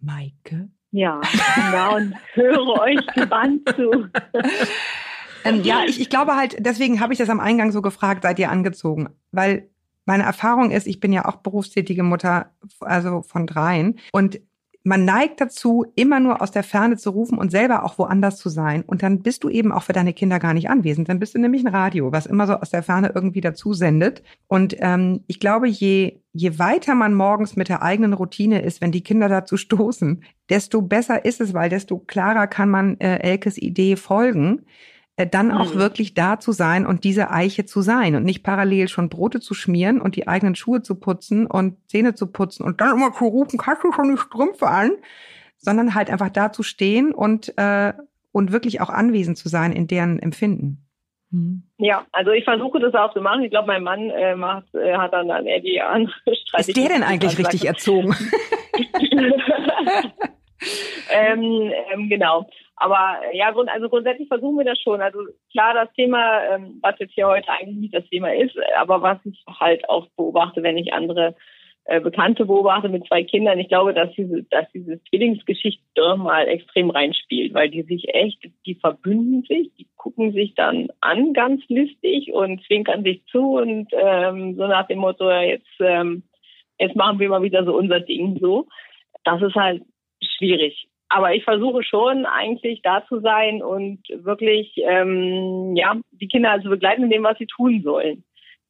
Maike? 0.00 0.68
Ja, 0.90 1.20
genau, 1.54 1.96
und 1.96 2.14
höre 2.34 2.80
euch 2.80 3.06
gebannt 3.08 3.68
zu. 3.76 4.08
Ähm, 5.44 5.62
ja, 5.62 5.82
ich, 5.86 6.00
ich 6.00 6.10
glaube 6.10 6.36
halt, 6.36 6.56
deswegen 6.58 7.00
habe 7.00 7.12
ich 7.12 7.18
das 7.18 7.30
am 7.30 7.40
Eingang 7.40 7.72
so 7.72 7.80
gefragt, 7.80 8.22
seid 8.22 8.38
ihr 8.38 8.50
angezogen? 8.50 9.10
Weil 9.30 9.68
meine 10.04 10.24
Erfahrung 10.24 10.70
ist, 10.70 10.86
ich 10.86 11.00
bin 11.00 11.12
ja 11.12 11.26
auch 11.26 11.36
berufstätige 11.36 12.02
Mutter, 12.02 12.52
also 12.80 13.22
von 13.22 13.46
dreien. 13.46 13.98
Und 14.12 14.40
man 14.84 15.04
neigt 15.04 15.40
dazu, 15.40 15.84
immer 15.96 16.20
nur 16.20 16.40
aus 16.40 16.50
der 16.50 16.62
Ferne 16.62 16.96
zu 16.96 17.10
rufen 17.10 17.36
und 17.36 17.50
selber 17.50 17.84
auch 17.84 17.98
woanders 17.98 18.38
zu 18.38 18.48
sein. 18.48 18.82
Und 18.86 19.02
dann 19.02 19.22
bist 19.22 19.44
du 19.44 19.48
eben 19.48 19.72
auch 19.72 19.82
für 19.82 19.92
deine 19.92 20.12
Kinder 20.12 20.38
gar 20.38 20.54
nicht 20.54 20.70
anwesend. 20.70 21.08
Dann 21.08 21.18
bist 21.18 21.34
du 21.34 21.38
nämlich 21.38 21.64
ein 21.64 21.74
Radio, 21.74 22.12
was 22.12 22.26
immer 22.26 22.46
so 22.46 22.54
aus 22.54 22.70
der 22.70 22.82
Ferne 22.82 23.12
irgendwie 23.14 23.40
dazu 23.40 23.74
sendet. 23.74 24.22
Und 24.46 24.76
ähm, 24.78 25.24
ich 25.26 25.40
glaube, 25.40 25.68
je, 25.68 26.20
je 26.32 26.58
weiter 26.58 26.94
man 26.94 27.14
morgens 27.14 27.56
mit 27.56 27.68
der 27.68 27.82
eigenen 27.82 28.12
Routine 28.12 28.62
ist, 28.62 28.80
wenn 28.80 28.92
die 28.92 29.02
Kinder 29.02 29.28
dazu 29.28 29.56
stoßen, 29.58 30.22
desto 30.48 30.80
besser 30.80 31.24
ist 31.24 31.40
es, 31.40 31.54
weil 31.54 31.68
desto 31.68 31.98
klarer 31.98 32.46
kann 32.46 32.70
man 32.70 32.98
äh, 33.00 33.18
Elkes 33.18 33.58
Idee 33.58 33.96
folgen 33.96 34.64
dann 35.26 35.50
auch 35.52 35.74
Mhm. 35.74 35.78
wirklich 35.78 36.14
da 36.14 36.38
zu 36.38 36.52
sein 36.52 36.86
und 36.86 37.04
diese 37.04 37.30
Eiche 37.30 37.64
zu 37.64 37.80
sein 37.80 38.14
und 38.14 38.24
nicht 38.24 38.42
parallel 38.42 38.88
schon 38.88 39.08
Brote 39.08 39.40
zu 39.40 39.54
schmieren 39.54 40.00
und 40.00 40.16
die 40.16 40.28
eigenen 40.28 40.54
Schuhe 40.54 40.82
zu 40.82 40.94
putzen 40.94 41.46
und 41.46 41.76
Zähne 41.88 42.14
zu 42.14 42.26
putzen 42.28 42.64
und 42.64 42.80
dann 42.80 42.96
immer 42.96 43.12
zu 43.12 43.24
rufen, 43.24 43.58
kannst 43.58 43.84
du 43.84 43.92
schon 43.92 44.10
die 44.10 44.20
Strümpfe 44.20 44.68
an, 44.68 44.92
sondern 45.56 45.94
halt 45.94 46.10
einfach 46.10 46.30
da 46.30 46.52
zu 46.52 46.62
stehen 46.62 47.12
und, 47.12 47.52
äh, 47.58 47.92
und 48.32 48.52
wirklich 48.52 48.80
auch 48.80 48.90
anwesend 48.90 49.38
zu 49.38 49.48
sein 49.48 49.72
in 49.72 49.86
deren 49.88 50.18
Empfinden. 50.20 50.84
Hm. 51.30 51.62
Ja, 51.78 52.06
also 52.12 52.30
ich 52.30 52.44
versuche 52.44 52.80
das 52.80 52.94
auch 52.94 53.12
zu 53.12 53.20
machen. 53.20 53.42
Ich 53.42 53.50
glaube, 53.50 53.66
mein 53.66 53.82
Mann 53.82 54.10
äh, 54.10 54.34
macht, 54.34 54.74
äh, 54.74 54.96
hat 54.96 55.12
dann, 55.12 55.28
dann 55.28 55.46
eher 55.46 55.60
die 55.60 55.80
andere 55.86 56.14
Ist 56.56 56.76
der 56.76 56.88
denn 56.88 57.02
eigentlich 57.02 57.38
richtig 57.38 57.66
erzogen? 57.66 58.14
ähm, 61.10 61.72
ähm, 61.92 62.08
genau. 62.08 62.48
Aber 62.80 63.20
äh, 63.24 63.36
ja, 63.36 63.50
grund, 63.50 63.68
also 63.68 63.88
grundsätzlich 63.88 64.28
versuchen 64.28 64.58
wir 64.58 64.64
das 64.64 64.80
schon. 64.80 65.00
Also 65.00 65.20
klar, 65.50 65.74
das 65.74 65.92
Thema, 65.94 66.44
ähm, 66.44 66.78
was 66.82 66.98
jetzt 66.98 67.14
hier 67.14 67.26
heute 67.26 67.48
eigentlich 67.50 67.76
nicht 67.76 67.94
das 67.94 68.08
Thema 68.08 68.34
ist, 68.34 68.56
aber 68.76 69.02
was 69.02 69.18
ich 69.24 69.44
halt 69.58 69.88
auch 69.88 70.06
beobachte, 70.16 70.62
wenn 70.62 70.78
ich 70.78 70.92
andere 70.92 71.34
äh, 71.84 72.00
Bekannte 72.00 72.44
beobachte 72.44 72.88
mit 72.88 73.06
zwei 73.06 73.24
Kindern, 73.24 73.58
ich 73.58 73.68
glaube, 73.68 73.94
dass 73.94 74.12
diese, 74.12 74.42
dass 74.44 74.70
diese 74.72 75.02
Zwillingsgeschichte 75.04 75.82
doch 75.94 76.16
mal 76.16 76.46
extrem 76.46 76.90
reinspielt, 76.90 77.54
weil 77.54 77.70
die 77.70 77.82
sich 77.82 78.14
echt, 78.14 78.38
die 78.66 78.74
verbünden 78.74 79.42
sich, 79.42 79.72
die 79.78 79.88
gucken 79.96 80.32
sich 80.32 80.54
dann 80.54 80.88
an 81.00 81.32
ganz 81.32 81.62
listig 81.68 82.32
und 82.32 82.62
zwinkern 82.66 83.02
sich 83.02 83.24
zu 83.26 83.56
und 83.56 83.88
ähm, 83.92 84.54
so 84.56 84.66
nach 84.66 84.86
dem 84.86 84.98
Motto, 84.98 85.30
jetzt, 85.30 85.66
ähm, 85.80 86.22
jetzt 86.78 86.94
machen 86.94 87.18
wir 87.18 87.28
mal 87.30 87.42
wieder 87.42 87.64
so 87.64 87.74
unser 87.74 88.00
Ding 88.00 88.38
so. 88.38 88.66
Das 89.24 89.42
ist 89.42 89.54
halt 89.54 89.82
schwierig. 90.22 90.87
Aber 91.08 91.34
ich 91.34 91.44
versuche 91.44 91.82
schon 91.82 92.26
eigentlich 92.26 92.82
da 92.82 93.04
zu 93.08 93.20
sein 93.20 93.62
und 93.62 94.00
wirklich 94.10 94.74
ähm, 94.76 95.74
ja 95.74 95.96
die 96.12 96.28
Kinder 96.28 96.50
also 96.50 96.68
begleiten 96.68 97.04
in 97.04 97.10
dem, 97.10 97.24
was 97.24 97.38
sie 97.38 97.46
tun 97.46 97.80
sollen. 97.82 98.24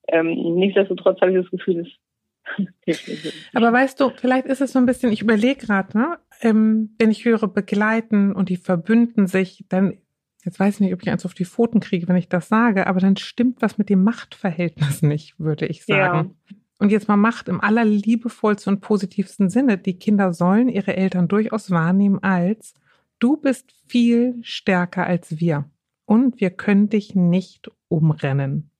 Ähm, 0.08 0.54
nichtsdestotrotz 0.54 1.20
habe 1.20 1.32
ich 1.32 1.42
das 1.42 1.50
Gefühl, 1.50 1.84
das 1.84 2.66
hilft 2.84 3.08
nicht. 3.08 3.24
wirklich. 3.24 3.50
Aber 3.54 3.72
weißt 3.72 4.00
du, 4.00 4.10
vielleicht 4.10 4.46
ist 4.46 4.60
es 4.60 4.72
so 4.72 4.78
ein 4.78 4.86
bisschen, 4.86 5.12
ich 5.12 5.22
überlege 5.22 5.66
gerade, 5.66 5.96
ne? 5.96 6.18
ähm, 6.40 6.94
wenn 6.98 7.10
ich 7.10 7.24
höre 7.24 7.48
begleiten 7.48 8.32
und 8.32 8.48
die 8.48 8.56
verbünden 8.56 9.26
sich, 9.26 9.64
dann, 9.68 9.98
jetzt 10.44 10.58
weiß 10.58 10.76
ich 10.76 10.80
nicht, 10.80 10.94
ob 10.94 11.02
ich 11.02 11.10
eins 11.10 11.26
auf 11.26 11.34
die 11.34 11.44
Pfoten 11.44 11.80
kriege, 11.80 12.08
wenn 12.08 12.16
ich 12.16 12.28
das 12.28 12.48
sage, 12.48 12.86
aber 12.86 13.00
dann 13.00 13.16
stimmt 13.16 13.60
was 13.60 13.78
mit 13.78 13.90
dem 13.90 14.02
Machtverhältnis 14.02 15.02
nicht, 15.02 15.38
würde 15.38 15.66
ich 15.66 15.84
sagen. 15.84 16.36
Und 16.78 16.92
jetzt 16.92 17.08
mal 17.08 17.16
Macht 17.16 17.48
im 17.48 17.60
allerliebevollsten 17.60 18.74
und 18.74 18.80
positivsten 18.80 19.50
Sinne. 19.50 19.78
Die 19.78 19.98
Kinder 19.98 20.32
sollen 20.32 20.68
ihre 20.68 20.96
Eltern 20.96 21.26
durchaus 21.26 21.70
wahrnehmen 21.70 22.22
als, 22.22 22.74
du 23.18 23.36
bist 23.36 23.72
viel 23.86 24.36
stärker 24.42 25.06
als 25.06 25.40
wir 25.40 25.68
und 26.04 26.40
wir 26.40 26.50
können 26.50 26.88
dich 26.88 27.14
nicht 27.14 27.70
umrennen. 27.88 28.70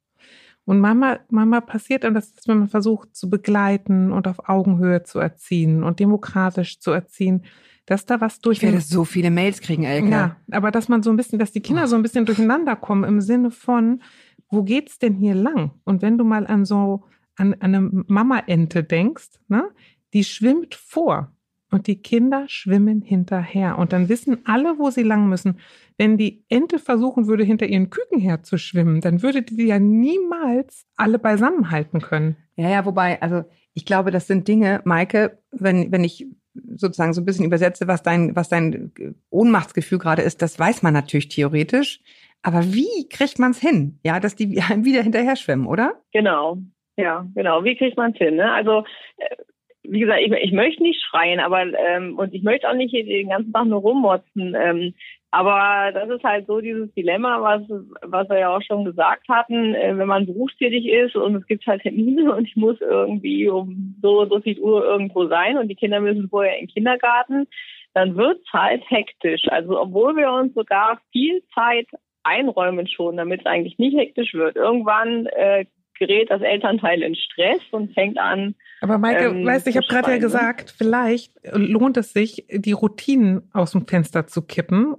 Und 0.65 0.81
Mama, 0.81 1.19
Mama 1.31 1.61
passiert 1.63 2.05
dann, 2.05 2.15
dass 2.15 2.35
wenn 2.47 2.59
man 2.59 2.69
versucht 2.69 3.17
zu 3.17 3.31
begleiten 3.31 4.13
und 4.13 4.29
auf 4.29 4.49
Augenhöhe 4.49 5.03
zu 5.03 5.19
erziehen 5.19 5.83
und 5.83 5.99
demokratisch 5.99 6.79
zu 6.79 6.91
erziehen, 6.91 7.45
dass 7.87 8.05
da 8.05 8.21
was 8.21 8.41
durch 8.41 8.59
Ich 8.59 8.65
werde 8.65 8.83
so 8.83 9.05
viele 9.05 9.31
Mails 9.31 9.63
kriegen, 9.63 9.85
Elke. 9.85 10.11
ja, 10.11 10.37
aber 10.51 10.71
dass 10.71 10.91
man 10.91 11.03
so 11.03 11.09
ein 11.09 11.17
bisschen, 11.17 11.39
dass 11.39 11.53
die 11.53 11.63
Kinder 11.63 11.87
so 11.87 11.97
ein 11.97 12.03
bisschen 12.03 12.27
durcheinander 12.27 12.77
kommen 12.77 13.05
im 13.05 13.23
Sinne 13.23 13.51
von, 13.51 14.03
wo 14.51 14.63
geht's 14.63 14.99
denn 14.99 15.15
hier 15.15 15.35
lang? 15.35 15.71
Und 15.85 16.03
wenn 16.03 16.19
du 16.19 16.25
mal 16.25 16.47
an 16.47 16.67
so 16.67 17.05
an, 17.39 17.55
an 17.55 17.75
eine 17.75 18.05
Mama-Ente 18.07 18.85
denkst, 18.85 19.41
ne, 19.49 19.71
die 20.13 20.25
schwimmt 20.25 20.75
vor 20.75 21.33
und 21.71 21.87
die 21.87 22.01
Kinder 22.01 22.45
schwimmen 22.49 23.03
hinterher. 23.03 23.79
Und 23.79 23.93
dann 23.93 24.09
wissen 24.09 24.39
alle, 24.45 24.79
wo 24.79 24.91
sie 24.91 25.03
lang 25.03 25.29
müssen. 25.29 25.59
Wenn 25.97 26.17
die 26.17 26.45
Ente 26.49 26.79
versuchen 26.79 27.27
würde, 27.27 27.45
hinter 27.45 27.67
ihren 27.67 27.91
Küken 27.91 28.21
herzuschwimmen, 28.21 29.01
dann 29.01 29.23
würde 29.23 29.43
die 29.43 29.67
ja 29.67 29.79
niemals 29.79 30.87
alle 30.97 31.19
beisammen 31.19 31.71
halten 31.71 32.01
können. 32.01 32.37
Ja, 32.57 32.71
ja, 32.71 32.85
wobei, 32.85 33.21
also 33.21 33.45
ich 33.75 33.85
glaube, 33.85 34.11
das 34.11 34.27
sind 34.27 34.49
Dinge, 34.49 34.81
Maike, 34.85 35.39
wenn, 35.51 35.93
wenn 35.93 36.05
ich 36.05 36.27
sozusagen 36.75 37.13
so 37.13 37.21
ein 37.21 37.25
bisschen 37.25 37.45
übersetze, 37.45 37.87
was 37.87 38.03
dein, 38.03 38.35
was 38.35 38.49
dein 38.49 38.93
Ohnmachtsgefühl 39.31 39.99
gerade 39.99 40.23
ist, 40.23 40.43
das 40.43 40.59
weiß 40.59 40.83
man 40.83 40.95
natürlich 40.95 41.29
theoretisch. 41.29 42.01
Aber 42.43 42.73
wie 42.73 43.09
kriegt 43.11 43.39
man 43.39 43.51
es 43.51 43.59
hin? 43.59 43.99
Ja, 44.03 44.21
dass 44.21 44.37
die 44.37 44.61
einem 44.69 44.85
wieder 44.85 45.03
hinterher 45.03 45.37
schwimmen, 45.37 45.67
oder? 45.67 46.03
Genau, 46.13 46.59
ja, 46.99 47.27
genau. 47.35 47.65
Wie 47.65 47.77
kriegt 47.77 47.97
man 47.97 48.13
es 48.13 48.19
hin? 48.19 48.37
Ne? 48.37 48.53
Also 48.53 48.85
äh, 49.19 49.37
wie 49.85 50.01
gesagt, 50.01 50.21
ich, 50.21 50.33
ich 50.33 50.53
möchte 50.53 50.83
nicht 50.83 51.01
schreien, 51.01 51.41
aber 51.41 51.63
ähm, 51.63 52.19
und 52.19 52.35
ich 52.35 52.43
möchte 52.43 52.69
auch 52.69 52.75
nicht 52.75 52.91
hier 52.91 53.05
den 53.05 53.29
ganzen 53.29 53.53
Tag 53.53 53.67
nur 53.67 53.81
rummotzen. 53.81 54.55
Ähm, 54.55 54.95
aber 55.31 55.93
das 55.93 56.09
ist 56.11 56.25
halt 56.25 56.47
so 56.47 56.61
dieses 56.61 56.93
Dilemma, 56.95 57.41
was 57.41 57.63
was 58.03 58.29
wir 58.29 58.39
ja 58.41 58.57
auch 58.57 58.63
schon 58.63 58.85
gesagt 58.85 59.29
hatten, 59.29 59.75
äh, 59.75 59.97
wenn 59.97 60.09
man 60.09 60.27
berufstätig 60.27 60.87
ist 60.87 61.15
und 61.15 61.37
es 61.37 61.47
gibt 61.47 61.67
halt 61.67 61.83
Termine 61.83 62.35
und 62.35 62.49
ich 62.49 62.57
muss 62.57 62.81
irgendwie 62.81 63.49
um 63.49 63.95
so 64.03 64.27
so 64.27 64.41
viel 64.41 64.59
Uhr 64.59 64.85
irgendwo 64.85 65.27
sein 65.29 65.57
und 65.57 65.69
die 65.69 65.77
Kinder 65.77 66.01
müssen 66.01 66.29
vorher 66.29 66.59
in 66.59 66.67
den 66.67 66.75
Kindergarten, 66.75 67.47
dann 67.95 68.17
wird's 68.17 68.53
halt 68.53 68.83
hektisch. 68.91 69.43
Also 69.49 69.81
obwohl 69.81 70.17
wir 70.17 70.33
uns 70.33 70.53
sogar 70.55 71.01
viel 71.13 71.43
Zeit 71.55 71.87
einräumen 72.25 72.89
schon, 72.89 73.17
damit 73.17 73.41
es 73.41 73.47
eigentlich 73.47 73.79
nicht 73.79 73.97
hektisch 73.97 74.35
wird. 74.35 74.57
Irgendwann 74.57 75.27
äh, 75.27 75.67
gerät 75.99 76.31
das 76.31 76.43
Elternteil 76.43 77.03
in 77.03 77.15
Stress 77.15 77.61
und 77.71 77.93
fängt 77.95 78.19
an. 78.19 78.55
Aber 78.81 78.99
Maike, 78.99 79.27
Ähm, 79.27 79.45
weißt 79.45 79.67
du, 79.67 79.71
ich 79.71 79.77
habe 79.77 79.87
gerade 79.87 80.13
ja 80.13 80.19
gesagt, 80.19 80.75
vielleicht 80.77 81.33
lohnt 81.53 81.97
es 81.97 82.13
sich, 82.13 82.47
die 82.51 82.73
Routinen 82.73 83.49
aus 83.53 83.73
dem 83.73 83.87
Fenster 83.87 84.27
zu 84.27 84.43
kippen. 84.43 84.95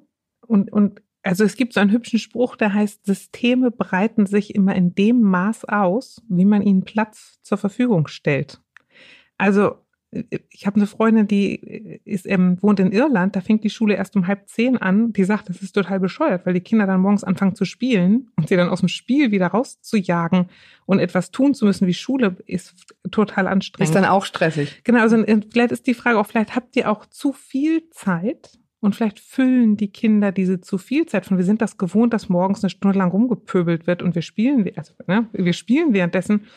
Und, 0.45 0.71
und 0.71 1.01
also 1.23 1.43
es 1.43 1.55
gibt 1.55 1.73
so 1.73 1.79
einen 1.79 1.91
hübschen 1.91 2.19
Spruch, 2.19 2.55
der 2.55 2.73
heißt, 2.73 3.05
Systeme 3.05 3.71
breiten 3.71 4.25
sich 4.25 4.55
immer 4.55 4.75
in 4.75 4.95
dem 4.95 5.21
Maß 5.21 5.65
aus, 5.65 6.21
wie 6.29 6.45
man 6.45 6.61
ihnen 6.61 6.83
Platz 6.83 7.41
zur 7.43 7.57
Verfügung 7.57 8.07
stellt. 8.07 8.61
Also 9.37 9.77
ich 10.11 10.65
habe 10.65 10.77
eine 10.77 10.87
Freundin, 10.87 11.27
die 11.27 11.99
ist, 12.03 12.27
ähm, 12.27 12.57
wohnt 12.61 12.79
in 12.79 12.91
Irland, 12.91 13.35
da 13.35 13.41
fängt 13.41 13.63
die 13.63 13.69
Schule 13.69 13.93
erst 13.93 14.15
um 14.15 14.25
halb 14.25 14.47
zehn 14.49 14.75
an. 14.77 15.13
Die 15.13 15.23
sagt, 15.23 15.49
das 15.49 15.61
ist 15.61 15.73
total 15.73 15.99
bescheuert, 15.99 16.45
weil 16.45 16.53
die 16.53 16.61
Kinder 16.61 16.87
dann 16.87 17.01
morgens 17.01 17.23
anfangen 17.23 17.55
zu 17.55 17.65
spielen 17.65 18.31
und 18.35 18.49
sie 18.49 18.55
dann 18.55 18.69
aus 18.69 18.79
dem 18.79 18.89
Spiel 18.89 19.31
wieder 19.31 19.47
rauszujagen 19.47 20.49
und 20.85 20.99
etwas 20.99 21.29
tun 21.29 21.53
zu 21.53 21.65
müssen 21.65 21.85
wie 21.85 21.93
Schule 21.93 22.37
ist 22.47 22.73
total 23.11 23.47
anstrengend. 23.47 23.89
Ist 23.89 23.95
dann 23.95 24.05
auch 24.05 24.25
stressig. 24.25 24.81
Genau, 24.83 25.01
also 25.01 25.17
äh, 25.17 25.41
vielleicht 25.51 25.71
ist 25.71 25.85
die 25.85 25.93
Frage 25.93 26.17
auch, 26.17 26.25
vielleicht 26.25 26.55
habt 26.55 26.75
ihr 26.75 26.89
auch 26.89 27.05
zu 27.05 27.31
viel 27.31 27.87
Zeit 27.91 28.57
und 28.79 28.95
vielleicht 28.95 29.19
füllen 29.19 29.77
die 29.77 29.91
Kinder 29.91 30.31
diese 30.31 30.59
zu 30.61 30.79
viel 30.79 31.05
Zeit 31.05 31.25
von. 31.25 31.37
Wir 31.37 31.45
sind 31.45 31.61
das 31.61 31.77
gewohnt, 31.77 32.13
dass 32.13 32.29
morgens 32.29 32.63
eine 32.63 32.71
Stunde 32.71 32.97
lang 32.97 33.11
rumgepöbelt 33.11 33.85
wird 33.85 34.01
und 34.01 34.15
wir 34.15 34.21
spielen, 34.23 34.67
also 34.75 34.93
ne, 35.05 35.27
wir 35.33 35.53
spielen 35.53 35.93
währenddessen 35.93 36.47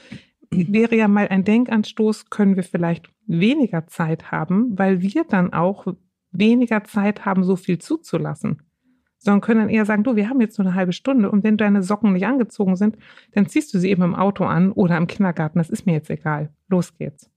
wäre 0.52 0.96
ja 0.96 1.08
mal 1.08 1.28
ein 1.28 1.44
Denkanstoß, 1.44 2.30
können 2.30 2.56
wir 2.56 2.62
vielleicht 2.62 3.08
weniger 3.26 3.86
Zeit 3.86 4.30
haben, 4.30 4.78
weil 4.78 5.02
wir 5.02 5.24
dann 5.24 5.52
auch 5.52 5.86
weniger 6.30 6.84
Zeit 6.84 7.24
haben, 7.24 7.44
so 7.44 7.56
viel 7.56 7.78
zuzulassen. 7.78 8.62
Sondern 9.18 9.40
können 9.40 9.60
dann 9.60 9.68
eher 9.68 9.86
sagen, 9.86 10.02
du, 10.04 10.16
wir 10.16 10.28
haben 10.28 10.40
jetzt 10.40 10.58
nur 10.58 10.66
eine 10.66 10.74
halbe 10.74 10.92
Stunde 10.92 11.30
und 11.30 11.44
wenn 11.44 11.56
deine 11.56 11.82
Socken 11.82 12.12
nicht 12.12 12.26
angezogen 12.26 12.76
sind, 12.76 12.96
dann 13.32 13.46
ziehst 13.46 13.72
du 13.72 13.78
sie 13.78 13.90
eben 13.90 14.02
im 14.02 14.14
Auto 14.14 14.44
an 14.44 14.72
oder 14.72 14.96
im 14.96 15.06
Kindergarten. 15.06 15.58
Das 15.58 15.70
ist 15.70 15.86
mir 15.86 15.92
jetzt 15.92 16.10
egal. 16.10 16.50
Los 16.68 16.96
geht's. 16.96 17.30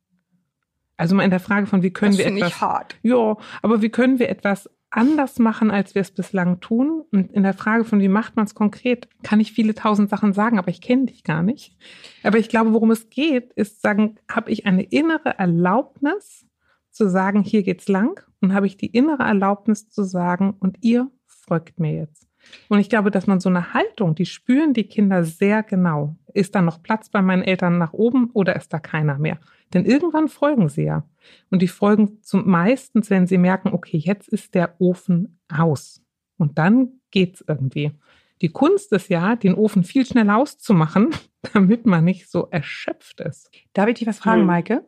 Also 0.97 1.15
mal 1.15 1.23
in 1.23 1.29
der 1.29 1.39
Frage 1.39 1.67
von, 1.67 1.83
wie 1.83 1.91
können 1.91 2.13
das 2.13 2.19
wir 2.19 2.25
etwas. 2.27 2.49
etwas. 2.49 2.61
hart. 2.61 2.95
Ja, 3.03 3.37
aber 3.61 3.81
wie 3.81 3.89
können 3.89 4.17
wir 4.17 4.29
etwas 4.29 4.69
anders 4.95 5.39
machen, 5.39 5.71
als 5.71 5.95
wir 5.95 6.01
es 6.01 6.11
bislang 6.11 6.59
tun? 6.59 7.03
Und 7.11 7.31
in 7.31 7.43
der 7.43 7.53
Frage 7.53 7.85
von, 7.85 7.99
wie 7.99 8.07
macht 8.07 8.35
man 8.35 8.45
es 8.45 8.55
konkret, 8.55 9.07
kann 9.23 9.39
ich 9.39 9.51
viele 9.51 9.75
tausend 9.75 10.09
Sachen 10.09 10.33
sagen, 10.33 10.57
aber 10.57 10.69
ich 10.69 10.81
kenne 10.81 11.05
dich 11.05 11.23
gar 11.23 11.43
nicht. 11.43 11.77
Aber 12.23 12.37
ich 12.37 12.49
glaube, 12.49 12.73
worum 12.73 12.91
es 12.91 13.09
geht, 13.09 13.53
ist 13.53 13.81
sagen, 13.81 14.15
habe 14.29 14.51
ich 14.51 14.65
eine 14.65 14.83
innere 14.83 15.37
Erlaubnis 15.37 16.45
zu 16.91 17.09
sagen, 17.09 17.41
hier 17.43 17.63
geht's 17.63 17.87
lang 17.87 18.21
und 18.41 18.53
habe 18.53 18.67
ich 18.67 18.77
die 18.77 18.87
innere 18.87 19.23
Erlaubnis 19.23 19.89
zu 19.89 20.03
sagen, 20.03 20.55
und 20.59 20.77
ihr 20.81 21.11
folgt 21.27 21.79
mir 21.79 21.93
jetzt. 21.93 22.27
Und 22.69 22.79
ich 22.79 22.89
glaube, 22.89 23.11
dass 23.11 23.27
man 23.27 23.39
so 23.39 23.49
eine 23.49 23.73
Haltung, 23.73 24.15
die 24.15 24.25
spüren 24.25 24.73
die 24.73 24.87
Kinder 24.87 25.23
sehr 25.23 25.63
genau. 25.63 26.15
Ist 26.35 26.53
da 26.53 26.61
noch 26.61 26.83
Platz 26.83 27.09
bei 27.09 27.21
meinen 27.21 27.43
Eltern 27.43 27.77
nach 27.77 27.93
oben 27.93 28.29
oder 28.33 28.55
ist 28.55 28.73
da 28.73 28.79
keiner 28.79 29.17
mehr? 29.17 29.39
Denn 29.73 29.85
irgendwann 29.85 30.27
folgen 30.27 30.67
sie 30.67 30.83
ja. 30.83 31.07
Und 31.49 31.61
die 31.61 31.67
folgen 31.69 32.21
zum 32.21 32.47
meistens, 32.47 33.09
wenn 33.09 33.25
sie 33.25 33.37
merken, 33.37 33.69
okay, 33.69 33.97
jetzt 33.97 34.27
ist 34.27 34.53
der 34.53 34.75
Ofen 34.79 35.39
aus. 35.47 36.01
Und 36.37 36.57
dann 36.57 36.99
geht's 37.11 37.43
irgendwie. 37.47 37.91
Die 38.41 38.49
Kunst 38.49 38.91
ist 38.91 39.09
ja, 39.09 39.37
den 39.37 39.53
Ofen 39.55 39.85
viel 39.85 40.05
schneller 40.05 40.35
auszumachen, 40.35 41.11
damit 41.53 41.85
man 41.85 42.03
nicht 42.03 42.29
so 42.29 42.47
erschöpft 42.51 43.21
ist. 43.21 43.49
Darf 43.71 43.87
ich 43.87 43.99
dich 43.99 44.07
was 44.07 44.19
fragen, 44.19 44.41
Hm. 44.41 44.47
Maike? 44.47 44.85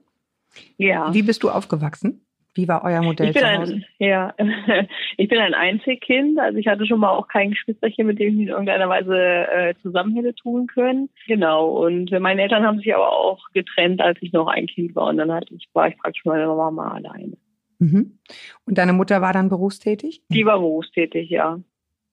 Ja. 0.75 1.13
Wie 1.13 1.21
bist 1.23 1.43
du 1.43 1.49
aufgewachsen? 1.49 2.26
Wie 2.57 2.67
war 2.67 2.83
euer 2.83 3.01
Modell 3.03 3.27
Ich 3.27 3.33
bin 3.33 3.43
zu 3.43 3.57
Hause? 3.57 3.73
ein, 3.75 3.85
ja, 3.99 4.33
ich 5.17 5.27
bin 5.29 5.39
ein 5.39 5.53
Einzelkind, 5.53 6.39
also 6.39 6.57
ich 6.57 6.67
hatte 6.67 6.85
schon 6.87 6.99
mal 6.99 7.11
auch 7.11 7.27
kein 7.27 7.51
Geschwisterchen, 7.51 8.07
mit 8.07 8.19
dem 8.19 8.33
ich 8.35 8.41
in 8.41 8.47
irgendeiner 8.49 8.89
Weise 8.89 9.15
äh, 9.15 9.75
zusammen 9.81 10.15
hätte 10.15 10.33
tun 10.35 10.67
können. 10.67 11.09
Genau. 11.27 11.67
Und 11.85 12.11
meine 12.19 12.41
Eltern 12.41 12.65
haben 12.65 12.79
sich 12.79 12.93
aber 12.93 13.11
auch 13.11 13.39
getrennt, 13.53 14.01
als 14.01 14.17
ich 14.21 14.33
noch 14.33 14.47
ein 14.47 14.65
Kind 14.67 14.95
war. 14.95 15.07
Und 15.07 15.17
dann 15.17 15.31
hatte 15.31 15.53
ich, 15.53 15.69
war 15.73 15.87
ich 15.87 15.97
praktisch 15.97 16.25
meine 16.25 16.47
Mama 16.47 16.91
alleine. 16.95 17.37
Mhm. 17.79 18.17
Und 18.65 18.77
deine 18.79 18.93
Mutter 18.93 19.21
war 19.21 19.33
dann 19.33 19.49
berufstätig? 19.49 20.23
Die 20.29 20.45
war 20.45 20.57
berufstätig, 20.59 21.29
ja. 21.29 21.59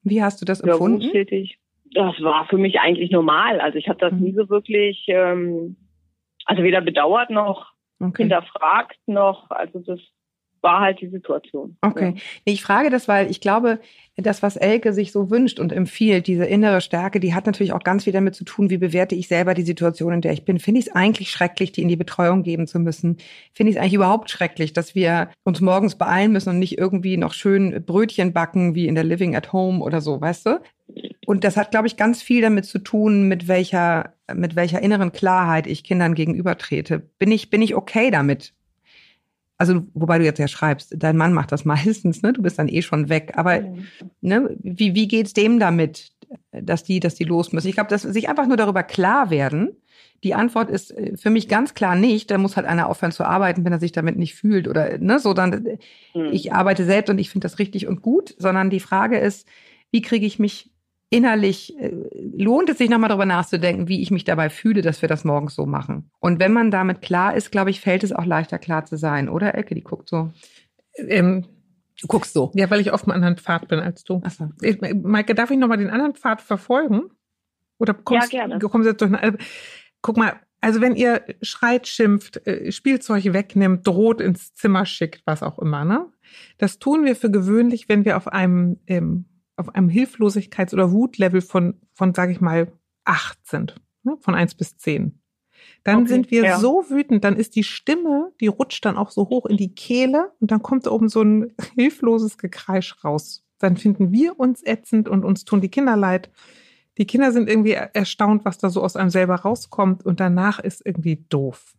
Wie 0.03 0.23
hast 0.23 0.41
du 0.43 0.45
das 0.45 0.63
war 0.63 0.73
empfunden? 0.73 0.99
berufstätig. 0.99 1.59
Das 1.95 2.21
war 2.21 2.47
für 2.49 2.59
mich 2.59 2.81
eigentlich 2.81 3.11
normal. 3.11 3.61
Also 3.61 3.79
ich 3.79 3.89
habe 3.89 3.99
das 3.99 4.13
Mhm. 4.13 4.21
nie 4.21 4.33
so 4.35 4.51
wirklich, 4.51 5.05
ähm, 5.09 5.77
also 6.45 6.63
weder 6.63 6.83
bedauert 6.83 7.31
noch 7.31 7.73
Okay. 8.01 8.25
hinterfragt 8.25 8.99
noch. 9.07 9.49
Also 9.51 9.79
das 9.79 10.01
war 10.65 10.81
halt 10.81 11.01
die 11.01 11.09
Situation. 11.09 11.77
Okay. 11.83 12.15
Nee, 12.45 12.53
Ich 12.53 12.63
frage 12.63 12.91
das, 12.91 13.07
weil 13.07 13.31
ich 13.31 13.41
glaube, 13.41 13.79
das, 14.17 14.43
was 14.43 14.57
Elke 14.57 14.93
sich 14.93 15.13
so 15.13 15.31
wünscht 15.31 15.61
und 15.61 15.73
empfiehlt, 15.73 16.27
diese 16.27 16.45
innere 16.45 16.81
Stärke, 16.81 17.21
die 17.21 17.35
hat 17.35 17.47
natürlich 17.47 17.73
auch 17.73 17.83
ganz 17.83 18.05
viel 18.05 18.13
damit 18.13 18.35
zu 18.35 18.45
tun, 18.45 18.71
wie 18.71 18.79
bewerte 18.79 19.15
ich 19.15 19.29
selber 19.29 19.55
die 19.55 19.63
Situation, 19.63 20.15
in 20.15 20.21
der 20.23 20.33
ich 20.33 20.45
bin. 20.45 20.59
Finde 20.59 20.81
ich 20.81 20.87
es 20.87 20.93
eigentlich 20.93 21.31
schrecklich, 21.31 21.73
die 21.73 21.83
in 21.83 21.89
die 21.89 21.97
Betreuung 21.97 22.43
geben 22.43 22.67
zu 22.67 22.79
müssen? 22.79 23.19
Finde 23.53 23.71
ich 23.71 23.77
es 23.77 23.81
eigentlich 23.81 23.95
überhaupt 23.95 24.31
schrecklich, 24.31 24.73
dass 24.73 24.95
wir 24.95 25.31
uns 25.45 25.61
morgens 25.61 25.97
beeilen 25.97 26.33
müssen 26.33 26.49
und 26.51 26.59
nicht 26.59 26.79
irgendwie 26.79 27.17
noch 27.17 27.35
schön 27.35 27.85
Brötchen 27.85 28.33
backen, 28.33 28.75
wie 28.75 28.89
in 28.89 28.95
der 28.95 29.05
Living 29.05 29.37
at 29.37 29.53
Home 29.53 29.81
oder 29.81 30.01
so, 30.01 30.21
weißt 30.21 30.47
du? 30.47 30.61
Und 31.27 31.45
das 31.45 31.57
hat, 31.57 31.71
glaube 31.73 31.87
ich, 31.87 31.97
ganz 31.97 32.23
viel 32.23 32.41
damit 32.41 32.65
zu 32.65 32.79
tun, 32.79 33.29
mit 33.29 33.49
welcher, 33.49 34.15
mit 34.33 34.57
welcher 34.57 34.83
inneren 34.83 35.13
Klarheit 35.13 35.67
ich 35.67 35.85
Kindern 35.85 36.15
gegenübertrete. 36.15 37.01
Bin 37.19 37.31
ich, 37.31 37.51
bin 37.51 37.63
ich 37.63 37.75
okay 37.75 38.11
damit? 38.11 38.55
Also, 39.57 39.83
wobei 39.95 40.19
du 40.19 40.25
jetzt 40.25 40.39
ja 40.39 40.49
schreibst, 40.49 40.95
dein 40.97 41.17
Mann 41.17 41.33
macht 41.33 41.53
das 41.53 41.65
meistens, 41.65 42.23
ne? 42.23 42.33
Du 42.33 42.43
bist 42.43 42.59
dann 42.59 42.69
eh 42.69 42.83
schon 42.83 43.09
weg. 43.09 43.33
Aber 43.37 43.61
Mhm. 43.61 43.87
ne, 44.21 44.57
wie, 44.61 44.95
wie 44.95 45.09
geht's 45.09 45.33
dem 45.33 45.59
damit, 45.61 46.13
dass 46.53 46.83
die, 46.85 47.01
dass 47.01 47.15
die 47.15 47.25
los 47.25 47.53
müssen? 47.53 47.69
Ich 47.69 47.75
glaube, 47.75 47.91
dass 47.91 48.03
sich 48.03 48.29
einfach 48.29 48.47
nur 48.47 48.57
darüber 48.57 48.83
klar 48.83 49.31
werden. 49.31 49.77
Die 50.25 50.35
Antwort 50.35 50.71
ist 50.71 50.91
äh, 50.91 51.17
für 51.17 51.31
mich 51.31 51.49
ganz 51.49 51.75
klar 51.75 51.95
nicht. 51.95 52.31
Da 52.31 52.39
muss 52.39 52.57
halt 52.57 52.67
einer 52.67 52.89
aufhören 52.89 53.13
zu 53.13 53.25
arbeiten, 53.25 53.65
wenn 53.65 53.73
er 53.73 53.79
sich 53.81 53.93
damit 53.93 54.17
nicht 54.17 54.35
fühlt 54.35 54.67
oder 54.67 54.99
ne, 54.99 55.19
so 55.21 55.35
dann. 55.35 55.67
Mhm. 56.15 56.31
Ich 56.33 56.53
arbeite 56.53 56.85
selbst 56.85 57.11
und 57.11 57.19
ich 57.19 57.31
finde 57.31 57.45
das 57.45 57.59
richtig 57.59 57.87
und 57.87 58.03
gut, 58.03 58.35
sondern 58.39 58.71
die 58.71 58.81
Frage 58.81 59.19
ist, 59.19 59.47
wie 59.93 60.03
kriege 60.03 60.27
ich 60.27 60.39
mich 60.41 60.73
innerlich, 61.15 61.79
äh, 61.79 61.93
lohnt 62.37 62.69
es 62.69 62.79
sich 62.79 62.91
nochmal 62.91 63.09
darüber 63.09 63.27
nachzudenken, 63.27 63.89
wie 63.89 64.03
ich 64.03 64.11
mich 64.11 64.25
dabei 64.25 64.51
fühle, 64.51 64.83
dass 64.83 65.01
wir 65.03 65.09
das 65.09 65.25
morgens 65.25 65.55
so 65.55 65.67
machen. 65.67 66.11
Und 66.21 66.41
wenn 66.41 66.53
man 66.53 66.71
damit 66.71 67.01
klar 67.03 67.35
ist, 67.37 67.51
glaube 67.53 67.71
ich, 67.71 67.81
fällt 67.81 68.05
es 68.05 68.13
auch 68.13 68.25
leichter 68.27 68.59
klar 68.59 68.85
zu 68.85 68.97
sein, 68.97 69.29
oder 69.29 69.55
Elke? 69.55 69.75
Die 69.75 69.83
guckt 69.83 70.09
so. 70.09 70.31
Ähm, 70.97 71.47
Du 72.01 72.09
guckst 72.09 72.33
so. 72.35 72.51
ja, 72.55 72.69
weil 72.71 72.81
ich 72.81 72.91
auf 72.91 73.05
einem 73.05 73.13
anderen 73.15 73.37
Pfad 73.37 73.69
bin 73.69 73.79
als 73.79 74.03
du. 74.03 74.21
Achso. 74.25 74.51
Ich- 74.61 74.81
Maike, 74.81 75.35
darf 75.35 75.51
ich 75.53 75.59
nochmal 75.59 75.79
den 75.79 75.91
anderen 75.91 76.15
Pfad 76.15 76.41
verfolgen? 76.43 77.03
Oder 77.79 77.95
kommst, 77.95 78.33
Ja, 78.33 78.47
gerne. 78.47 78.59
kommst 78.59 78.87
du 78.87 78.91
jetzt 78.91 79.01
durch 79.01 79.13
eine, 79.15 79.39
Guck 80.03 80.17
mal, 80.17 80.35
also 80.61 80.81
wenn 80.81 80.97
ihr 80.97 81.23
schreit, 81.41 81.87
schimpft, 81.87 82.47
äh, 82.47 82.73
Spielzeug 82.73 83.33
wegnimmt, 83.33 83.87
droht 83.87 84.21
ins 84.21 84.55
Zimmer 84.55 84.87
schickt, 84.87 85.23
was 85.25 85.43
auch 85.43 85.59
immer, 85.61 85.85
ne? 85.85 86.07
Das 86.59 86.79
tun 86.81 87.05
wir 87.05 87.15
für 87.17 87.31
gewöhnlich, 87.31 87.89
wenn 87.89 88.05
wir 88.05 88.17
auf 88.17 88.27
einem, 88.29 88.79
ähm, 88.87 89.27
auf 89.57 89.75
einem 89.75 89.89
Hilflosigkeits- 89.89 90.73
oder 90.73 90.93
Wutlevel 90.93 91.41
von, 91.41 91.81
von, 91.93 92.15
sage 92.15 92.33
ich 92.33 92.41
mal, 92.41 92.73
acht 93.05 93.39
sind, 93.47 93.81
ne? 94.03 94.17
von 94.21 94.35
eins 94.35 94.55
bis 94.55 94.77
zehn. 94.77 95.21
Dann 95.83 96.01
Okay, 96.01 96.09
sind 96.09 96.31
wir 96.31 96.45
ja. 96.45 96.59
so 96.59 96.85
wütend, 96.89 97.25
dann 97.25 97.37
ist 97.37 97.57
die 97.57 97.65
Stimme, 97.65 98.33
die 98.41 98.49
rutscht 98.49 98.85
dann 98.85 98.97
auch 98.97 99.11
so 99.11 99.29
hoch 99.29 99.47
in 99.47 99.57
die 99.57 99.75
Kehle 99.75 100.33
und 100.41 100.51
dann 100.51 100.63
kommt 100.63 100.87
da 100.87 100.91
oben 100.91 101.09
so 101.09 101.23
ein 101.23 101.53
hilfloses 101.75 102.39
Gekreisch 102.39 103.03
raus. 103.05 103.45
Dann 103.59 103.77
finden 103.77 104.13
wir 104.13 104.39
uns 104.39 104.63
ätzend 104.65 105.09
und 105.09 105.25
uns 105.25 105.45
tun 105.45 105.61
die 105.61 105.71
Kinder 105.71 105.97
leid. 105.97 106.31
Die 106.99 107.07
Kinder 107.07 107.33
sind 107.33 107.49
irgendwie 107.49 107.73
er- 107.73 107.95
erstaunt, 107.95 108.45
was 108.45 108.59
da 108.59 108.69
so 108.69 108.83
aus 108.83 108.97
einem 108.97 109.11
selber 109.11 109.37
rauskommt 109.37 110.05
und 110.05 110.21
danach 110.21 110.59
ist 110.59 110.85
irgendwie 110.85 111.25
doof. 111.29 111.75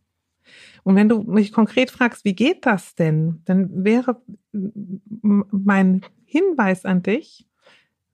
Und 0.84 0.96
wenn 0.96 1.10
du 1.10 1.24
mich 1.24 1.52
konkret 1.52 1.90
fragst, 1.92 2.26
wie 2.26 2.36
geht 2.36 2.66
das 2.66 2.96
denn, 2.96 3.42
dann 3.46 3.84
wäre 3.84 4.22
mein 4.52 6.02
Hinweis 6.26 6.86
an 6.86 7.02
dich, 7.02 7.48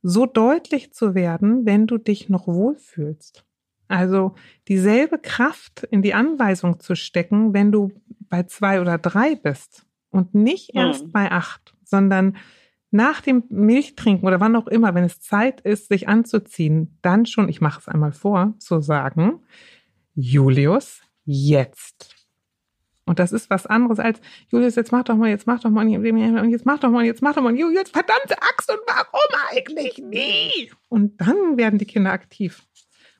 so 0.02 0.26
deutlich 0.26 0.94
zu 0.94 1.16
werden, 1.16 1.66
wenn 1.66 1.88
du 1.88 1.98
dich 1.98 2.30
noch 2.30 2.48
wohlfühlst. 2.48 3.46
Also 3.88 4.36
dieselbe 4.68 5.20
Kraft 5.20 5.84
in 5.92 6.02
die 6.02 6.14
Anweisung 6.14 6.80
zu 6.80 6.96
stecken, 6.96 7.54
wenn 7.54 7.72
du 7.72 7.92
bei 8.30 8.44
zwei 8.44 8.80
oder 8.82 8.98
drei 8.98 9.36
bist 9.36 9.86
und 10.10 10.34
nicht 10.34 10.70
Hm. 10.70 10.76
erst 10.78 11.12
bei 11.12 11.30
acht, 11.32 11.76
sondern 11.84 12.38
nach 12.90 13.22
dem 13.22 13.44
Milchtrinken 13.50 14.28
oder 14.28 14.40
wann 14.40 14.56
auch 14.56 14.68
immer, 14.68 14.94
wenn 14.96 15.04
es 15.04 15.22
Zeit 15.22 15.62
ist, 15.62 15.90
sich 15.90 16.08
anzuziehen, 16.08 16.98
dann 17.02 17.26
schon, 17.26 17.48
ich 17.50 17.62
mache 17.62 17.80
es 17.80 17.88
einmal 17.88 18.12
vor, 18.12 18.54
zu 18.60 18.82
sagen, 18.82 19.40
Julius, 20.16 21.02
jetzt. 21.26 22.21
Und 23.12 23.20
das 23.20 23.34
ist 23.34 23.50
was 23.50 23.68
anderes 23.68 24.00
als, 24.00 24.22
Julius, 24.54 24.76
jetzt 24.76 24.94
mach 24.94 25.04
doch 25.04 25.18
mal, 25.18 25.28
jetzt 25.28 25.46
mach 25.46 25.60
doch 25.60 25.70
mal, 25.70 25.86
und 25.86 26.50
jetzt 26.50 26.66
mach 26.66 26.80
doch 26.80 26.90
mal, 26.90 27.04
jetzt 27.04 27.22
mach 27.22 27.36
doch 27.36 27.42
mal, 27.42 27.54
Julius, 27.54 27.90
verdammte 27.90 28.42
Axt, 28.42 28.72
und 28.72 28.80
warum 28.88 29.20
eigentlich 29.52 29.98
nie? 29.98 30.72
Und 30.88 31.20
dann 31.20 31.58
werden 31.58 31.78
die 31.78 31.86
Kinder 31.86 32.14
aktiv. 32.14 32.64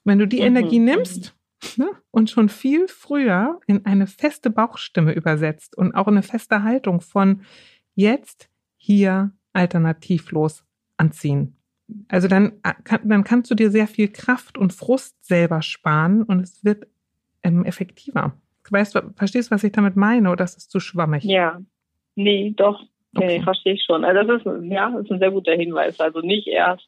Und 0.06 0.12
wenn 0.12 0.20
du 0.20 0.30
die 0.30 0.40
Mhm. 0.40 0.46
Energie 0.46 0.80
nimmst 0.80 1.36
ne, 1.76 1.90
und 2.10 2.30
schon 2.30 2.48
viel 2.48 2.88
früher 2.88 3.60
in 3.68 3.86
eine 3.86 4.08
feste 4.08 4.50
Bauchstimme 4.50 5.12
übersetzt 5.12 5.78
und 5.78 5.94
auch 5.94 6.08
eine 6.08 6.24
feste 6.24 6.64
Haltung 6.64 7.02
von 7.02 7.42
jetzt, 7.94 8.50
hier, 8.78 9.34
alternativlos 9.52 10.64
anziehen. 10.96 11.58
Also 12.08 12.30
dann, 12.30 12.54
äh, 12.64 12.98
dann 13.04 13.26
kannst 13.26 13.52
du 13.52 13.56
dir 13.56 13.70
sehr 13.70 13.88
viel 13.88 14.08
Kraft 14.08 14.58
und 14.58 14.72
Frust 14.72 15.18
selber 15.26 15.62
sparen 15.62 16.24
und 16.24 16.40
es 16.40 16.64
wird 16.64 16.88
ähm, 17.44 17.66
effektiver. 17.66 18.38
Weißt 18.72 18.96
du, 18.96 19.14
verstehst 19.16 19.52
du, 19.52 19.56
was 19.56 19.64
ich 19.64 19.72
damit 19.72 19.96
meine 19.96 20.32
oder 20.32 20.44
ist 20.44 20.58
es 20.58 20.70
zu 20.70 20.80
schwammig? 20.80 21.24
Ja. 21.24 21.62
Nee, 22.16 22.54
doch. 22.56 22.82
Nee, 23.14 23.26
Okay. 23.26 23.42
verstehe 23.44 23.74
ich 23.74 23.84
schon. 23.86 24.06
Also 24.06 24.24
das 24.26 24.42
ist, 24.46 24.72
ja, 24.72 24.90
das 24.90 25.04
ist 25.04 25.12
ein 25.12 25.20
sehr 25.20 25.32
guter 25.32 25.54
Hinweis. 25.54 26.00
Also 26.00 26.22
nicht 26.22 26.48
erst 26.48 26.88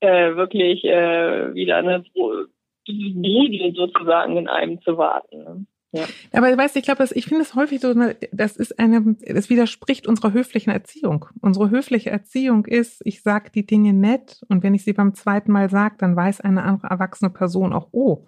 äh, 0.00 0.34
wirklich 0.34 0.84
äh, 0.84 1.54
wieder 1.54 1.76
eine 1.76 2.02
Brudel 2.12 3.72
sozusagen 3.74 4.36
in 4.36 4.48
einem 4.48 4.80
zu 4.82 4.96
warten. 4.98 5.44
Ne? 5.44 5.66
Ja. 5.92 6.04
Aber 6.32 6.56
weißt 6.56 6.74
du, 6.76 6.78
ich 6.78 6.84
glaube, 6.84 7.04
ich 7.12 7.24
finde 7.26 7.42
es 7.42 7.54
häufig 7.54 7.80
so, 7.80 7.92
ne, 7.94 8.16
das 8.32 8.56
ist 8.56 8.78
eine, 8.78 9.16
es 9.22 9.50
widerspricht 9.50 10.06
unserer 10.06 10.32
höflichen 10.32 10.72
Erziehung. 10.72 11.26
Unsere 11.40 11.70
höfliche 11.70 12.10
Erziehung 12.10 12.64
ist, 12.66 13.02
ich 13.04 13.22
sage 13.22 13.50
die 13.52 13.66
Dinge 13.66 13.92
nett 13.92 14.40
und 14.48 14.62
wenn 14.62 14.74
ich 14.74 14.84
sie 14.84 14.92
beim 14.92 15.14
zweiten 15.14 15.50
Mal 15.50 15.68
sage, 15.68 15.96
dann 15.98 16.14
weiß 16.14 16.40
eine 16.42 16.62
andere 16.62 16.88
erwachsene 16.88 17.30
Person 17.30 17.72
auch, 17.72 17.88
oh, 17.92 18.26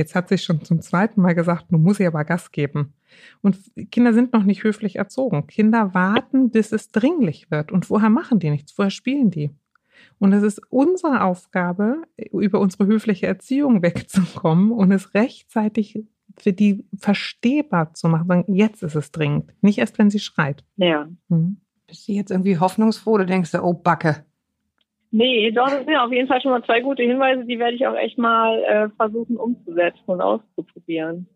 jetzt 0.00 0.14
hat 0.14 0.28
sie 0.28 0.38
schon 0.38 0.64
zum 0.64 0.80
zweiten 0.80 1.20
Mal 1.20 1.34
gesagt, 1.34 1.70
nun 1.70 1.82
muss 1.82 2.00
ich 2.00 2.06
aber 2.06 2.24
Gas 2.24 2.50
geben. 2.50 2.94
Und 3.42 3.58
Kinder 3.92 4.12
sind 4.12 4.32
noch 4.32 4.44
nicht 4.44 4.64
höflich 4.64 4.96
erzogen. 4.96 5.46
Kinder 5.46 5.94
warten, 5.94 6.50
bis 6.50 6.72
es 6.72 6.88
dringlich 6.88 7.50
wird. 7.50 7.70
Und 7.70 7.86
vorher 7.86 8.10
machen 8.10 8.38
die 8.38 8.50
nichts, 8.50 8.72
vorher 8.72 8.90
spielen 8.90 9.30
die. 9.30 9.50
Und 10.18 10.32
es 10.32 10.42
ist 10.42 10.60
unsere 10.70 11.22
Aufgabe, 11.22 12.02
über 12.32 12.60
unsere 12.60 12.86
höfliche 12.86 13.26
Erziehung 13.26 13.82
wegzukommen 13.82 14.72
und 14.72 14.90
es 14.90 15.14
rechtzeitig 15.14 16.02
für 16.38 16.52
die 16.52 16.84
verstehbar 16.98 17.92
zu 17.92 18.08
machen. 18.08 18.28
Sagen, 18.28 18.54
jetzt 18.54 18.82
ist 18.82 18.94
es 18.94 19.12
dringend. 19.12 19.52
Nicht 19.60 19.78
erst, 19.78 19.98
wenn 19.98 20.10
sie 20.10 20.20
schreit. 20.20 20.64
Ja. 20.76 21.08
Mhm. 21.28 21.58
Bist 21.86 22.08
du 22.08 22.12
jetzt 22.12 22.30
irgendwie 22.30 22.58
hoffnungsfroh 22.58 23.12
oder 23.12 23.26
denkst 23.26 23.50
du, 23.50 23.62
oh 23.62 23.74
Backe? 23.74 24.24
Nee, 25.12 25.50
doch, 25.50 25.68
das 25.70 25.84
sind 25.84 25.96
auf 25.96 26.12
jeden 26.12 26.28
Fall 26.28 26.40
schon 26.40 26.52
mal 26.52 26.62
zwei 26.64 26.80
gute 26.80 27.02
Hinweise, 27.02 27.44
die 27.44 27.58
werde 27.58 27.74
ich 27.74 27.86
auch 27.86 27.96
echt 27.96 28.16
mal 28.16 28.62
äh, 28.62 28.88
versuchen 28.96 29.36
umzusetzen 29.36 30.04
und 30.06 30.20
auszuprobieren. 30.20 31.26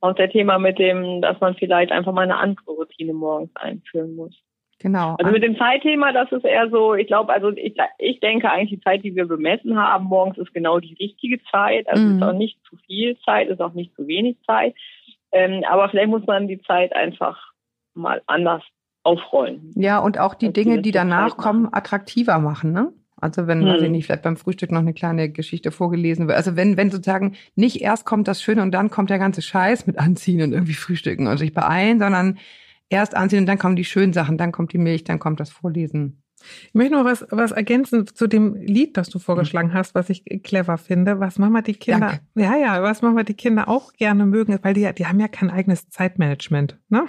Auch 0.00 0.14
der 0.14 0.30
Thema 0.30 0.58
mit 0.58 0.78
dem, 0.78 1.20
dass 1.20 1.38
man 1.40 1.54
vielleicht 1.54 1.92
einfach 1.92 2.12
mal 2.12 2.22
eine 2.22 2.36
andere 2.36 2.70
Routine 2.72 3.12
morgens 3.12 3.54
einführen 3.54 4.16
muss. 4.16 4.34
Genau. 4.80 5.14
Also 5.18 5.30
mit 5.30 5.44
dem 5.44 5.56
Zeitthema, 5.56 6.12
das 6.12 6.32
ist 6.32 6.44
eher 6.44 6.68
so, 6.70 6.94
ich 6.94 7.06
glaube, 7.06 7.32
also 7.32 7.50
ich, 7.50 7.76
ich 7.98 8.18
denke 8.18 8.50
eigentlich, 8.50 8.80
die 8.80 8.84
Zeit, 8.84 9.04
die 9.04 9.14
wir 9.14 9.26
bemessen 9.26 9.78
haben 9.78 10.06
morgens, 10.06 10.38
ist 10.38 10.52
genau 10.52 10.80
die 10.80 10.94
richtige 10.94 11.40
Zeit. 11.52 11.88
Also 11.88 12.02
Mhm. 12.02 12.16
ist 12.16 12.22
auch 12.22 12.32
nicht 12.32 12.58
zu 12.68 12.76
viel 12.86 13.16
Zeit, 13.24 13.48
ist 13.48 13.60
auch 13.60 13.74
nicht 13.74 13.94
zu 13.94 14.08
wenig 14.08 14.38
Zeit. 14.44 14.74
Ähm, 15.30 15.62
aber 15.68 15.88
vielleicht 15.88 16.08
muss 16.08 16.26
man 16.26 16.48
die 16.48 16.60
Zeit 16.62 16.96
einfach 16.96 17.52
mal 17.94 18.22
anders 18.26 18.62
aufrollen. 19.04 19.70
Ja, 19.76 20.00
und 20.00 20.18
auch 20.18 20.34
die 20.34 20.52
Dinge, 20.52 20.82
die 20.82 20.90
danach 20.90 21.36
kommen, 21.36 21.68
attraktiver 21.72 22.38
machen, 22.40 22.72
ne? 22.72 22.92
Also 23.22 23.46
wenn, 23.46 23.60
Hm. 23.62 23.68
weiß 23.68 23.82
ich 23.82 23.90
nicht, 23.90 24.06
vielleicht 24.06 24.22
beim 24.22 24.36
Frühstück 24.36 24.72
noch 24.72 24.80
eine 24.80 24.94
kleine 24.94 25.30
Geschichte 25.30 25.70
vorgelesen 25.70 26.26
wird. 26.26 26.36
Also 26.36 26.56
wenn, 26.56 26.76
wenn 26.76 26.90
sozusagen 26.90 27.34
nicht 27.54 27.80
erst 27.80 28.04
kommt 28.04 28.28
das 28.28 28.42
Schöne 28.42 28.62
und 28.62 28.72
dann 28.72 28.90
kommt 28.90 29.10
der 29.10 29.18
ganze 29.18 29.42
Scheiß 29.42 29.86
mit 29.86 29.98
Anziehen 29.98 30.42
und 30.42 30.52
irgendwie 30.52 30.74
Frühstücken 30.74 31.26
und 31.28 31.38
sich 31.38 31.54
beeilen, 31.54 31.98
sondern 31.98 32.38
erst 32.90 33.16
anziehen 33.16 33.40
und 33.40 33.46
dann 33.46 33.58
kommen 33.58 33.76
die 33.76 33.84
schönen 33.84 34.12
Sachen, 34.12 34.36
dann 34.38 34.52
kommt 34.52 34.72
die 34.72 34.78
Milch, 34.78 35.04
dann 35.04 35.18
kommt 35.18 35.40
das 35.40 35.50
Vorlesen. 35.50 36.22
Ich 36.66 36.74
möchte 36.74 36.94
noch 36.94 37.04
was, 37.04 37.24
was 37.30 37.52
ergänzen 37.52 38.06
zu 38.08 38.26
dem 38.26 38.56
Lied, 38.56 38.96
das 38.96 39.08
du 39.08 39.20
vorgeschlagen 39.20 39.72
hast, 39.74 39.94
was 39.94 40.10
ich 40.10 40.24
clever 40.42 40.76
finde, 40.76 41.20
was 41.20 41.38
Mama 41.38 41.62
die 41.62 41.74
Kinder, 41.74 42.08
Danke. 42.08 42.20
ja, 42.34 42.56
ja, 42.56 42.82
was 42.82 43.00
Mama 43.00 43.22
die 43.22 43.34
Kinder 43.34 43.68
auch 43.68 43.92
gerne 43.92 44.26
mögen, 44.26 44.58
weil 44.62 44.74
die, 44.74 44.92
die 44.92 45.06
haben 45.06 45.20
ja 45.20 45.28
kein 45.28 45.50
eigenes 45.50 45.88
Zeitmanagement, 45.88 46.80
ne? 46.88 47.06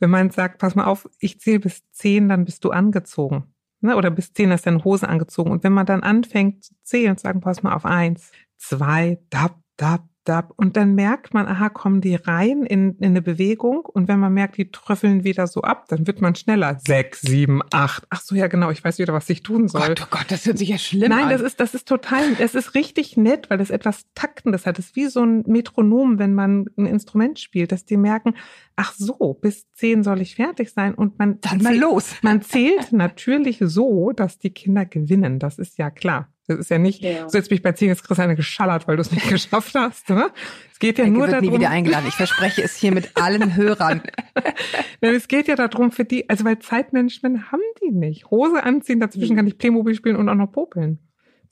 Wenn 0.00 0.10
man 0.10 0.30
sagt, 0.30 0.58
pass 0.58 0.74
mal 0.74 0.84
auf, 0.84 1.08
ich 1.18 1.40
zähle 1.40 1.60
bis 1.60 1.82
zehn, 1.92 2.28
dann 2.28 2.44
bist 2.44 2.64
du 2.64 2.70
angezogen. 2.70 3.53
Ne? 3.84 3.96
Oder 3.96 4.10
bis 4.10 4.32
zehn 4.32 4.50
ist 4.50 4.66
deine 4.66 4.82
Hose 4.82 5.08
angezogen. 5.08 5.50
Und 5.50 5.62
wenn 5.62 5.72
man 5.72 5.84
dann 5.86 6.02
anfängt 6.02 6.64
zu 6.64 6.74
zählen 6.82 7.10
und 7.10 7.20
sagen, 7.20 7.40
pass 7.40 7.62
mal 7.62 7.74
auf, 7.74 7.84
eins, 7.84 8.32
zwei, 8.56 9.18
dab, 9.28 9.58
dab, 9.76 10.08
dab. 10.24 10.52
Und 10.56 10.76
dann 10.76 10.94
merkt 10.94 11.34
man, 11.34 11.46
aha, 11.46 11.68
kommen 11.68 12.00
die 12.00 12.14
rein 12.14 12.64
in, 12.64 12.96
in 12.98 13.04
eine 13.06 13.22
Bewegung. 13.22 13.80
Und 13.80 14.08
wenn 14.08 14.18
man 14.18 14.32
merkt, 14.32 14.56
die 14.56 14.70
tröffeln 14.70 15.24
wieder 15.24 15.46
so 15.46 15.62
ab, 15.62 15.86
dann 15.88 16.06
wird 16.06 16.20
man 16.20 16.34
schneller. 16.34 16.78
Sechs, 16.84 17.20
sieben, 17.20 17.60
acht. 17.72 18.06
Ach 18.10 18.20
so, 18.20 18.34
ja, 18.34 18.46
genau, 18.46 18.70
ich 18.70 18.82
weiß 18.82 18.98
wieder, 18.98 19.12
was 19.12 19.28
ich 19.30 19.42
tun 19.42 19.68
soll. 19.68 19.88
Gott, 19.88 20.02
oh 20.02 20.06
Gott, 20.10 20.26
das 20.28 20.46
hört 20.46 20.58
sich 20.58 20.68
ja 20.68 20.78
schlimm 20.78 21.10
Nein, 21.10 21.24
an. 21.24 21.30
das 21.30 21.40
ist, 21.40 21.60
das 21.60 21.74
ist 21.74 21.86
total, 21.88 22.34
das 22.36 22.54
ist 22.54 22.74
richtig 22.74 23.16
nett, 23.16 23.50
weil 23.50 23.58
das 23.58 23.70
etwas 23.70 24.06
Taktendes 24.14 24.66
hat. 24.66 24.78
Das 24.78 24.86
ist 24.86 24.96
wie 24.96 25.06
so 25.06 25.22
ein 25.22 25.44
Metronom, 25.46 26.18
wenn 26.18 26.34
man 26.34 26.66
ein 26.76 26.86
Instrument 26.86 27.38
spielt, 27.38 27.72
dass 27.72 27.84
die 27.84 27.96
merken, 27.96 28.34
ach 28.76 28.94
so, 28.96 29.34
bis 29.34 29.70
zehn 29.72 30.02
soll 30.02 30.20
ich 30.20 30.36
fertig 30.36 30.72
sein 30.72 30.94
und 30.94 31.18
man, 31.18 31.40
dann 31.40 31.62
mal 31.62 31.76
los. 31.76 32.14
man 32.22 32.42
zählt 32.42 32.92
natürlich 32.92 33.58
so, 33.60 34.12
dass 34.12 34.38
die 34.38 34.50
Kinder 34.50 34.84
gewinnen. 34.84 35.38
Das 35.38 35.58
ist 35.58 35.78
ja 35.78 35.90
klar. 35.90 36.33
Das 36.46 36.58
ist 36.58 36.70
ja 36.70 36.78
nicht, 36.78 37.00
Ja. 37.02 37.28
so 37.28 37.38
jetzt 37.38 37.48
bin 37.48 37.56
ich 37.56 37.62
bei 37.62 37.72
zehn, 37.72 37.88
jetzt 37.88 38.02
kriegst 38.04 38.18
du 38.18 38.22
eine 38.22 38.36
geschallert, 38.36 38.86
weil 38.86 38.96
du 38.96 39.00
es 39.02 39.10
nicht 39.10 39.28
geschafft 39.30 39.74
hast. 39.74 40.10
Ne? 40.10 40.26
Es 40.72 40.78
geht 40.78 40.98
ja 40.98 41.04
Ecke 41.04 41.12
nur 41.14 41.26
wird 41.28 41.40
nie 41.40 41.46
darum, 41.48 41.60
wieder 41.60 41.70
eingeladen. 41.70 42.06
Ich 42.08 42.14
verspreche 42.14 42.62
es 42.62 42.76
hier 42.76 42.92
mit 42.92 43.10
allen 43.14 43.56
Hörern. 43.56 44.02
Nein, 45.00 45.14
es 45.14 45.28
geht 45.28 45.48
ja 45.48 45.56
darum 45.56 45.90
für 45.90 46.04
die, 46.04 46.28
also 46.28 46.44
weil 46.44 46.58
Zeitmanagement 46.58 47.50
haben 47.52 47.62
die 47.82 47.90
nicht. 47.90 48.30
Hose 48.30 48.62
anziehen, 48.62 49.00
dazwischen 49.00 49.36
kann 49.36 49.46
ich 49.46 49.56
Playmobil 49.58 49.94
spielen 49.94 50.16
und 50.16 50.28
auch 50.28 50.34
noch 50.34 50.52
popeln. 50.52 50.98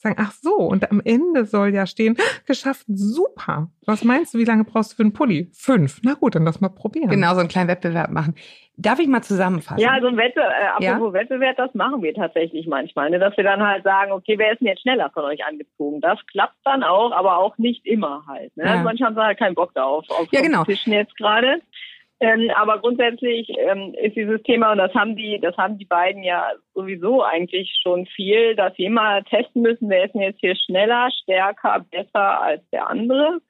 Sagen, 0.02 0.16
ach 0.18 0.32
so, 0.32 0.56
und 0.56 0.90
am 0.90 1.00
Ende 1.04 1.44
soll 1.44 1.72
ja 1.72 1.86
stehen, 1.86 2.16
geschafft, 2.44 2.84
super. 2.88 3.68
Was 3.86 4.02
meinst 4.02 4.34
du, 4.34 4.38
wie 4.38 4.44
lange 4.44 4.64
brauchst 4.64 4.92
du 4.92 4.96
für 4.96 5.02
einen 5.02 5.12
Pulli? 5.12 5.48
Fünf. 5.52 6.00
Na 6.02 6.14
gut, 6.14 6.34
dann 6.34 6.44
lass 6.44 6.60
mal 6.60 6.70
probieren. 6.70 7.08
Genau, 7.08 7.34
so 7.34 7.40
einen 7.40 7.48
kleinen 7.48 7.68
Wettbewerb 7.68 8.10
machen. 8.10 8.34
Darf 8.76 8.98
ich 8.98 9.06
mal 9.06 9.22
zusammenfassen? 9.22 9.80
Ja, 9.80 10.00
so 10.00 10.08
ein 10.08 10.16
Wette, 10.16 10.40
äh, 10.40 10.82
Ja? 10.84 10.98
Wettbewerb, 11.00 11.56
das 11.56 11.72
machen 11.74 12.02
wir 12.02 12.14
tatsächlich 12.14 12.66
manchmal, 12.66 13.10
ne? 13.10 13.20
dass 13.20 13.36
wir 13.36 13.44
dann 13.44 13.62
halt 13.62 13.84
sagen, 13.84 14.10
okay, 14.10 14.36
wer 14.38 14.52
ist 14.52 14.60
denn 14.60 14.68
jetzt 14.68 14.82
schneller 14.82 15.10
von 15.14 15.22
euch 15.24 15.44
angezogen? 15.44 16.00
Das 16.00 16.18
klappt 16.26 16.56
dann 16.64 16.82
auch, 16.82 17.12
aber 17.12 17.36
auch 17.36 17.56
nicht 17.58 17.86
immer 17.86 18.24
halt. 18.26 18.56
Ne? 18.56 18.64
Ja. 18.64 18.70
Also 18.72 18.84
manche 18.84 19.04
haben 19.04 19.14
halt 19.16 19.38
keinen 19.38 19.54
Bock 19.54 19.72
darauf, 19.74 20.04
auf 20.10 20.26
Ja, 20.32 20.40
genau. 20.40 20.58
Competition 20.58 20.94
jetzt 20.94 21.16
gerade. 21.16 21.60
Ähm, 22.22 22.52
aber 22.54 22.78
grundsätzlich 22.78 23.48
ähm, 23.58 23.96
ist 24.00 24.14
dieses 24.14 24.40
Thema, 24.44 24.70
und 24.70 24.78
das 24.78 24.94
haben 24.94 25.16
die, 25.16 25.40
das 25.42 25.56
haben 25.56 25.76
die 25.76 25.86
beiden 25.86 26.22
ja 26.22 26.52
sowieso 26.72 27.24
eigentlich 27.24 27.74
schon 27.82 28.06
viel, 28.06 28.54
dass 28.54 28.76
sie 28.76 28.84
immer 28.84 29.24
testen 29.24 29.60
müssen, 29.60 29.88
wer 29.88 30.04
ist 30.04 30.14
denn 30.14 30.22
jetzt 30.22 30.38
hier 30.38 30.54
schneller, 30.54 31.08
stärker, 31.24 31.84
besser 31.90 32.40
als 32.40 32.62
der 32.70 32.88
andere. 32.88 33.40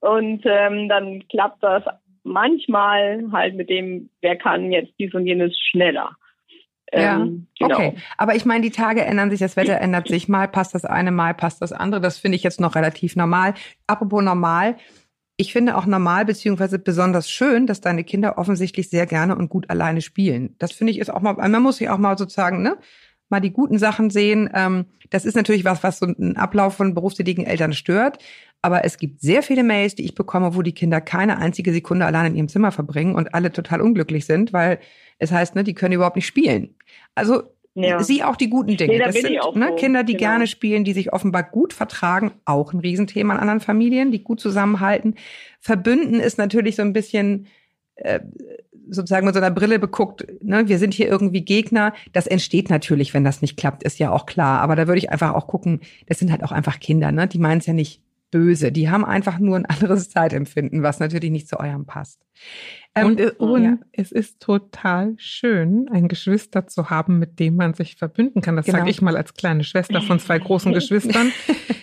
Und 0.00 0.42
ähm, 0.44 0.90
dann 0.90 1.26
klappt 1.28 1.62
das 1.62 1.84
manchmal 2.22 3.24
halt 3.32 3.54
mit 3.54 3.70
dem, 3.70 4.10
wer 4.20 4.36
kann 4.36 4.70
jetzt 4.70 4.92
dies 4.98 5.14
und 5.14 5.26
jenes 5.26 5.58
schneller. 5.70 6.10
Ja, 6.92 7.16
Ähm, 7.16 7.46
genau. 7.58 7.76
Okay, 7.76 7.94
aber 8.18 8.34
ich 8.34 8.44
meine, 8.44 8.60
die 8.60 8.70
Tage 8.70 9.06
ändern 9.06 9.30
sich, 9.30 9.40
das 9.40 9.56
Wetter 9.56 9.80
ändert 9.80 10.08
sich, 10.08 10.28
mal 10.28 10.48
passt 10.48 10.74
das 10.74 10.84
eine, 10.84 11.12
mal 11.12 11.32
passt 11.32 11.62
das 11.62 11.72
andere. 11.72 12.02
Das 12.02 12.18
finde 12.18 12.36
ich 12.36 12.42
jetzt 12.42 12.60
noch 12.60 12.74
relativ 12.74 13.16
normal. 13.16 13.54
Apropos 13.86 14.22
normal, 14.22 14.76
ich 15.36 15.52
finde 15.52 15.76
auch 15.76 15.86
normal 15.86 16.24
beziehungsweise 16.24 16.78
besonders 16.78 17.30
schön, 17.30 17.66
dass 17.66 17.80
deine 17.80 18.04
Kinder 18.04 18.38
offensichtlich 18.38 18.90
sehr 18.90 19.06
gerne 19.06 19.36
und 19.36 19.48
gut 19.48 19.70
alleine 19.70 20.02
spielen. 20.02 20.54
Das 20.58 20.72
finde 20.72 20.92
ich 20.92 20.98
ist 20.98 21.10
auch 21.10 21.20
mal, 21.20 21.34
man 21.34 21.62
muss 21.62 21.78
sich 21.78 21.88
auch 21.88 21.98
mal 21.98 22.18
sozusagen, 22.18 22.62
ne, 22.62 22.76
mal 23.28 23.40
die 23.40 23.52
guten 23.52 23.78
Sachen 23.78 24.10
sehen. 24.10 24.50
Ähm, 24.54 24.84
das 25.10 25.24
ist 25.24 25.34
natürlich 25.34 25.64
was, 25.64 25.82
was 25.82 25.98
so 25.98 26.06
einen 26.06 26.36
Ablauf 26.36 26.74
von 26.74 26.94
berufstätigen 26.94 27.44
Eltern 27.44 27.72
stört. 27.72 28.18
Aber 28.60 28.84
es 28.84 28.98
gibt 28.98 29.20
sehr 29.20 29.42
viele 29.42 29.64
Mails, 29.64 29.96
die 29.96 30.04
ich 30.04 30.14
bekomme, 30.14 30.54
wo 30.54 30.62
die 30.62 30.74
Kinder 30.74 31.00
keine 31.00 31.38
einzige 31.38 31.72
Sekunde 31.72 32.06
allein 32.06 32.26
in 32.26 32.36
ihrem 32.36 32.48
Zimmer 32.48 32.70
verbringen 32.70 33.16
und 33.16 33.34
alle 33.34 33.50
total 33.50 33.80
unglücklich 33.80 34.26
sind, 34.26 34.52
weil 34.52 34.78
es 35.18 35.32
heißt, 35.32 35.56
ne, 35.56 35.64
die 35.64 35.74
können 35.74 35.94
überhaupt 35.94 36.16
nicht 36.16 36.26
spielen. 36.26 36.76
Also 37.14 37.42
Ja. 37.74 38.02
sieh 38.02 38.22
auch 38.22 38.36
die 38.36 38.50
guten 38.50 38.76
Dinge. 38.76 38.92
Nee, 38.92 38.98
da 38.98 39.06
das 39.06 39.14
sind 39.14 39.32
ne. 39.54 39.74
Kinder, 39.76 40.04
die 40.04 40.12
Genau. 40.12 40.30
gerne 40.30 40.46
spielen, 40.46 40.84
die 40.84 40.92
sich 40.92 41.12
offenbar 41.12 41.42
gut 41.42 41.72
vertragen, 41.72 42.32
auch 42.44 42.72
ein 42.72 42.80
Riesenthema 42.80 43.34
in 43.34 43.40
anderen 43.40 43.60
Familien, 43.60 44.10
die 44.12 44.22
gut 44.22 44.40
zusammenhalten. 44.40 45.14
Verbünden 45.60 46.20
ist 46.20 46.36
natürlich 46.38 46.76
so 46.76 46.82
ein 46.82 46.92
bisschen 46.92 47.46
äh, 47.94 48.20
sozusagen 48.90 49.24
mit 49.26 49.34
so 49.34 49.40
einer 49.40 49.50
Brille 49.50 49.78
beguckt, 49.78 50.26
ne, 50.42 50.68
wir 50.68 50.78
sind 50.78 50.92
hier 50.92 51.08
irgendwie 51.08 51.44
Gegner. 51.44 51.94
Das 52.12 52.26
entsteht 52.26 52.68
natürlich, 52.68 53.14
wenn 53.14 53.24
das 53.24 53.40
nicht 53.40 53.56
klappt, 53.56 53.82
ist 53.84 53.98
ja 53.98 54.10
auch 54.10 54.26
klar. 54.26 54.60
Aber 54.60 54.76
da 54.76 54.86
würde 54.86 54.98
ich 54.98 55.10
einfach 55.10 55.34
auch 55.34 55.46
gucken, 55.46 55.80
das 56.06 56.18
sind 56.18 56.30
halt 56.30 56.42
auch 56.42 56.52
einfach 56.52 56.80
Kinder, 56.80 57.12
ne? 57.12 57.26
Die 57.26 57.38
meinen 57.38 57.58
es 57.58 57.66
ja 57.66 57.72
nicht 57.72 58.02
böse. 58.30 58.72
Die 58.72 58.90
haben 58.90 59.04
einfach 59.04 59.38
nur 59.38 59.56
ein 59.56 59.66
anderes 59.66 60.10
Zeitempfinden, 60.10 60.82
was 60.82 60.98
natürlich 61.00 61.30
nicht 61.30 61.48
zu 61.48 61.60
eurem 61.60 61.84
passt. 61.86 62.20
Ähm, 62.94 63.06
und 63.06 63.20
es- 63.20 63.32
und 63.32 63.64
ja. 63.64 63.78
es 63.92 64.12
ist 64.12 64.40
total 64.40 65.14
schön, 65.16 65.88
ein 65.90 66.08
Geschwister 66.08 66.66
zu 66.66 66.90
haben, 66.90 67.18
mit 67.18 67.38
dem 67.40 67.56
man 67.56 67.72
sich 67.72 67.96
verbünden 67.96 68.42
kann. 68.42 68.54
Das 68.56 68.66
Genau. 68.66 68.78
sage 68.78 68.90
ich 68.90 69.00
mal 69.00 69.16
als 69.16 69.32
kleine 69.32 69.64
Schwester 69.64 70.02
von 70.02 70.18
zwei 70.18 70.38
großen 70.38 70.72
Geschwistern. 70.74 71.32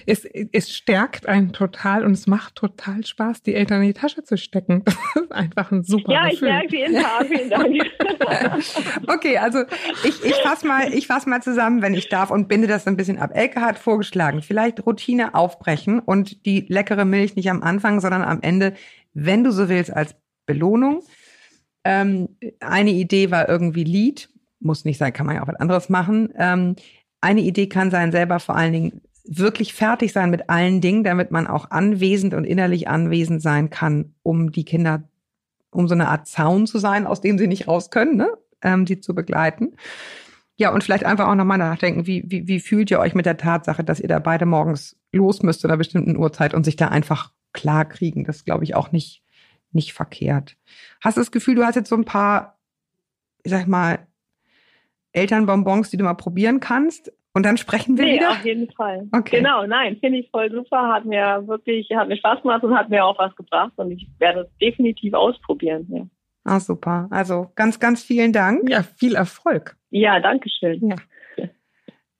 es, 0.05 0.23
es 0.25 0.71
stärkt 0.71 1.27
einen 1.27 1.51
total 1.51 2.05
und 2.05 2.11
es 2.11 2.27
macht 2.27 2.53
total 2.55 3.03
Spaß, 3.05 3.41
die 3.41 3.55
Eltern 3.55 3.81
in 3.81 3.87
die 3.87 3.93
Tasche 3.93 4.23
zu 4.23 4.37
stecken. 4.37 4.83
Das 4.85 4.95
ist 5.15 5.31
einfach 5.31 5.71
ein 5.71 5.83
super 5.83 6.11
Ja, 6.13 6.25
ich 6.27 6.33
Gefühl. 6.33 6.49
merke 6.49 6.75
jeden 6.77 6.95
Tag. 7.01 7.25
Vielen 7.27 7.49
Dank. 7.49 7.75
Okay, 9.07 9.37
also 9.37 9.63
ich, 10.03 10.23
ich 10.23 10.35
fasse 10.35 10.67
mal, 10.67 10.93
ich 10.93 11.07
fass 11.07 11.25
mal 11.25 11.41
zusammen, 11.41 11.81
wenn 11.81 11.93
ich 11.93 12.09
darf, 12.09 12.29
und 12.31 12.47
binde 12.47 12.67
das 12.67 12.85
ein 12.87 12.97
bisschen 12.97 13.17
ab. 13.17 13.31
Elke 13.33 13.61
hat 13.61 13.79
vorgeschlagen, 13.79 14.41
vielleicht 14.41 14.85
Routine 14.85 15.33
aufbrechen 15.35 15.99
und 15.99 16.45
die 16.45 16.65
leckere 16.69 17.05
Milch 17.05 17.35
nicht 17.35 17.49
am 17.49 17.63
Anfang, 17.63 17.99
sondern 18.01 18.21
am 18.23 18.41
Ende, 18.41 18.73
wenn 19.13 19.43
du 19.43 19.51
so 19.51 19.69
willst, 19.69 19.91
als 19.93 20.15
Belohnung. 20.49 21.03
Ähm, 21.83 22.29
eine 22.59 22.91
Idee 22.91 23.31
war 23.31 23.47
irgendwie 23.47 23.83
Lied, 23.83 24.29
muss 24.59 24.83
nicht 24.83 24.97
sein, 24.97 25.13
kann 25.13 25.27
man 25.27 25.35
ja 25.35 25.43
auch 25.43 25.47
was 25.47 25.55
anderes 25.55 25.89
machen. 25.89 26.33
Ähm, 26.35 26.75
eine 27.21 27.41
Idee 27.41 27.67
kann 27.67 27.91
sein, 27.91 28.11
selber 28.11 28.39
vor 28.39 28.55
allen 28.55 28.73
Dingen 28.73 29.01
wirklich 29.25 29.73
fertig 29.73 30.11
sein 30.11 30.31
mit 30.31 30.49
allen 30.49 30.81
Dingen, 30.81 31.03
damit 31.03 31.29
man 31.29 31.45
auch 31.45 31.69
anwesend 31.69 32.33
und 32.33 32.45
innerlich 32.45 32.87
anwesend 32.87 33.41
sein 33.41 33.69
kann, 33.69 34.15
um 34.23 34.51
die 34.51 34.65
Kinder, 34.65 35.03
um 35.69 35.87
so 35.87 35.93
eine 35.93 36.07
Art 36.07 36.27
Zaun 36.27 36.65
zu 36.65 36.79
sein, 36.79 37.05
aus 37.05 37.21
dem 37.21 37.37
sie 37.37 37.47
nicht 37.47 37.67
raus 37.67 37.91
können, 37.91 38.17
ne? 38.17 38.29
ähm, 38.63 38.85
die 38.85 38.99
zu 38.99 39.13
begleiten. 39.13 39.75
Ja, 40.55 40.73
und 40.73 40.83
vielleicht 40.83 41.05
einfach 41.05 41.27
auch 41.27 41.35
nochmal 41.35 41.59
nachdenken, 41.59 42.07
wie, 42.07 42.23
wie, 42.27 42.47
wie 42.47 42.59
fühlt 42.59 42.91
ihr 42.91 42.99
euch 42.99 43.13
mit 43.13 43.25
der 43.25 43.37
Tatsache, 43.37 43.83
dass 43.83 43.99
ihr 43.99 44.09
da 44.09 44.19
beide 44.19 44.45
morgens 44.45 44.97
los 45.11 45.43
müsst 45.43 45.61
zu 45.61 45.67
einer 45.67 45.77
bestimmten 45.77 46.17
Uhrzeit 46.17 46.53
und 46.53 46.65
sich 46.65 46.75
da 46.75 46.87
einfach 46.87 47.31
klar 47.53 47.85
kriegen? 47.85 48.25
Das 48.25 48.43
glaube 48.45 48.63
ich 48.63 48.75
auch 48.75 48.91
nicht, 48.91 49.21
nicht 49.71 49.93
verkehrt. 49.93 50.55
Hast 51.01 51.17
du 51.17 51.21
das 51.21 51.31
Gefühl, 51.31 51.55
du 51.55 51.63
hast 51.63 51.75
jetzt 51.75 51.89
so 51.89 51.95
ein 51.95 52.05
paar, 52.05 52.57
ich 53.43 53.51
sag 53.51 53.67
mal, 53.67 54.07
Elternbonbons, 55.11 55.89
die 55.89 55.97
du 55.97 56.03
mal 56.03 56.13
probieren 56.13 56.59
kannst? 56.59 57.11
Und 57.33 57.45
dann 57.45 57.57
sprechen 57.57 57.97
wir 57.97 58.05
nee, 58.05 58.15
wieder? 58.15 58.31
auf 58.31 58.43
jeden 58.43 58.71
Fall. 58.71 59.07
Okay. 59.11 59.37
Genau, 59.37 59.65
nein, 59.65 59.97
finde 59.99 60.19
ich 60.19 60.29
voll 60.31 60.51
super. 60.51 60.91
Hat 60.91 61.05
mir 61.05 61.43
wirklich, 61.47 61.89
hat 61.95 62.07
mir 62.07 62.17
Spaß 62.17 62.41
gemacht 62.41 62.63
und 62.63 62.75
hat 62.75 62.89
mir 62.89 63.05
auch 63.05 63.17
was 63.19 63.35
gebracht. 63.35 63.71
Und 63.77 63.91
ich 63.91 64.07
werde 64.17 64.41
es 64.41 64.57
definitiv 64.57 65.13
ausprobieren. 65.13 65.85
Ja, 65.89 66.05
Ah, 66.45 66.59
super. 66.59 67.07
Also 67.11 67.51
ganz, 67.55 67.79
ganz 67.79 68.01
vielen 68.01 68.33
Dank. 68.33 68.67
Ja, 68.69 68.81
viel 68.81 69.15
Erfolg. 69.15 69.77
ja 69.91 70.19
danke 70.19 70.49
schön. 70.49 70.89
Ja. 70.89 70.95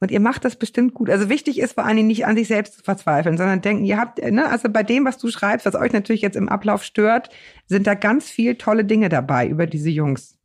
Und 0.02 0.12
ihr 0.12 0.22
macht 0.22 0.46
das 0.46 0.56
bestimmt 0.56 0.94
gut. 0.94 1.10
Also 1.10 1.30
wichtig 1.30 1.60
ist 1.60 1.74
vor 1.74 1.86
allen 1.86 1.98
Dingen 1.98 2.08
nicht 2.08 2.26
an 2.26 2.38
sich 2.38 2.48
selbst 2.48 2.78
zu 2.78 2.84
verzweifeln, 2.84 3.38
sondern 3.38 3.62
denken, 3.62 3.84
ihr 3.84 3.98
habt, 3.98 4.20
ne, 4.20 4.50
also 4.50 4.70
bei 4.70 4.84
dem, 4.84 5.06
was 5.06 5.18
du 5.18 5.28
schreibst, 5.30 5.66
was 5.66 5.76
euch 5.76 5.92
natürlich 5.92 6.22
jetzt 6.22 6.38
im 6.38 6.48
Ablauf 6.48 6.84
stört, 6.84 7.30
sind 7.66 7.86
da 7.86 7.96
ganz 7.96 8.30
viel 8.32 8.56
tolle 8.56 8.86
Dinge 8.86 9.10
dabei 9.10 9.48
über 9.48 9.68
diese 9.68 9.90
Jungs. 9.90 10.40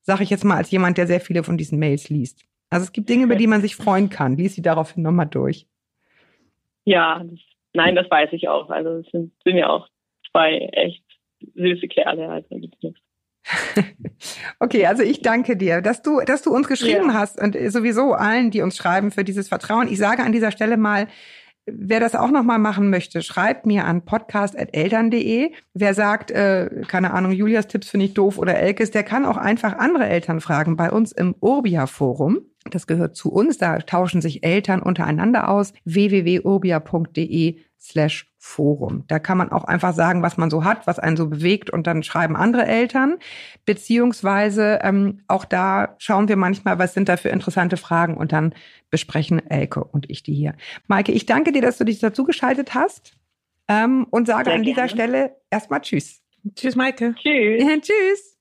Sag 0.00 0.20
ich 0.20 0.30
jetzt 0.30 0.44
mal 0.44 0.56
als 0.56 0.70
jemand, 0.70 0.96
der 0.96 1.06
sehr 1.06 1.20
viele 1.20 1.44
von 1.44 1.58
diesen 1.58 1.78
Mails 1.78 2.08
liest. 2.08 2.44
Also 2.70 2.84
es 2.84 2.92
gibt 2.92 3.10
Dinge, 3.10 3.24
über 3.24 3.36
die 3.36 3.46
man 3.46 3.60
sich 3.60 3.76
freuen 3.76 4.08
kann. 4.08 4.36
Lies 4.36 4.54
sie 4.54 4.62
daraufhin 4.62 5.02
nochmal 5.02 5.26
durch. 5.26 5.66
Ja, 6.84 7.22
nein, 7.74 7.94
das 7.94 8.10
weiß 8.10 8.30
ich 8.32 8.48
auch. 8.48 8.70
Also 8.70 9.00
es 9.00 9.06
sind, 9.10 9.32
sind 9.44 9.58
ja 9.58 9.68
auch 9.68 9.88
zwei 10.30 10.56
echt 10.72 11.04
süße 11.54 11.86
Kerle. 11.88 12.30
Also 12.30 12.48
gibt's 12.56 12.82
nichts. 12.82 13.01
Okay, 14.60 14.86
also 14.86 15.02
ich 15.02 15.22
danke 15.22 15.56
dir, 15.56 15.80
dass 15.80 16.02
du, 16.02 16.20
dass 16.20 16.42
du 16.42 16.54
uns 16.54 16.68
geschrieben 16.68 17.08
Ja. 17.08 17.14
hast 17.14 17.40
und 17.40 17.56
sowieso 17.68 18.12
allen, 18.12 18.50
die 18.50 18.62
uns 18.62 18.76
schreiben, 18.76 19.10
für 19.10 19.24
dieses 19.24 19.48
Vertrauen. 19.48 19.88
Ich 19.88 19.98
sage 19.98 20.22
an 20.22 20.32
dieser 20.32 20.52
Stelle 20.52 20.76
mal, 20.76 21.08
wer 21.66 22.00
das 22.00 22.14
auch 22.14 22.30
nochmal 22.30 22.58
machen 22.58 22.88
möchte, 22.90 23.22
schreibt 23.22 23.66
mir 23.66 23.84
an 23.84 24.04
podcast.eltern.de. 24.04 25.52
Wer 25.74 25.94
sagt, 25.94 26.30
äh, 26.30 26.82
keine 26.86 27.12
Ahnung, 27.12 27.32
Julias 27.32 27.66
Tipps 27.66 27.90
finde 27.90 28.06
ich 28.06 28.14
doof 28.14 28.38
oder 28.38 28.56
Elkes, 28.56 28.90
der 28.92 29.02
kann 29.02 29.24
auch 29.24 29.36
einfach 29.36 29.76
andere 29.78 30.06
Eltern 30.06 30.40
fragen 30.40 30.76
bei 30.76 30.90
uns 30.90 31.12
im 31.12 31.34
Urbia-Forum. 31.40 32.38
Das 32.70 32.86
gehört 32.86 33.16
zu 33.16 33.32
uns, 33.32 33.58
da 33.58 33.78
tauschen 33.78 34.20
sich 34.20 34.44
Eltern 34.44 34.82
untereinander 34.82 35.48
aus. 35.48 35.72
www.urbia.de 35.84 37.58
slash 37.82 38.32
Forum. 38.38 39.04
Da 39.08 39.18
kann 39.18 39.38
man 39.38 39.50
auch 39.50 39.64
einfach 39.64 39.92
sagen, 39.92 40.22
was 40.22 40.36
man 40.36 40.50
so 40.50 40.64
hat, 40.64 40.86
was 40.86 40.98
einen 40.98 41.16
so 41.16 41.28
bewegt 41.28 41.70
und 41.70 41.86
dann 41.86 42.02
schreiben 42.02 42.36
andere 42.36 42.66
Eltern. 42.66 43.18
Beziehungsweise 43.64 44.80
ähm, 44.82 45.20
auch 45.26 45.44
da 45.44 45.96
schauen 45.98 46.28
wir 46.28 46.36
manchmal, 46.36 46.78
was 46.78 46.94
sind 46.94 47.08
da 47.08 47.16
für 47.16 47.28
interessante 47.28 47.76
Fragen 47.76 48.16
und 48.16 48.32
dann 48.32 48.54
besprechen 48.90 49.44
Elke 49.48 49.82
und 49.82 50.08
ich 50.10 50.22
die 50.22 50.34
hier. 50.34 50.54
Maike, 50.86 51.12
ich 51.12 51.26
danke 51.26 51.52
dir, 51.52 51.62
dass 51.62 51.78
du 51.78 51.84
dich 51.84 51.98
dazu 51.98 52.24
geschaltet 52.24 52.74
hast 52.74 53.14
ähm, 53.68 54.06
und 54.10 54.26
sage 54.26 54.46
Sehr 54.46 54.54
an 54.54 54.62
dieser 54.62 54.86
gerne. 54.86 54.90
Stelle 54.90 55.36
erstmal 55.50 55.80
Tschüss. 55.80 56.22
Tschüss, 56.54 56.76
Maike. 56.76 57.14
Tschüss. 57.16 57.62
Tschüss. 57.82 58.38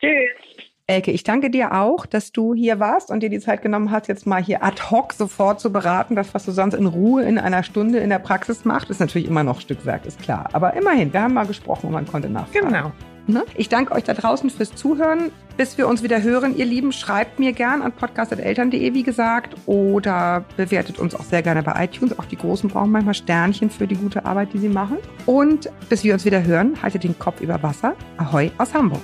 Tschüss. 0.00 0.66
Elke, 0.88 1.10
ich 1.10 1.24
danke 1.24 1.50
dir 1.50 1.74
auch, 1.74 2.06
dass 2.06 2.30
du 2.30 2.54
hier 2.54 2.78
warst 2.78 3.10
und 3.10 3.18
dir 3.20 3.28
die 3.28 3.40
Zeit 3.40 3.60
genommen 3.60 3.90
hast, 3.90 4.06
jetzt 4.06 4.24
mal 4.24 4.40
hier 4.40 4.62
ad 4.62 4.80
hoc 4.88 5.12
sofort 5.12 5.58
zu 5.58 5.72
beraten. 5.72 6.14
Das, 6.14 6.32
was 6.32 6.44
du 6.44 6.52
sonst 6.52 6.74
in 6.74 6.86
Ruhe 6.86 7.24
in 7.24 7.38
einer 7.38 7.64
Stunde 7.64 7.98
in 7.98 8.08
der 8.08 8.20
Praxis 8.20 8.64
machst, 8.64 8.88
ist 8.88 9.00
natürlich 9.00 9.26
immer 9.26 9.42
noch 9.42 9.60
Stückwerk, 9.60 10.06
ist 10.06 10.22
klar. 10.22 10.48
Aber 10.52 10.74
immerhin, 10.74 11.12
wir 11.12 11.22
haben 11.22 11.34
mal 11.34 11.46
gesprochen 11.46 11.86
und 11.86 11.92
man 11.92 12.06
konnte 12.06 12.28
nachfragen. 12.28 12.68
Genau. 12.68 12.92
Ne? 13.26 13.44
Ich 13.56 13.68
danke 13.68 13.92
euch 13.96 14.04
da 14.04 14.14
draußen 14.14 14.48
fürs 14.48 14.76
Zuhören. 14.76 15.32
Bis 15.56 15.76
wir 15.76 15.88
uns 15.88 16.04
wieder 16.04 16.22
hören, 16.22 16.56
ihr 16.56 16.66
Lieben, 16.66 16.92
schreibt 16.92 17.40
mir 17.40 17.52
gern 17.52 17.82
an 17.82 17.90
podcast.eltern.de, 17.90 18.94
wie 18.94 19.02
gesagt, 19.02 19.56
oder 19.66 20.44
bewertet 20.56 21.00
uns 21.00 21.16
auch 21.16 21.24
sehr 21.24 21.42
gerne 21.42 21.64
bei 21.64 21.82
iTunes. 21.82 22.16
Auch 22.16 22.26
die 22.26 22.36
Großen 22.36 22.70
brauchen 22.70 22.92
manchmal 22.92 23.14
Sternchen 23.14 23.70
für 23.70 23.88
die 23.88 23.96
gute 23.96 24.24
Arbeit, 24.24 24.52
die 24.52 24.58
sie 24.58 24.68
machen. 24.68 24.98
Und 25.24 25.68
bis 25.88 26.04
wir 26.04 26.12
uns 26.12 26.24
wieder 26.24 26.44
hören, 26.44 26.80
haltet 26.80 27.02
den 27.02 27.18
Kopf 27.18 27.40
über 27.40 27.60
Wasser. 27.60 27.96
Ahoi 28.18 28.52
aus 28.58 28.72
Hamburg. 28.72 29.02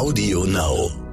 Audio 0.00 0.46
Now. 0.46 1.09